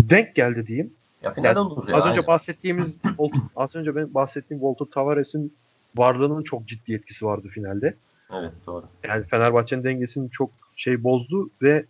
denk 0.02 0.36
geldi 0.36 0.68
diyeyim. 0.68 0.94
Ya 1.24 1.34
final 1.34 1.46
Yani 1.46 1.60
olur 1.60 1.88
ya. 1.88 1.96
az 1.96 2.06
önce 2.06 2.20
aynen. 2.20 2.28
bahsettiğimiz 2.28 3.00
az 3.56 3.76
önce 3.76 3.96
benim 3.96 4.14
bahsettiğim 4.14 4.62
Walter 4.62 4.92
Tavares'in 4.94 5.54
varlığının 5.96 6.44
çok 6.44 6.66
ciddi 6.68 6.94
etkisi 6.94 7.26
vardı 7.26 7.48
finalde. 7.48 7.96
Evet 8.34 8.52
doğru. 8.68 8.86
Yani 9.04 9.24
Fenerbahçe'nin 9.24 9.84
dengesini 9.84 10.32
çok 10.32 10.50
şey 10.76 11.04
bozdu 11.04 11.50
ve 11.64 11.86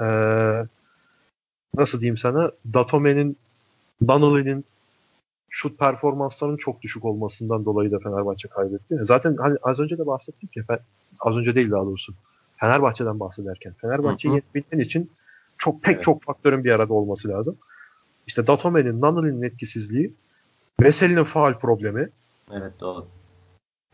eee, 0.00 0.66
nasıl 1.76 2.00
diyeyim 2.00 2.16
sana 2.16 2.50
Datome'nin 2.74 3.36
Donnelly'nin 4.08 4.64
şut 5.50 5.78
performanslarının 5.78 6.56
çok 6.56 6.82
düşük 6.82 7.04
olmasından 7.04 7.64
dolayı 7.64 7.90
da 7.92 7.98
Fenerbahçe 7.98 8.48
kaybetti. 8.48 8.98
Zaten 9.02 9.36
hani 9.36 9.56
az 9.62 9.80
önce 9.80 9.98
de 9.98 10.06
bahsettik 10.06 10.56
ya 10.56 10.64
az 11.20 11.36
önce 11.36 11.54
değil 11.54 11.70
daha 11.70 11.84
doğrusu. 11.84 12.14
Fenerbahçe'den 12.62 13.20
bahsederken 13.20 13.72
Fenerbahçe'yi 13.80 14.34
yenebilmen 14.34 14.84
için 14.84 15.10
çok 15.58 15.82
pek 15.82 15.94
Evet. 15.94 16.04
çok 16.04 16.22
faktörün 16.22 16.64
bir 16.64 16.72
arada 16.72 16.94
olması 16.94 17.28
lazım. 17.28 17.56
İşte 18.26 18.46
Datome'nin, 18.46 19.02
Donnelly'nin 19.02 19.42
etkisizliği, 19.42 20.14
Veseli'nin 20.80 21.24
faal 21.24 21.54
problemi. 21.54 22.08
Evet 22.52 22.72
doğru. 22.80 23.06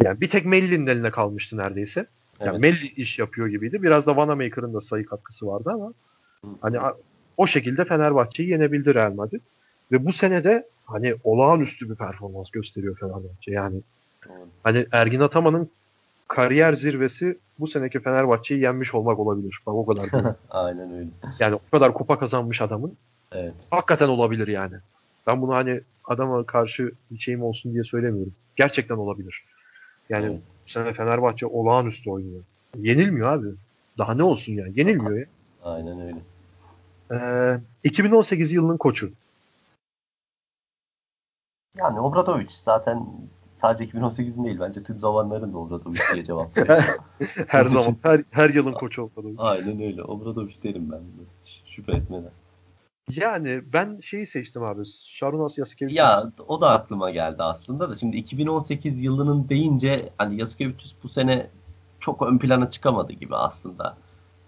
Yani 0.02 0.20
bir 0.20 0.28
tek 0.28 0.46
Melli'nin 0.46 0.86
eline 0.86 1.10
kalmıştı 1.10 1.56
neredeyse. 1.56 2.06
Yani 2.40 2.50
Evet. 2.50 2.60
Melli 2.60 2.86
iş 2.86 3.18
yapıyor 3.18 3.46
gibiydi. 3.48 3.82
Biraz 3.82 4.06
da 4.06 4.16
Vanamaker'ın 4.16 4.74
da 4.74 4.80
sayı 4.80 5.06
katkısı 5.06 5.46
vardı 5.46 5.70
ama 5.74 5.92
Hı. 6.44 6.48
hani 6.60 6.78
o 7.36 7.46
şekilde 7.46 7.84
Fenerbahçe'yi 7.84 8.48
yenebildi 8.50 8.94
Real 8.94 9.14
Madrid. 9.14 9.40
Ve 9.92 10.06
bu 10.06 10.12
sene 10.12 10.44
de 10.44 10.66
hani 10.84 11.14
olağanüstü 11.24 11.90
bir 11.90 11.94
performans 11.94 12.50
gösteriyor 12.50 12.96
Fenerbahçe. 12.98 13.52
Yani 13.52 13.80
hani 14.62 14.86
Ergin 14.92 15.20
Ataman'ın 15.20 15.70
kariyer 16.28 16.72
zirvesi 16.72 17.38
bu 17.58 17.66
seneki 17.66 18.00
Fenerbahçe'yi 18.00 18.60
yenmiş 18.62 18.94
olmak 18.94 19.18
olabilir. 19.18 19.58
Bak 19.66 19.74
o 19.74 19.86
kadar. 19.86 20.08
Aynen 20.50 20.92
öyle. 20.94 21.08
yani 21.38 21.54
o 21.54 21.60
kadar 21.70 21.94
kupa 21.94 22.18
kazanmış 22.18 22.60
adamın 22.62 22.96
Evet. 23.32 23.54
hakikaten 23.70 24.08
olabilir 24.08 24.48
yani. 24.48 24.74
Ben 25.26 25.42
bunu 25.42 25.54
hani 25.54 25.80
adama 26.04 26.44
karşı 26.44 26.92
bir 27.10 27.18
şeyim 27.18 27.42
olsun 27.42 27.72
diye 27.72 27.84
söylemiyorum. 27.84 28.34
Gerçekten 28.56 28.96
olabilir. 28.96 29.44
Yani 30.08 30.26
Evet. 30.26 30.40
bu 30.66 30.70
sene 30.70 30.92
Fenerbahçe 30.92 31.46
olağanüstü 31.46 32.10
oynuyor. 32.10 32.42
Yenilmiyor 32.76 33.32
abi. 33.32 33.46
Daha 33.98 34.14
ne 34.14 34.22
olsun 34.22 34.52
yani? 34.52 34.72
Yenilmiyor 34.76 35.18
ya. 35.18 35.26
Aynen 35.64 36.00
öyle. 36.00 36.18
Ee, 37.12 37.60
2018 37.84 38.52
yılının 38.52 38.76
koçu. 38.76 39.10
Yani 41.76 42.00
Obradoviç 42.00 42.50
zaten 42.52 43.06
sadece 43.60 43.84
2018'in 43.92 44.44
değil 44.44 44.56
bence 44.60 44.82
tüm 44.82 45.00
zamanların 45.00 45.52
da 45.52 45.58
Obradoviç 45.58 46.00
diye 46.14 46.24
cevap. 46.24 46.48
Her 47.46 47.60
Onun 47.60 47.68
için- 47.68 47.80
zaman 47.80 47.96
her, 48.02 48.22
her 48.30 48.50
yılın 48.50 48.72
koçu 48.72 49.02
olmalı. 49.02 49.34
Aynen 49.38 49.82
öyle. 49.82 50.02
Obradoviç 50.02 50.62
derim 50.64 50.90
ben. 50.92 50.98
de. 51.00 51.22
Şüphe 51.66 51.92
etmeden. 51.92 52.30
Yani 53.16 53.60
ben 53.72 54.00
şeyi 54.00 54.26
seçtim 54.26 54.62
abi. 54.62 54.82
Sharunas 55.04 55.58
Yasikevicius. 55.58 55.98
Ya 55.98 56.22
o 56.48 56.60
da 56.60 56.70
aklıma 56.70 57.10
geldi 57.10 57.42
aslında 57.42 57.90
da 57.90 57.96
şimdi 57.96 58.16
2018 58.16 59.02
yılının 59.02 59.48
deyince 59.48 60.10
hani 60.18 60.40
Yasikevicius 60.40 60.94
bu 61.02 61.08
sene 61.08 61.50
çok 62.00 62.22
ön 62.22 62.38
plana 62.38 62.70
çıkamadı 62.70 63.12
gibi 63.12 63.36
aslında. 63.36 63.96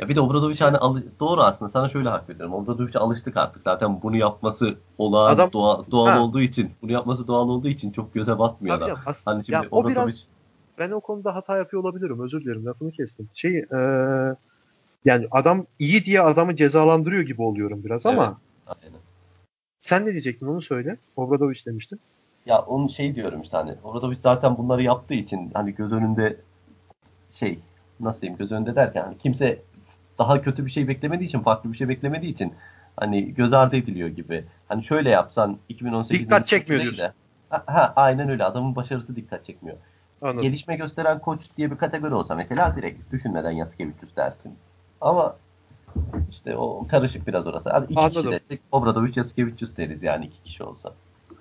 Ya 0.00 0.08
bir 0.08 0.16
de 0.16 0.20
Obradoviç 0.20 0.60
hani 0.60 0.76
alı- 0.76 1.04
doğru 1.20 1.40
aslında 1.40 1.70
sana 1.70 1.88
şöyle 1.88 2.08
hak 2.08 2.28
veriyorum. 2.28 2.54
Obradoviç'e 2.54 2.98
alıştık 2.98 3.36
artık. 3.36 3.62
Zaten 3.62 4.02
bunu 4.02 4.16
yapması 4.16 4.74
olağan 4.98 5.34
Adam- 5.34 5.50
doğa- 5.52 5.90
doğal 5.90 6.06
Ha. 6.08 6.20
olduğu 6.20 6.40
için, 6.40 6.70
bunu 6.82 6.92
yapması 6.92 7.26
doğal 7.26 7.48
olduğu 7.48 7.68
için 7.68 7.90
çok 7.92 8.14
göze 8.14 8.38
batmıyor 8.38 8.76
Tabii 8.78 8.86
canım, 8.88 9.00
aslında- 9.06 9.34
Hani 9.36 9.44
şimdi 9.44 9.54
ya 9.56 9.64
o 9.70 9.88
biraz 9.88 10.26
ben 10.78 10.90
o 10.90 11.00
konuda 11.00 11.34
hata 11.34 11.56
yapıyor 11.56 11.82
olabilirim. 11.82 12.20
Özür 12.20 12.40
dilerim. 12.44 12.66
Lafını 12.66 12.90
kestim. 12.92 13.28
Şey 13.34 13.58
ee, 13.58 13.76
yani 15.04 15.26
adam 15.30 15.66
iyi 15.78 16.04
diye 16.04 16.20
adamı 16.20 16.56
cezalandırıyor 16.56 17.22
gibi 17.22 17.42
oluyorum 17.42 17.84
biraz 17.84 18.06
ama 18.06 18.38
Aynen. 18.66 18.98
sen 19.80 20.06
ne 20.06 20.10
diyecektin 20.12 20.46
onu 20.46 20.60
söyle. 20.62 20.96
Obradoviç 21.16 21.66
demiştin. 21.66 22.00
Ya 22.46 22.62
onun 22.62 22.86
şey 22.86 23.14
diyorum 23.14 23.40
işte 23.42 23.56
hani 23.56 23.74
Obradoviç 23.84 24.18
zaten 24.22 24.58
bunları 24.58 24.82
yaptığı 24.82 25.14
için 25.14 25.50
hani 25.54 25.74
göz 25.74 25.92
önünde 25.92 26.36
şey 27.30 27.58
nasıl 28.00 28.20
diyeyim 28.20 28.38
göz 28.38 28.52
önünde 28.52 28.74
derken 28.76 29.02
hani 29.02 29.18
kimse 29.18 29.58
daha 30.20 30.42
kötü 30.42 30.66
bir 30.66 30.70
şey 30.70 30.88
beklemediği 30.88 31.28
için 31.28 31.40
farklı 31.40 31.72
bir 31.72 31.78
şey 31.78 31.88
beklemediği 31.88 32.32
için 32.32 32.54
hani 32.96 33.34
göz 33.34 33.52
ardı 33.52 33.76
ediliyor 33.76 34.08
gibi. 34.08 34.44
Hani 34.68 34.84
şöyle 34.84 35.10
yapsan 35.10 35.58
2018 35.68 36.20
Dikkat 36.20 36.46
çekmiyor 36.46 36.82
diyorsun. 36.82 37.06
Ha, 37.50 37.62
ha, 37.66 37.92
aynen 37.96 38.28
öyle 38.28 38.44
adamın 38.44 38.76
başarısı 38.76 39.16
dikkat 39.16 39.46
çekmiyor. 39.46 39.76
Anladım. 40.22 40.42
Gelişme 40.42 40.76
gösteren 40.76 41.18
koç 41.18 41.40
diye 41.56 41.70
bir 41.70 41.76
kategori 41.76 42.14
olsa 42.14 42.34
mesela 42.34 42.76
direkt 42.76 43.12
düşünmeden 43.12 43.50
Yasikevicius 43.50 44.16
dersin. 44.16 44.54
Ama 45.00 45.36
işte 46.30 46.56
o 46.56 46.86
karışık 46.88 47.26
biraz 47.26 47.46
orası. 47.46 47.70
Hadi 47.70 47.92
iki 47.92 48.00
Anladım. 48.00 48.22
kişi 48.22 48.32
desek 48.32 48.60
Obradoviç 48.72 49.16
Yasikevicius 49.16 49.76
deriz 49.76 50.02
yani 50.02 50.26
iki 50.26 50.42
kişi 50.42 50.64
olsa. 50.64 50.94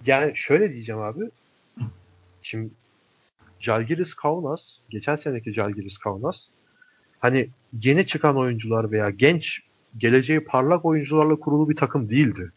Yani 0.05 0.31
şöyle 0.35 0.73
diyeceğim 0.73 1.01
abi. 1.01 1.29
Şimdi 2.41 2.69
Jalgiris 3.59 4.13
Kaunas, 4.13 4.77
geçen 4.89 5.15
seneki 5.15 5.53
Jalgiris 5.53 5.97
Kaunas 5.97 6.47
hani 7.19 7.49
yeni 7.81 8.05
çıkan 8.05 8.37
oyuncular 8.37 8.91
veya 8.91 9.09
genç 9.09 9.61
geleceği 9.97 10.39
parlak 10.39 10.85
oyuncularla 10.85 11.35
kurulu 11.35 11.69
bir 11.69 11.75
takım 11.75 12.09
değildi. 12.09 12.51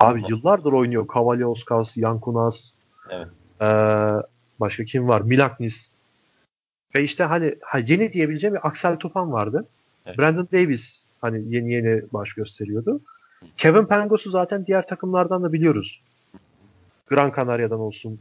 Abi 0.00 0.20
Evet. 0.20 0.30
yıllardır 0.30 0.72
oynuyor 0.72 1.06
Kavaliauskas, 1.06 1.96
Yankunas, 1.96 2.72
Evet. 3.10 3.28
ee, 3.60 3.64
başka 4.60 4.84
kim 4.84 5.08
var? 5.08 5.20
Milaknis. 5.20 5.90
Ve 6.94 7.02
işte 7.02 7.24
hani 7.24 7.54
ha, 7.62 7.78
yeni 7.78 8.12
diyebileceğim 8.12 8.54
bir 8.54 8.66
Axel 8.66 8.96
Tupan 8.96 9.32
vardı. 9.32 9.66
Evet. 10.06 10.18
Brandon 10.18 10.48
Davis 10.52 11.02
hani 11.20 11.54
yeni 11.54 11.72
yeni 11.72 12.02
baş 12.12 12.32
gösteriyordu. 12.34 13.00
Kevin 13.56 13.84
Pangos'u 13.84 14.30
zaten 14.30 14.66
diğer 14.66 14.86
takımlardan 14.86 15.42
da 15.42 15.52
biliyoruz. 15.52 16.00
Gran 17.10 17.32
Canaria'dan 17.36 17.80
olsun. 17.80 18.20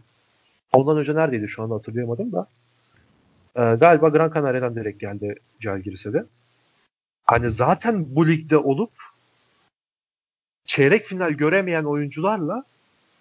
Ondan 0.73 0.97
önce 0.97 1.15
neredeydi 1.15 1.47
şu 1.47 1.63
anda 1.63 1.75
hatırlayamadım 1.75 2.31
da. 2.31 2.47
Ee, 3.55 3.61
galiba 3.61 4.09
Gran 4.09 4.31
Canaria'dan 4.33 4.75
direkt 4.75 4.99
geldi 4.99 5.35
Jalgiris'e 5.59 6.13
de. 6.13 6.25
Hani 7.23 7.49
zaten 7.49 8.15
bu 8.15 8.27
ligde 8.27 8.57
olup 8.57 8.91
çeyrek 10.65 11.05
final 11.05 11.31
göremeyen 11.31 11.83
oyuncularla 11.83 12.63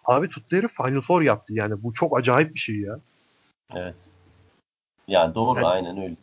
abi 0.05 0.29
tuttu 0.29 0.57
herif 0.57 0.77
Final 0.77 1.01
Four 1.01 1.23
yaptı. 1.23 1.55
Yani 1.55 1.83
bu 1.83 1.95
çok 1.95 2.19
acayip 2.19 2.55
bir 2.55 2.59
şey 2.59 2.77
ya. 2.77 3.01
Evet. 3.75 3.95
Yani 5.09 5.35
doğru 5.35 5.59
Evet. 5.59 5.67
aynen 5.67 6.03
öyle. 6.03 6.17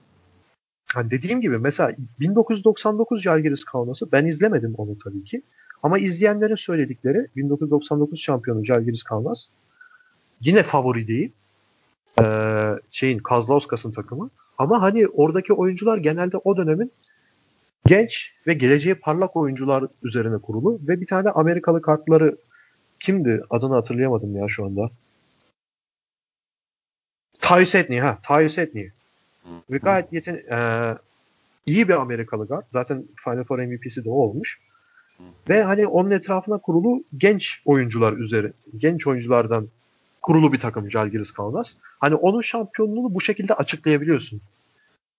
Hani 0.94 1.12
dediğim 1.12 1.42
gibi 1.42 1.58
mesela 1.58 1.96
1999 2.20 3.22
Jalgiris 3.24 3.64
Kaunas'ı 3.64 4.12
ben 4.12 4.26
izlemedim 4.26 4.74
onu 4.78 4.98
tabii 4.98 5.24
ki. 5.24 5.42
Ama 5.84 6.00
izleyenlerin 6.00 6.56
söyledikleri 6.56 7.28
1999 7.36 8.20
şampiyonu 8.20 8.66
Jalgiris 8.66 9.04
Kaunas 9.04 9.48
yine 10.42 10.64
favori 10.64 11.08
değil. 11.08 11.32
Ee, 12.20 12.76
şeyin 12.92 13.20
Kazlauskas'ın 13.20 13.92
takımı. 13.92 14.30
Ama 14.58 14.82
hani 14.82 15.08
oradaki 15.08 15.54
oyuncular 15.54 15.98
genelde 15.98 16.38
o 16.38 16.58
dönemin 16.58 16.92
genç 17.86 18.34
ve 18.48 18.54
geleceği 18.54 18.96
parlak 18.96 19.36
oyuncular 19.36 19.86
üzerine 20.04 20.38
kurulu 20.38 20.80
ve 20.88 21.02
bir 21.02 21.08
tane 21.08 21.30
Amerikalı 21.30 21.82
kartları 21.82 22.38
kimdi? 23.00 23.44
Adını 23.50 23.74
hatırlayamadım 23.74 24.36
ya 24.36 24.48
şu 24.50 24.66
anda. 24.66 24.90
Tyus 27.40 27.76
Edney 27.76 28.00
ha. 28.00 28.20
Tyus 28.28 28.58
Edney. 28.58 28.92
Ve 29.70 29.78
gayet 29.78 30.14
yeten 30.14 30.42
eee, 30.52 30.98
iyi 31.66 31.88
bir 31.88 31.94
Amerikalı 31.94 32.48
guard. 32.48 32.64
Zaten 32.74 33.06
Final 33.24 33.44
Four 33.44 33.60
MVP'si 33.60 34.06
de 34.06 34.10
o 34.10 34.14
olmuş. 34.14 34.60
Ve 35.50 35.64
hani 35.64 35.88
onun 35.88 36.12
etrafına 36.12 36.58
kurulu 36.58 37.04
genç 37.18 37.62
oyuncular 37.66 38.14
üzeri, 38.14 38.54
genç 38.78 39.08
oyunculardan 39.08 39.68
kurulu 40.22 40.54
bir 40.54 40.60
takım 40.60 40.92
Jalgiris 40.92 41.32
Kaunas. 41.32 41.74
Hani 42.00 42.16
onun 42.16 42.42
şampiyonluğunu 42.42 43.14
bu 43.14 43.22
şekilde 43.22 43.54
açıklayabiliyorsun. 43.54 44.42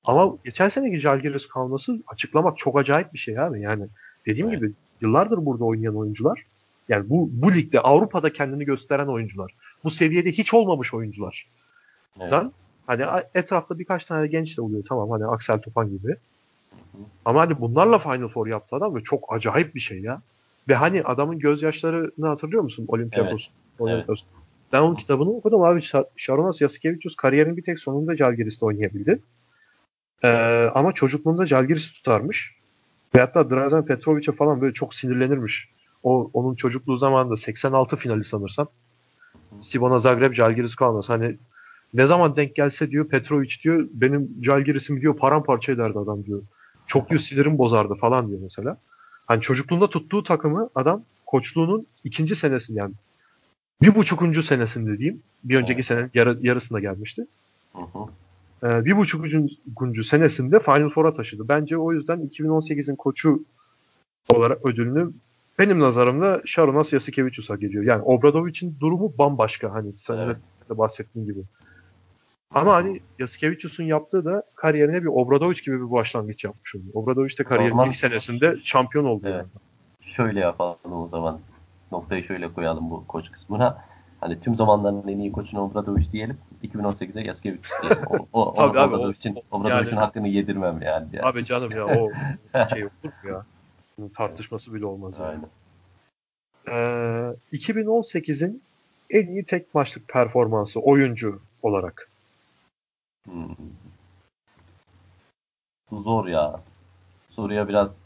Ama 0.05 0.37
geçen 0.45 0.69
seneki 0.69 0.99
Jalgiris 0.99 1.47
Kaunas'ı 1.49 2.03
açıklamak 2.07 2.59
çok 2.59 2.79
acayip 2.79 3.13
bir 3.13 3.19
şey 3.19 3.39
abi. 3.39 3.61
Yani 3.61 3.87
dediğim 4.27 4.49
Evet. 4.49 4.61
gibi 4.61 4.73
yıllardır 5.01 5.47
burada 5.47 5.65
oynayan 5.65 5.97
oyuncular. 5.97 6.43
Yani 6.89 7.11
bu 7.11 7.29
bu 7.33 7.55
ligde 7.55 7.81
Avrupa'da 7.81 8.33
kendini 8.33 8.65
gösteren 8.65 9.07
oyuncular. 9.07 9.55
Bu 9.85 9.91
seviyede 9.91 10.33
hiç 10.33 10.55
olmamış 10.55 10.95
oyuncular. 10.95 11.47
Evet. 12.21 12.31
Zaten 12.31 12.53
hani 12.87 13.05
etrafta 13.35 13.79
birkaç 13.79 14.05
tane 14.05 14.27
genç 14.27 14.59
de 14.59 14.63
oluyor 14.63 14.85
tamam 14.89 15.11
hani 15.11 15.27
Axel 15.27 15.61
Tupan 15.63 15.91
gibi. 15.91 16.17
Ama 17.25 17.41
hani 17.41 17.61
bunlarla 17.61 17.99
Final 17.99 18.29
Four 18.29 18.47
yaptı 18.47 18.77
adam 18.77 18.95
ve 18.95 19.03
çok 19.03 19.33
acayip 19.33 19.75
bir 19.75 19.81
şey 19.81 20.01
ya. 20.01 20.23
Ve 20.69 20.75
hani 20.75 21.03
adamın 21.03 21.39
gözyaşlarını 21.39 22.27
hatırlıyor 22.27 22.63
musun? 22.63 22.85
Olympiakos. 22.89 23.49
Olympiakos. 23.79 24.25
Ben 24.73 24.81
onun 24.81 24.95
kitabını 24.95 25.31
okudum 25.31 25.63
abi. 25.63 25.81
Sharonas 26.17 26.61
Yasikevicius 26.61 27.17
kariyerinin 27.17 27.57
bir 27.57 27.63
tek 27.63 27.79
sonunda 27.79 28.17
Jalgiris'te 28.17 28.67
oynayabildi. 28.67 29.21
Ee, 30.25 30.29
ama 30.75 30.93
çocukluğunda 30.93 31.47
Jalgiris'i 31.47 31.93
tutarmış. 31.93 32.57
Ve 33.15 33.21
hatta 33.21 33.51
Drazen 33.51 33.85
Petrovic'e 33.85 34.33
falan 34.33 34.61
böyle 34.61 34.73
çok 34.73 34.95
sinirlenirmiş. 34.95 35.69
O 36.03 36.31
onun 36.33 36.55
çocukluğu 36.55 36.97
zamanında 36.97 37.37
86 37.37 37.97
finali 37.97 38.25
sanırsam. 38.25 38.69
Sivona 39.61 39.99
Zagreb, 39.99 40.33
Jalgiris 40.33 40.75
Kaunas. 40.75 41.09
Hani 41.09 41.37
ne 41.95 42.07
zaman 42.07 42.37
denk 42.37 42.55
gelse 42.55 42.91
diyor 42.91 43.09
Petrovic 43.09 43.51
diyor 43.65 43.89
benim 43.93 44.31
Jalgiris'im 44.43 45.01
diyor 45.01 45.17
paramparça 45.17 45.73
ederdi 45.73 45.99
adam 45.99 46.25
diyor. 46.25 46.43
Çok 46.87 47.09
diyor 47.11 47.21
sinirim 47.21 47.59
bozardı 47.59 47.95
falan 47.95 48.29
diyor 48.29 48.41
mesela. 48.43 48.77
Hani 49.27 49.41
çocukluğunda 49.41 49.87
tuttuğu 49.87 50.23
takımı 50.23 50.71
adam 50.75 51.03
koçluğunun 51.27 51.87
ikinci 52.05 52.37
senesinde 52.37 52.79
yani 52.79 52.93
bir 53.83 53.95
buçukuncu 53.95 54.43
senesinde 54.43 54.99
diyeyim. 54.99 55.23
Bir 55.45 55.57
önceki 55.57 55.83
senenin 55.83 56.11
yarı, 56.15 56.39
yarısında 56.43 56.81
gelmişti. 56.81 57.27
Hı. 57.75 57.81
Ee, 58.63 58.85
bir 58.85 58.97
buçukuncu 58.97 60.05
senesinde 60.05 60.61
Final 60.61 60.89
Four'a 60.89 61.13
taşıdı. 61.13 61.49
Bence 61.49 61.77
o 61.79 61.93
yüzden 61.93 62.21
2018'in 62.21 62.97
koçu 62.97 63.45
olarak 64.29 64.67
ödülünü 64.67 65.11
benim 65.59 65.81
nazarımda 65.81 66.43
Sharunas 66.45 66.93
Yasikevicius'a 66.93 67.57
geliyor. 67.57 67.85
Yani 67.85 68.03
Obradovic'in 68.03 68.77
durumu 68.81 69.13
bambaşka 69.19 69.73
hani 69.75 69.93
senin 69.97 70.19
Evet. 70.19 70.37
de 70.71 70.79
bahsettiğin 70.79 71.27
gibi. 71.27 71.41
Ama 72.51 72.75
hani 72.75 73.01
Yasikevicius'un 73.19 73.85
yaptığı 73.85 74.25
da 74.25 74.43
kariyerine 74.55 75.03
bir 75.03 75.07
Obradovic 75.07 75.61
gibi 75.65 75.77
bir 75.87 75.91
başlangıç 75.91 76.45
yapmış 76.45 76.75
oluyor. 76.75 76.91
Obradovic 76.95 77.39
de 77.39 77.45
kariyerin 77.45 77.75
Normal- 77.77 77.89
ilk 77.89 77.97
senesinde 77.97 78.57
şampiyon 78.65 79.05
oldu. 79.05 79.23
Evet. 79.25 79.35
yani. 79.37 79.47
Şöyle 80.13 80.41
yapalım 80.41 80.93
o 80.93 81.09
zaman. 81.09 81.41
Noktayı 81.93 82.25
şöyle 82.25 82.53
koyalım 82.53 82.91
bu 82.91 83.07
koç 83.07 83.31
kısmına. 83.33 83.85
Hani 84.21 84.41
tüm 84.41 84.55
zamanların 84.57 85.09
en 85.09 85.19
iyi 85.19 85.33
koçunu 85.33 85.61
Obradovic 85.61 86.13
diyelim. 86.13 86.39
2018'e 86.65 87.23
Yaskevicius 87.23 87.83
diyelim. 87.83 88.03
O, 88.11 88.27
o, 88.33 88.55
Tabii 88.57 88.81
abi, 88.81 88.95
o- 88.95 88.99
Obradovic'in, 88.99 89.37
o- 89.37 89.57
Obradovic'in 89.57 89.91
yani- 89.97 90.05
hakkını 90.05 90.29
yedirmem 90.29 90.83
yani. 90.83 91.09
yani. 91.13 91.23
Abi 91.27 91.45
canım 91.45 91.71
ya 91.71 91.87
o 91.87 92.11
şey 92.75 92.85
olur 92.85 92.93
mu 93.23 93.31
ya? 93.31 93.47
Bunun 93.99 94.09
tartışması 94.09 94.75
bile 94.75 94.87
olmaz 94.87 95.19
yani. 95.21 95.29
Aynen. 95.29 95.49
Ee, 96.69 97.37
2018'in 97.53 98.63
en 99.11 99.27
iyi 99.27 99.45
tek 99.45 99.75
maçlık 99.75 100.09
performansı 100.09 100.81
oyuncu 100.81 101.41
olarak. 101.63 102.11
Hmm. 103.25 103.55
Bu 105.91 106.03
zor 106.03 106.27
ya. 106.27 106.61
Soruya 107.31 107.69
biraz 107.69 107.97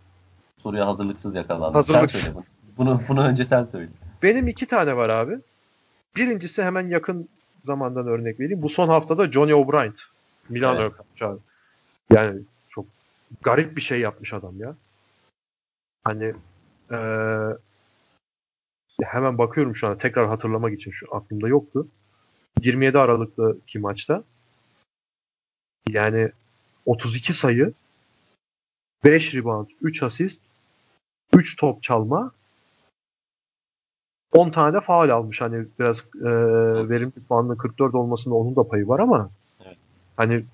soruya 0.62 0.87
hazırlıksız 0.87 1.34
yakalandım. 1.34 1.74
Hazırlıksız. 1.74 2.55
Bunu. 2.77 3.01
Bunu, 3.09 3.27
önce 3.27 3.45
sen 3.45 3.64
söyle. 3.64 3.89
Benim 4.22 4.49
iki 4.49 4.66
tane 4.66 4.97
var 4.97 5.09
abi. 5.09 5.39
Birincisi 6.16 6.62
hemen 6.62 6.89
yakın 6.89 7.29
zamandan 7.62 8.07
örnek 8.07 8.41
vereyim. 8.41 8.63
Bu 8.63 8.68
son 8.68 8.88
haftada 8.88 9.30
Johnny 9.30 9.55
O'Brien. 9.55 9.95
Milano 10.49 10.83
Evet. 10.83 10.92
kapçağı. 10.96 11.38
Yani 12.13 12.41
çok 12.68 12.87
garip 13.42 13.76
bir 13.76 13.80
şey 13.80 14.00
yapmış 14.00 14.33
adam 14.33 14.61
ya. 14.61 14.76
Hani 16.05 16.34
eee, 16.91 17.57
hemen 19.03 19.38
bakıyorum 19.38 19.76
şu 19.76 19.88
an 19.88 19.99
tekrar 19.99 20.29
hatırlamak 20.29 20.75
için 20.75 20.91
şu 20.91 21.17
aklımda 21.17 21.49
yoktu. 21.49 21.88
27 22.61 22.99
Aralık'taki 22.99 23.79
maçta 23.79 24.25
yani 25.88 26.30
32 26.87 27.33
sayı 27.33 27.72
5 29.05 29.34
rebound, 29.34 29.67
3 29.80 30.03
asist, 30.03 30.41
3 31.33 31.57
top 31.57 31.83
çalma 31.83 32.33
10 34.32 34.50
tane 34.50 34.74
de 34.76 34.80
faul 34.80 35.08
almış. 35.08 35.40
Hani 35.40 35.64
biraz 35.78 35.98
e, 36.00 36.28
verimli 36.88 37.12
puanının 37.28 37.57
44 37.57 37.94
olmasında 37.94 38.34
onun 38.34 38.57
da 38.57 38.68
payı 38.68 38.88
var 38.88 38.98
ama 39.00 39.30
Evet. 39.66 39.76
hani 40.16 40.44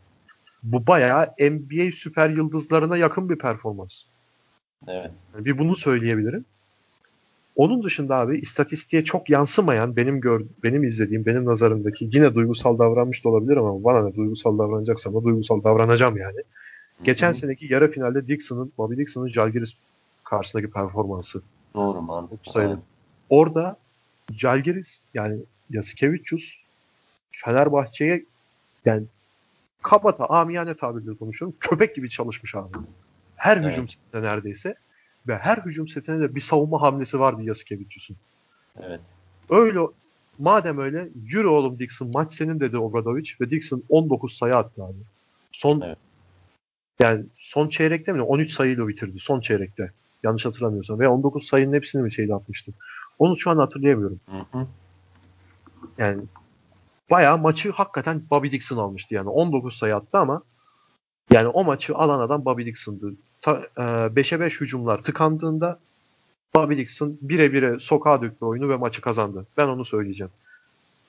bu 0.63 0.87
bayağı 0.87 1.27
NBA 1.41 1.93
süper 1.93 2.31
yıldızlarına 2.31 2.97
yakın 2.97 3.29
bir 3.29 3.39
performans. 3.39 4.03
Evet. 4.89 5.11
Yani 5.35 5.45
bir 5.45 5.59
bunu 5.59 5.77
söyleyebilirim. 5.77 6.45
Onun 7.57 7.83
dışında 7.83 8.17
abi 8.17 8.39
istatistiğe 8.39 9.05
çok 9.05 9.31
yansımayan 9.31 9.97
benim 9.97 10.21
gör, 10.21 10.43
benim 10.63 10.85
izlediğim, 10.85 11.27
benim 11.27 11.45
nazarımdaki 11.45 12.09
yine 12.13 12.35
duygusal 12.35 12.79
davranmış 12.79 13.25
da 13.25 13.29
olabilir 13.29 13.57
ama 13.57 13.85
bana 13.85 14.09
ne 14.09 14.15
duygusal 14.15 14.59
davranacaksam 14.59 15.15
da 15.15 15.25
duygusal 15.25 15.63
davranacağım 15.63 16.17
yani. 16.17 16.39
Geçen 17.05 17.29
Hı 17.29 17.31
hı. 17.31 17.37
seneki 17.37 17.73
yarı 17.73 17.91
finalde 17.91 18.29
Dixon'ın, 18.29 18.73
Bobby 18.79 18.97
Dixon'ın 18.97 19.29
Jalgiris 19.29 19.75
karşısındaki 20.25 20.71
performansı. 20.71 21.43
Doğru 21.75 22.03
mantıklı. 22.03 22.53
sayılır. 22.53 22.79
Orada 23.33 23.77
Jalgiris 24.37 25.01
yani 25.15 25.41
Yasikevicius 25.71 26.55
Fenerbahçe'ye 27.31 28.25
yani 28.85 29.05
kabata 29.83 30.27
amiyane 30.27 30.75
tabirle 30.75 31.15
konuşuyorum. 31.15 31.57
Köpek 31.61 31.97
gibi 31.97 32.11
çalışmış 32.11 32.55
abi. 32.55 32.77
Her 33.37 33.57
Evet. 33.57 33.71
hücum 33.71 33.89
setine 33.89 34.23
neredeyse. 34.23 34.75
Ve 35.29 35.37
her 35.37 35.57
hücum 35.57 35.89
setine 35.89 36.21
de 36.21 36.35
bir 36.35 36.41
savunma 36.41 36.83
hamlesi 36.83 37.21
vardı 37.21 37.43
Yasikevicius'un. 37.43 38.17
Evet. 38.83 39.01
Öyle 39.51 39.81
madem 40.39 40.79
öyle 40.79 41.09
yürü 41.25 41.49
oğlum 41.49 41.79
Dixon 41.79 42.11
maç 42.15 42.33
senin 42.33 42.61
dedi 42.61 42.79
Obradovic 42.79 43.31
ve 43.41 43.51
Dixon 43.51 43.83
19 43.89 44.39
sayı 44.39 44.57
attı 44.57 44.85
abi. 44.85 44.99
Son 45.53 45.81
Evet. 45.81 45.99
yani 47.01 47.25
son 47.39 47.69
çeyrekte 47.69 48.13
mi? 48.13 48.23
13 48.23 48.53
sayıyla 48.53 48.89
bitirdi 48.89 49.19
son 49.19 49.41
çeyrekte. 49.41 49.91
Yanlış 50.23 50.47
hatırlamıyorsam. 50.47 51.01
Ve 51.01 51.09
19 51.09 51.47
sayının 51.47 51.73
hepsini 51.73 52.03
mi 52.03 52.13
şeyle 52.13 52.35
atmıştı. 52.35 52.73
Onu 53.23 53.39
şu 53.39 53.51
an 53.51 53.59
hatırlayamıyorum. 53.59 54.21
Hı 54.31 54.59
hı. 54.59 54.67
Yani 55.99 56.23
bayağı 57.11 57.39
maçı 57.39 57.73
hakikaten 57.73 58.23
Bobby 58.31 58.51
Dixon 58.51 58.77
almıştı 58.77 59.15
yani. 59.15 59.29
19 59.29 59.77
sayı 59.77 59.97
attı 59.97 60.19
ama 60.19 60.43
yani 61.31 61.49
o 61.49 61.65
maçı 61.65 61.95
alan 61.97 62.21
adam 62.21 62.45
Bobby 62.45 62.65
Dixon'dı. 62.65 63.15
5'e 63.45 64.41
5 64.41 64.61
hücumlar 64.61 64.99
tıkandığında 64.99 65.79
Bobby 66.55 66.77
Dixon 66.77 67.19
bire 67.21 67.53
bire 67.53 67.79
sokağa 67.79 68.23
döktü 68.23 68.45
oyunu 68.45 68.69
ve 68.69 68.77
maçı 68.77 69.01
kazandı. 69.01 69.47
Ben 69.57 69.69
onu 69.69 69.85
söyleyeceğim. 69.85 70.33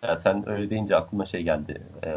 Ya 0.01 0.17
sen 0.17 0.49
öyle 0.49 0.69
deyince 0.69 0.95
aklıma 0.95 1.25
şey 1.25 1.43
geldi. 1.43 1.81
Ee, 2.03 2.15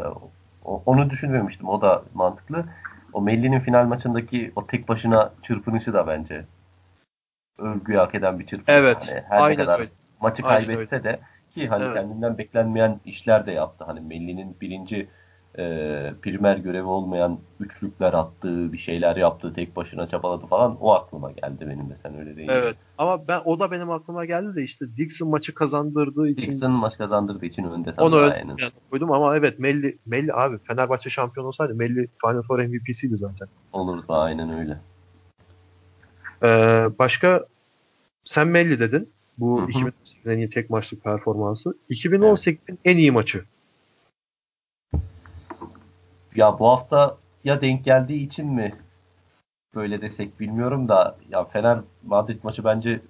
o, 0.65 0.83
onu 0.85 1.09
düşünmemiştim. 1.09 1.69
O 1.69 1.81
da 1.81 2.03
mantıklı. 2.13 2.65
O 3.13 3.21
Melli'nin 3.21 3.59
final 3.59 3.85
maçındaki 3.85 4.51
o 4.55 4.67
tek 4.67 4.89
başına 4.89 5.33
çırpınışı 5.43 5.93
da 5.93 6.07
bence 6.07 6.45
övgüyü 7.57 7.97
hak 7.97 8.15
eden 8.15 8.39
bir 8.39 8.45
çırpınış. 8.45 8.79
Evet. 8.79 9.07
Hani 9.09 9.21
her 9.29 9.41
aynen 9.41 9.59
ne 9.59 9.63
kadar 9.65 9.79
öyle. 9.79 9.89
maçı 10.21 10.43
Aynen 10.43 10.65
kaybetse 10.65 10.95
öyle. 10.95 11.03
de 11.03 11.19
ki 11.51 11.67
hani 11.67 11.83
Evet. 11.83 11.93
kendinden 11.95 12.37
beklenmeyen 12.37 12.99
işler 13.05 13.45
de 13.45 13.51
yaptı. 13.51 13.83
Hani 13.83 13.99
Melli'nin 13.99 14.57
birinci 14.61 15.07
e, 15.57 15.63
primer 16.21 16.57
görevi 16.57 16.83
olmayan 16.87 17.39
üçlükler 17.59 18.13
attığı, 18.13 18.73
bir 18.73 18.77
şeyler 18.77 19.15
yaptığı, 19.15 19.53
tek 19.53 19.75
başına 19.75 20.07
çabaladı 20.07 20.45
falan. 20.45 20.77
O 20.81 20.93
aklıma 20.93 21.31
geldi 21.31 21.67
benim 21.69 21.89
de 21.89 21.97
sen 22.03 22.19
öyle 22.19 22.35
deyince. 22.35 22.53
Evet. 22.53 22.75
Ama 22.97 23.27
ben 23.27 23.41
o 23.45 23.59
da 23.59 23.71
benim 23.71 23.91
aklıma 23.91 24.25
geldi 24.25 24.55
de 24.55 24.63
işte 24.63 24.85
Dixon 24.97 25.29
maçı 25.29 25.53
kazandırdığı 25.53 26.27
için 26.27 26.51
Dixon 26.51 26.71
maç 26.71 26.97
kazandırdığı 26.97 27.45
için 27.45 27.63
önde 27.63 27.91
tabii. 27.95 28.05
onu 28.05 28.17
ön 28.17 28.31
aynen. 28.31 28.55
plana 28.55 28.71
koydum 28.89 29.11
ama 29.11 29.37
evet 29.37 29.59
Melli 29.59 29.97
Melli 30.05 30.33
abi 30.33 30.57
Fenerbahçe 30.67 31.09
şampiyon 31.09 31.45
olsaydı 31.47 31.75
Melli 31.75 32.07
Final 32.21 32.41
Four 32.41 32.59
MVP'siydi 32.59 33.17
zaten. 33.17 33.47
Olurdu 33.73 34.05
aynen 34.13 34.59
öyle. 34.59 34.77
Ee, 36.43 36.47
başka 36.99 37.45
sen 38.23 38.47
Melli 38.47 38.79
dedin. 38.79 39.09
Bu 39.37 39.61
Hı 39.61 39.65
hı. 39.65 39.69
2018'in 39.69 40.31
en 40.31 40.37
iyi 40.37 40.49
tek 40.49 40.69
maçlık 40.69 41.03
performansı. 41.03 41.77
2018'in 41.89 42.79
en 42.85 42.97
iyi 42.97 43.11
maçı. 43.11 43.43
Ya 46.35 46.59
bu 46.59 46.67
hafta 46.69 47.17
ya 47.43 47.61
denk 47.61 47.85
geldiği 47.85 48.25
için 48.25 48.47
mi 48.47 48.75
böyle 49.75 50.01
desek 50.01 50.39
bilmiyorum 50.39 50.87
da 50.87 51.17
ya 51.29 51.43
Fener 51.43 51.79
Madrid 52.03 52.39
maçı 52.43 52.63
bence 52.63 53.01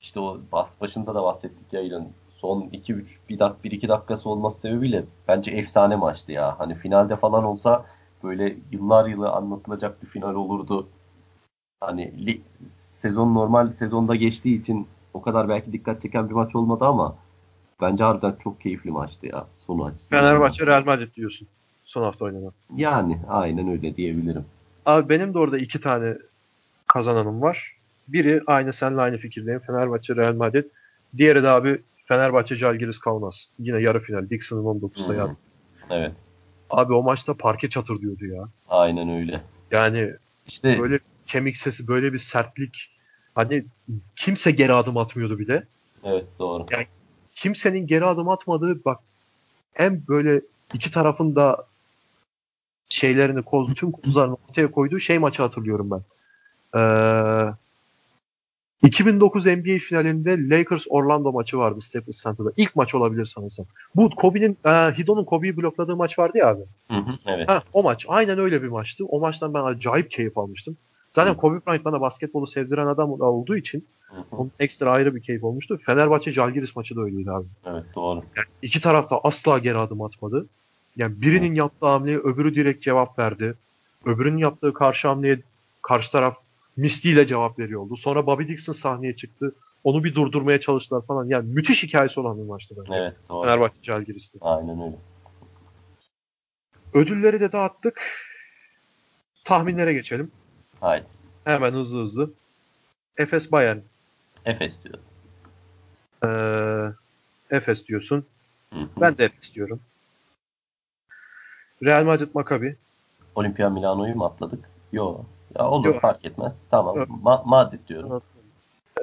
işte 0.00 0.20
o 0.20 0.40
bas 0.52 0.70
başında 0.80 1.14
da 1.14 1.22
bahsettik 1.22 1.72
yayının 1.72 2.08
son 2.36 2.68
2 2.72 2.92
3 2.92 3.18
bir 3.28 3.38
dak 3.38 3.64
1 3.64 3.70
2 3.70 3.88
dakikası 3.88 4.28
olması 4.28 4.60
sebebiyle 4.60 5.04
bence 5.28 5.50
efsane 5.50 5.96
maçtı 5.96 6.32
ya. 6.32 6.58
Hani 6.58 6.74
finalde 6.74 7.16
falan 7.16 7.44
olsa 7.44 7.86
böyle 8.22 8.56
yıllar 8.72 9.06
yılı 9.06 9.30
anlatılacak 9.30 10.02
bir 10.02 10.08
final 10.08 10.34
olurdu. 10.34 10.88
Hani 11.80 12.26
lig, 12.26 12.40
sezon 12.92 13.34
normal 13.34 13.72
sezonda 13.78 14.16
geçtiği 14.16 14.60
için 14.60 14.86
o 15.14 15.22
kadar 15.22 15.48
belki 15.48 15.72
dikkat 15.72 16.02
çeken 16.02 16.28
bir 16.28 16.34
maç 16.34 16.54
olmadı 16.56 16.84
ama 16.84 17.16
bence 17.80 18.04
harbiden 18.04 18.36
çok 18.44 18.60
keyifli 18.60 18.90
maçtı 18.90 19.26
ya 19.26 19.46
sonu 19.66 19.84
açısından. 19.84 20.20
Fenerbahçe 20.20 20.66
Real 20.66 20.84
Madrid 20.84 21.14
diyorsun. 21.14 21.48
Son 21.84 22.02
hafta 22.02 22.24
oynanan. 22.24 22.52
Yani 22.76 23.18
aynen 23.28 23.68
öyle 23.68 23.96
diyebilirim. 23.96 24.44
Abi 24.86 25.08
benim 25.08 25.34
de 25.34 25.38
orada 25.38 25.58
iki 25.58 25.80
tane 25.80 26.16
kazananım 26.86 27.42
var. 27.42 27.76
Biri 28.08 28.42
aynı 28.46 28.72
seninle 28.72 29.00
aynı 29.00 29.16
fikirdeyim. 29.16 29.60
Fenerbahçe 29.60 30.16
Real 30.16 30.34
Madrid. 30.34 30.64
Diğeri 31.16 31.42
de 31.42 31.48
abi 31.48 31.82
Fenerbahçe 32.06 32.56
Jalgiris 32.56 32.98
Kaunas. 32.98 33.44
Yine 33.58 33.80
yarı 33.80 34.00
final. 34.00 34.30
Dixon'ın 34.30 34.64
19 34.64 35.06
sayı 35.06 35.22
attı. 35.22 35.36
Evet. 35.90 36.12
Abi 36.70 36.94
o 36.94 37.02
maçta 37.02 37.34
parke 37.34 37.68
çatır 37.68 38.00
diyordu 38.00 38.26
ya. 38.26 38.44
Aynen 38.68 39.10
öyle. 39.10 39.40
Yani 39.70 40.10
İşte 40.46 40.78
böyle 40.80 40.98
kemik 41.32 41.56
sesi, 41.56 41.88
böyle 41.88 42.12
bir 42.12 42.18
sertlik. 42.18 42.90
Hani 43.34 43.64
kimse 44.16 44.50
geri 44.50 44.72
adım 44.72 44.96
atmıyordu 44.96 45.38
bir 45.38 45.46
de. 45.46 45.66
evet 46.04 46.24
doğru. 46.38 46.66
Kimsenin 47.34 47.86
geri 47.86 48.04
adım 48.04 48.28
atmadığı 48.28 48.84
bak 48.84 48.98
hem 49.72 50.02
böyle 50.08 50.40
iki 50.74 50.90
tarafın 50.90 51.36
da 51.36 51.66
şeylerini 52.88 53.42
koz, 53.42 53.74
tüm 53.74 53.92
kozlarını 53.92 54.36
ortaya 54.48 54.70
koyduğu 54.70 55.00
şey 55.00 55.18
maçı 55.18 55.42
hatırlıyorum 55.42 55.90
ben. 55.90 56.02
Ee, 56.80 57.52
2009 58.82 59.46
NBA 59.46 59.78
finalinde 59.78 60.48
Lakers 60.48 60.86
Orlando 60.88 61.32
maçı 61.32 61.58
vardı 61.58 61.80
Staples 61.80 62.22
Center'da. 62.22 62.52
İlk 62.56 62.76
maç 62.76 62.94
olabilir 62.94 63.24
sanırsam. 63.24 63.66
Bu 63.96 64.10
Kobe'nin 64.10 64.58
e, 64.64 64.70
Hido'nun 64.70 65.24
Kobe'yi 65.24 65.56
blokladığı 65.56 65.96
maç 65.96 66.18
vardı 66.18 66.38
ya 66.38 66.48
abi. 66.48 66.62
Hı 66.90 66.96
hı, 66.96 67.18
evet. 67.26 67.48
Ha, 67.48 67.62
o 67.72 67.82
maç. 67.82 68.06
Aynen 68.08 68.38
öyle 68.38 68.62
bir 68.62 68.68
maçtı. 68.68 69.04
O 69.06 69.20
maçtan 69.20 69.54
ben 69.54 69.64
acayip 69.64 70.10
keyif 70.10 70.38
almıştım. 70.38 70.76
Zaten. 71.10 71.36
Kobe 71.36 71.60
Bryant 71.66 71.84
bana 71.84 72.00
basketbolu 72.00 72.46
sevdiren 72.46 72.86
adam 72.86 73.10
olduğu 73.12 73.56
için 73.56 73.86
onun 74.32 74.52
ekstra 74.58 74.90
ayrı 74.90 75.14
bir 75.14 75.22
keyif 75.22 75.44
olmuştu. 75.44 75.80
Fenerbahçe 75.86 76.30
Jalgiris 76.30 76.76
maçı 76.76 76.96
da 76.96 77.00
öyleydi 77.00 77.30
abi. 77.30 77.46
evet 77.66 77.84
doğru. 77.94 78.16
Yani 78.36 78.46
iki 78.62 78.80
taraf 78.80 79.10
da 79.10 79.20
asla 79.24 79.58
geri 79.58 79.78
adım 79.78 80.02
atmadı. 80.02 80.46
Yani 80.96 81.22
birinin 81.22 81.54
yaptığı 81.54 81.86
hamleye 81.86 82.18
öbürü 82.18 82.54
direkt 82.54 82.82
cevap 82.82 83.18
verdi. 83.18 83.54
Öbürünün 84.04 84.38
yaptığı 84.38 84.72
karşı 84.72 85.08
hamleye 85.08 85.40
karşı 85.82 86.12
taraf 86.12 86.36
misliyle 86.76 87.26
cevap 87.26 87.58
veriyordu. 87.58 87.96
Sonra 87.96 88.26
Bobby 88.26 88.48
Dixon 88.48 88.72
sahneye 88.72 89.16
çıktı. 89.16 89.54
Onu 89.84 90.04
bir 90.04 90.14
durdurmaya 90.14 90.60
çalıştılar 90.60 91.06
falan. 91.06 91.24
Yani 91.24 91.52
müthiş 91.52 91.82
hikayesi 91.82 92.20
olan 92.20 92.38
bir 92.38 92.48
maçtı 92.48 92.74
bence. 92.78 92.98
Evet 92.98 93.14
doğru. 93.28 93.46
Fenerbahçe 93.46 93.82
Jalgiris'ti. 93.82 94.38
Aynen 94.40 94.80
öyle. 94.80 94.96
Ödülleri 96.94 97.40
de 97.40 97.52
dağıttık. 97.52 98.02
Tahminlere 99.44 99.92
geçelim. 99.92 100.30
Haydi. 100.80 101.06
Hemen 101.44 101.72
hızlı 101.72 102.02
hızlı. 102.02 102.30
Efes 103.18 103.52
Bayern. 103.52 103.78
Efes 104.44 104.72
diyorum. 104.84 105.04
Ee, 106.24 107.56
Efes 107.56 107.86
diyorsun. 107.86 108.26
Hı 108.72 108.80
hı. 108.80 108.88
Ben 109.00 109.18
de 109.18 109.24
Efes 109.24 109.54
diyorum. 109.54 109.80
Real 111.84 112.04
Madrid 112.04 112.28
Maccabi. 112.34 112.76
Olimpia 113.34 113.70
Milano'yu 113.70 114.14
mu 114.14 114.24
atladık? 114.24 114.70
Yok. 114.92 115.26
Ya 115.58 115.68
olur 115.68 115.86
Yok. 115.86 116.02
fark 116.02 116.24
etmez. 116.24 116.52
Tamam. 116.70 116.96
Yok. 116.96 117.08
Ma- 117.08 117.42
Madrid 117.44 117.88
diyorum. 117.88 118.22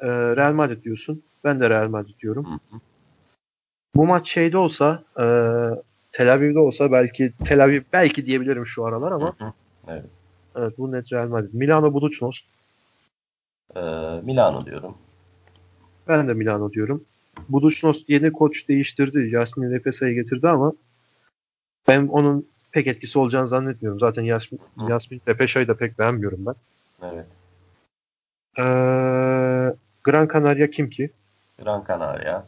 Ee, 0.02 0.08
Real 0.08 0.54
Madrid 0.54 0.84
diyorsun. 0.84 1.24
Ben 1.44 1.60
de 1.60 1.70
Real 1.70 1.88
Madrid 1.88 2.20
diyorum. 2.20 2.46
Hı 2.46 2.54
hı. 2.76 2.80
Bu 3.96 4.06
maç 4.06 4.30
şeyde 4.30 4.58
olsa 4.58 5.04
e, 5.20 5.26
Tel 6.12 6.34
Aviv'de 6.34 6.60
olsa 6.60 6.92
belki 6.92 7.34
Tel 7.46 7.64
Aviv 7.64 7.82
belki 7.94 8.26
diyebilirim 8.26 8.66
şu 8.66 8.86
aralar 8.86 9.12
ama 9.12 9.34
Hı 9.38 9.46
hı. 9.46 9.54
Evet. 9.88 10.06
Evet 10.58 10.78
bu 10.78 10.92
net 10.92 11.14
Real 11.14 11.28
Madrid. 11.28 11.54
Milano 11.54 11.94
Budućnost. 11.94 12.46
Ee, 13.76 13.80
Milano 14.24 14.66
diyorum. 14.66 14.98
Ben 16.08 16.28
de 16.28 16.34
Milano 16.34 16.74
diyorum. 16.74 17.06
Budućnost 17.50 18.10
yeni 18.10 18.32
koç 18.32 18.70
değiştirdi. 18.70 19.30
Yasmin 19.32 19.72
Lepesa'yı 19.72 20.16
getirdi 20.16 20.50
ama 20.50 20.74
ben 21.88 22.08
onun 22.08 22.48
pek 22.72 22.88
etkisi 22.88 23.20
olacağını 23.20 23.48
zannetmiyorum. 23.48 24.00
Zaten 24.00 24.24
Yasmin, 24.24 24.60
Hı. 24.78 24.92
Yasmin 24.92 25.22
Lepesa'yı 25.28 25.68
da 25.68 25.74
pek 25.78 26.00
beğenmiyorum 26.00 26.46
ben. 26.46 26.56
Evet. 27.02 27.26
Ee, 28.58 28.64
Gran 30.04 30.28
Canaria 30.34 30.68
kim 30.68 30.90
ki? 30.90 31.10
Gran 31.60 31.86
Canaria. 31.88 32.46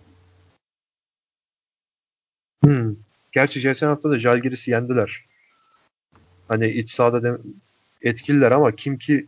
Hmm. 2.63 2.95
Gerçi 3.33 3.61
geçen 3.61 3.87
hafta 3.87 4.09
da 4.09 4.19
Jalgiris'i 4.19 4.71
yendiler. 4.71 5.25
Hani 6.47 6.69
iç 6.69 6.89
sahada 6.89 7.23
de 7.23 7.37
etkililer 8.01 8.51
ama 8.51 8.71
kim 8.71 8.97
ki 8.97 9.27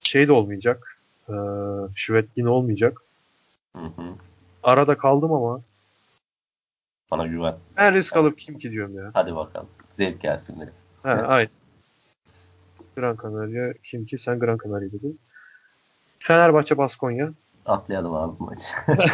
şey 0.00 0.28
de 0.28 0.32
olmayacak. 0.32 0.98
Ee, 1.28 1.32
Şvetlin 1.94 2.46
olmayacak. 2.46 3.02
Hı 3.76 3.82
hı. 3.82 4.02
Arada 4.62 4.98
kaldım 4.98 5.32
ama 5.32 5.60
Bana 7.10 7.26
güven. 7.26 7.56
ben 7.76 7.94
risk 7.94 8.16
alıp 8.16 8.38
kim 8.38 8.58
ki 8.58 8.70
diyorum 8.70 8.96
ya. 8.96 9.10
Hadi 9.14 9.36
bakalım. 9.36 9.68
Zevk 9.96 10.20
gelsin 10.20 10.56
benim. 10.60 10.72
Ha, 11.02 11.12
Evet. 11.14 11.24
aynen. 11.28 11.50
Gran 12.96 13.16
Canaria 13.22 13.72
kim 13.84 14.06
ki? 14.06 14.18
Sen 14.18 14.38
Gran 14.38 14.58
Canaria 14.64 14.92
dedin. 14.92 15.18
Fenerbahçe 16.18 16.78
Baskonya. 16.78 17.30
Atlayalım 17.66 18.14
abi 18.14 18.38
bu 18.38 18.44
maçı. 18.44 18.64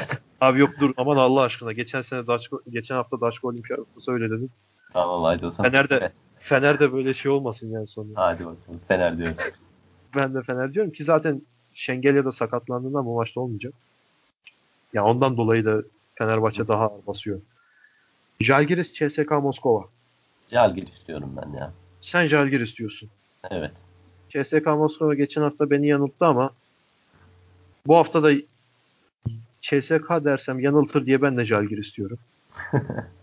Abi 0.40 0.60
yok 0.60 0.70
dur 0.80 0.94
aman 0.96 1.16
Allah 1.16 1.40
aşkına. 1.42 1.72
Geçen 1.72 2.00
sene 2.00 2.26
Daşko, 2.26 2.60
geçen 2.70 2.94
hafta 2.94 3.20
Daşko 3.20 3.48
Olimpiyatı 3.48 3.84
öyle 4.08 4.30
dedin. 4.30 4.50
tamam 4.92 5.22
haydi 5.22 5.46
o 5.46 5.50
zaman. 5.50 5.70
Fener'de- 5.72 6.12
Evet. 6.42 6.48
Fener'de 6.48 6.92
böyle 6.92 7.14
şey 7.14 7.32
olmasın 7.32 7.70
yani 7.70 7.86
sonra. 7.86 8.08
Hadi 8.14 8.38
bakalım. 8.38 8.80
Fener 8.88 9.18
diyorum. 9.18 9.36
Ben 10.16 10.34
de 10.34 10.42
Fener 10.42 10.74
diyorum 10.74 10.92
ki 10.92 11.04
zaten 11.04 11.42
Şengelya 11.74 12.32
sakatlandığında 12.32 13.04
bu 13.04 13.16
maçta 13.16 13.40
olmayacak. 13.40 13.74
Ya 14.92 15.04
ondan 15.04 15.36
dolayı 15.36 15.64
da 15.64 15.82
Fenerbahçe 16.14 16.68
daha 16.68 16.84
ağır 16.84 17.06
basıyor. 17.06 17.40
Jalgiris 18.40 18.92
CSK 18.92 19.30
Moskova. 19.30 19.84
Jalgiris 20.50 20.92
istiyorum 20.92 21.36
ben 21.42 21.58
ya. 21.58 21.72
Sen 22.00 22.26
Jalgiris 22.26 22.76
diyorsun. 22.76 23.08
Evet. 23.50 23.72
CSK 24.28 24.66
Moskova 24.66 25.14
geçen 25.14 25.42
hafta 25.42 25.70
beni 25.70 25.88
yanılttı 25.88 26.26
ama 26.26 26.50
bu 27.86 27.96
hafta 27.96 28.22
da 28.22 28.32
CSK 29.60 30.10
dersem 30.10 30.60
yanıltır 30.60 31.06
diye 31.06 31.22
ben 31.22 31.36
de 31.36 31.44
Jalgiris 31.44 31.96
diyorum. 31.96 32.18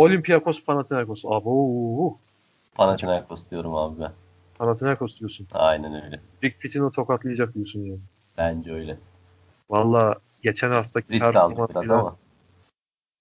Olympiakos 0.00 0.64
Panathinaikos. 0.64 1.24
Abo. 1.24 2.18
Panathinaikos 2.74 3.50
diyorum 3.50 3.74
abi 3.74 4.00
ben. 4.00 4.12
Panathinaikos 4.58 5.20
diyorsun. 5.20 5.46
Aynen 5.52 6.04
öyle. 6.04 6.20
Rick 6.44 6.60
Pitino 6.60 6.90
tokatlayacak 6.90 7.54
diyorsun 7.54 7.80
yani. 7.80 8.00
Bence 8.38 8.72
öyle. 8.72 8.98
Valla 9.70 10.14
geçen 10.42 10.70
haftaki 10.70 11.12
Risk 11.12 11.36
aldık 11.36 11.70
biraz 11.70 11.90
ama. 11.90 12.16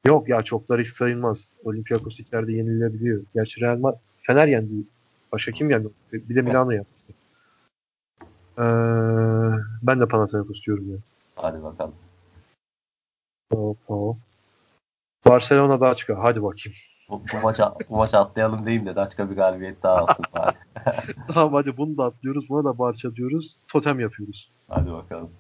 Yok 0.06 0.30
ya 0.30 0.44
çok 0.44 0.70
da 0.70 0.78
risk 0.78 0.98
sayılmaz. 0.98 1.50
Olympiakos 1.64 2.20
içeride 2.20 2.54
yenilebiliyor. 2.54 3.24
Gerçi 3.34 3.62
Real 3.62 3.78
Madrid, 3.78 4.00
Fener 4.22 4.48
yendi. 4.48 4.74
Başka 5.32 5.52
kim 5.52 5.70
yendi? 5.70 5.90
Bir 6.14 6.36
de 6.36 6.42
Milano 6.42 6.72
yaptı. 6.72 7.14
Ee, 8.58 8.64
ben 9.84 10.00
de 10.00 10.08
Panathinaikos 10.08 10.66
diyorum 10.66 10.92
ya. 10.92 10.98
Hadi 11.36 11.64
bakalım. 11.64 11.96
Hop 13.54 13.78
hop. 13.88 14.18
Barcelona 15.26 15.80
daha 15.80 15.96
çıkar. 15.96 16.18
Hadi 16.18 16.44
bakayım. 16.44 16.78
Bu, 17.10 17.24
bu 17.34 17.42
maça, 17.44 17.74
bu 17.90 17.98
maça 17.98 18.20
atlayalım 18.20 18.66
diyeyim 18.66 18.86
de 18.86 18.96
Daçka 18.96 19.30
bir 19.32 19.36
galibiyet 19.36 19.84
daha 19.84 19.96
alsın 19.98 20.26
bari. 20.34 20.56
Tamam 21.34 21.54
hadi 21.54 21.78
bunu 21.78 21.98
da 21.98 22.06
atlıyoruz. 22.06 22.50
Buna 22.50 22.64
da 22.64 22.78
Barça 22.80 23.16
diyoruz. 23.16 23.58
Totem 23.68 24.00
yapıyoruz. 24.00 24.52
Hadi 24.68 24.92
bakalım. 24.92 25.32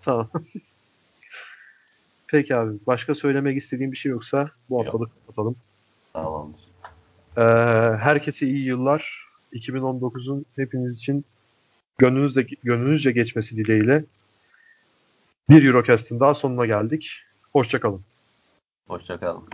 Tamam. 0.00 0.28
Peki 2.28 2.56
abi. 2.56 2.78
Başka 2.86 3.14
söylemek 3.14 3.56
istediğim 3.56 3.92
bir 3.92 3.96
şey 3.96 4.12
yoksa 4.12 4.50
bu 4.70 4.74
Yok. 4.74 4.84
haftalık 4.84 5.10
kapatalım. 5.20 5.56
Tamamdır. 6.12 6.60
Ee, 7.36 7.42
herkese 7.96 8.46
iyi 8.46 8.64
yıllar. 8.64 9.30
2019'un 9.52 10.46
hepiniz 10.56 10.96
için 10.96 11.24
gönlünüzde, 11.98 12.46
gönlünüzce 12.64 13.12
geçmesi 13.12 13.56
dileğiyle 13.56 14.04
bir 15.48 15.64
Eurocast'ın 15.64 16.20
daha 16.20 16.34
sonuna 16.34 16.66
geldik. 16.66 17.22
Hoşçakalın. 17.52 18.02
Hoşçakalın. 18.90 19.48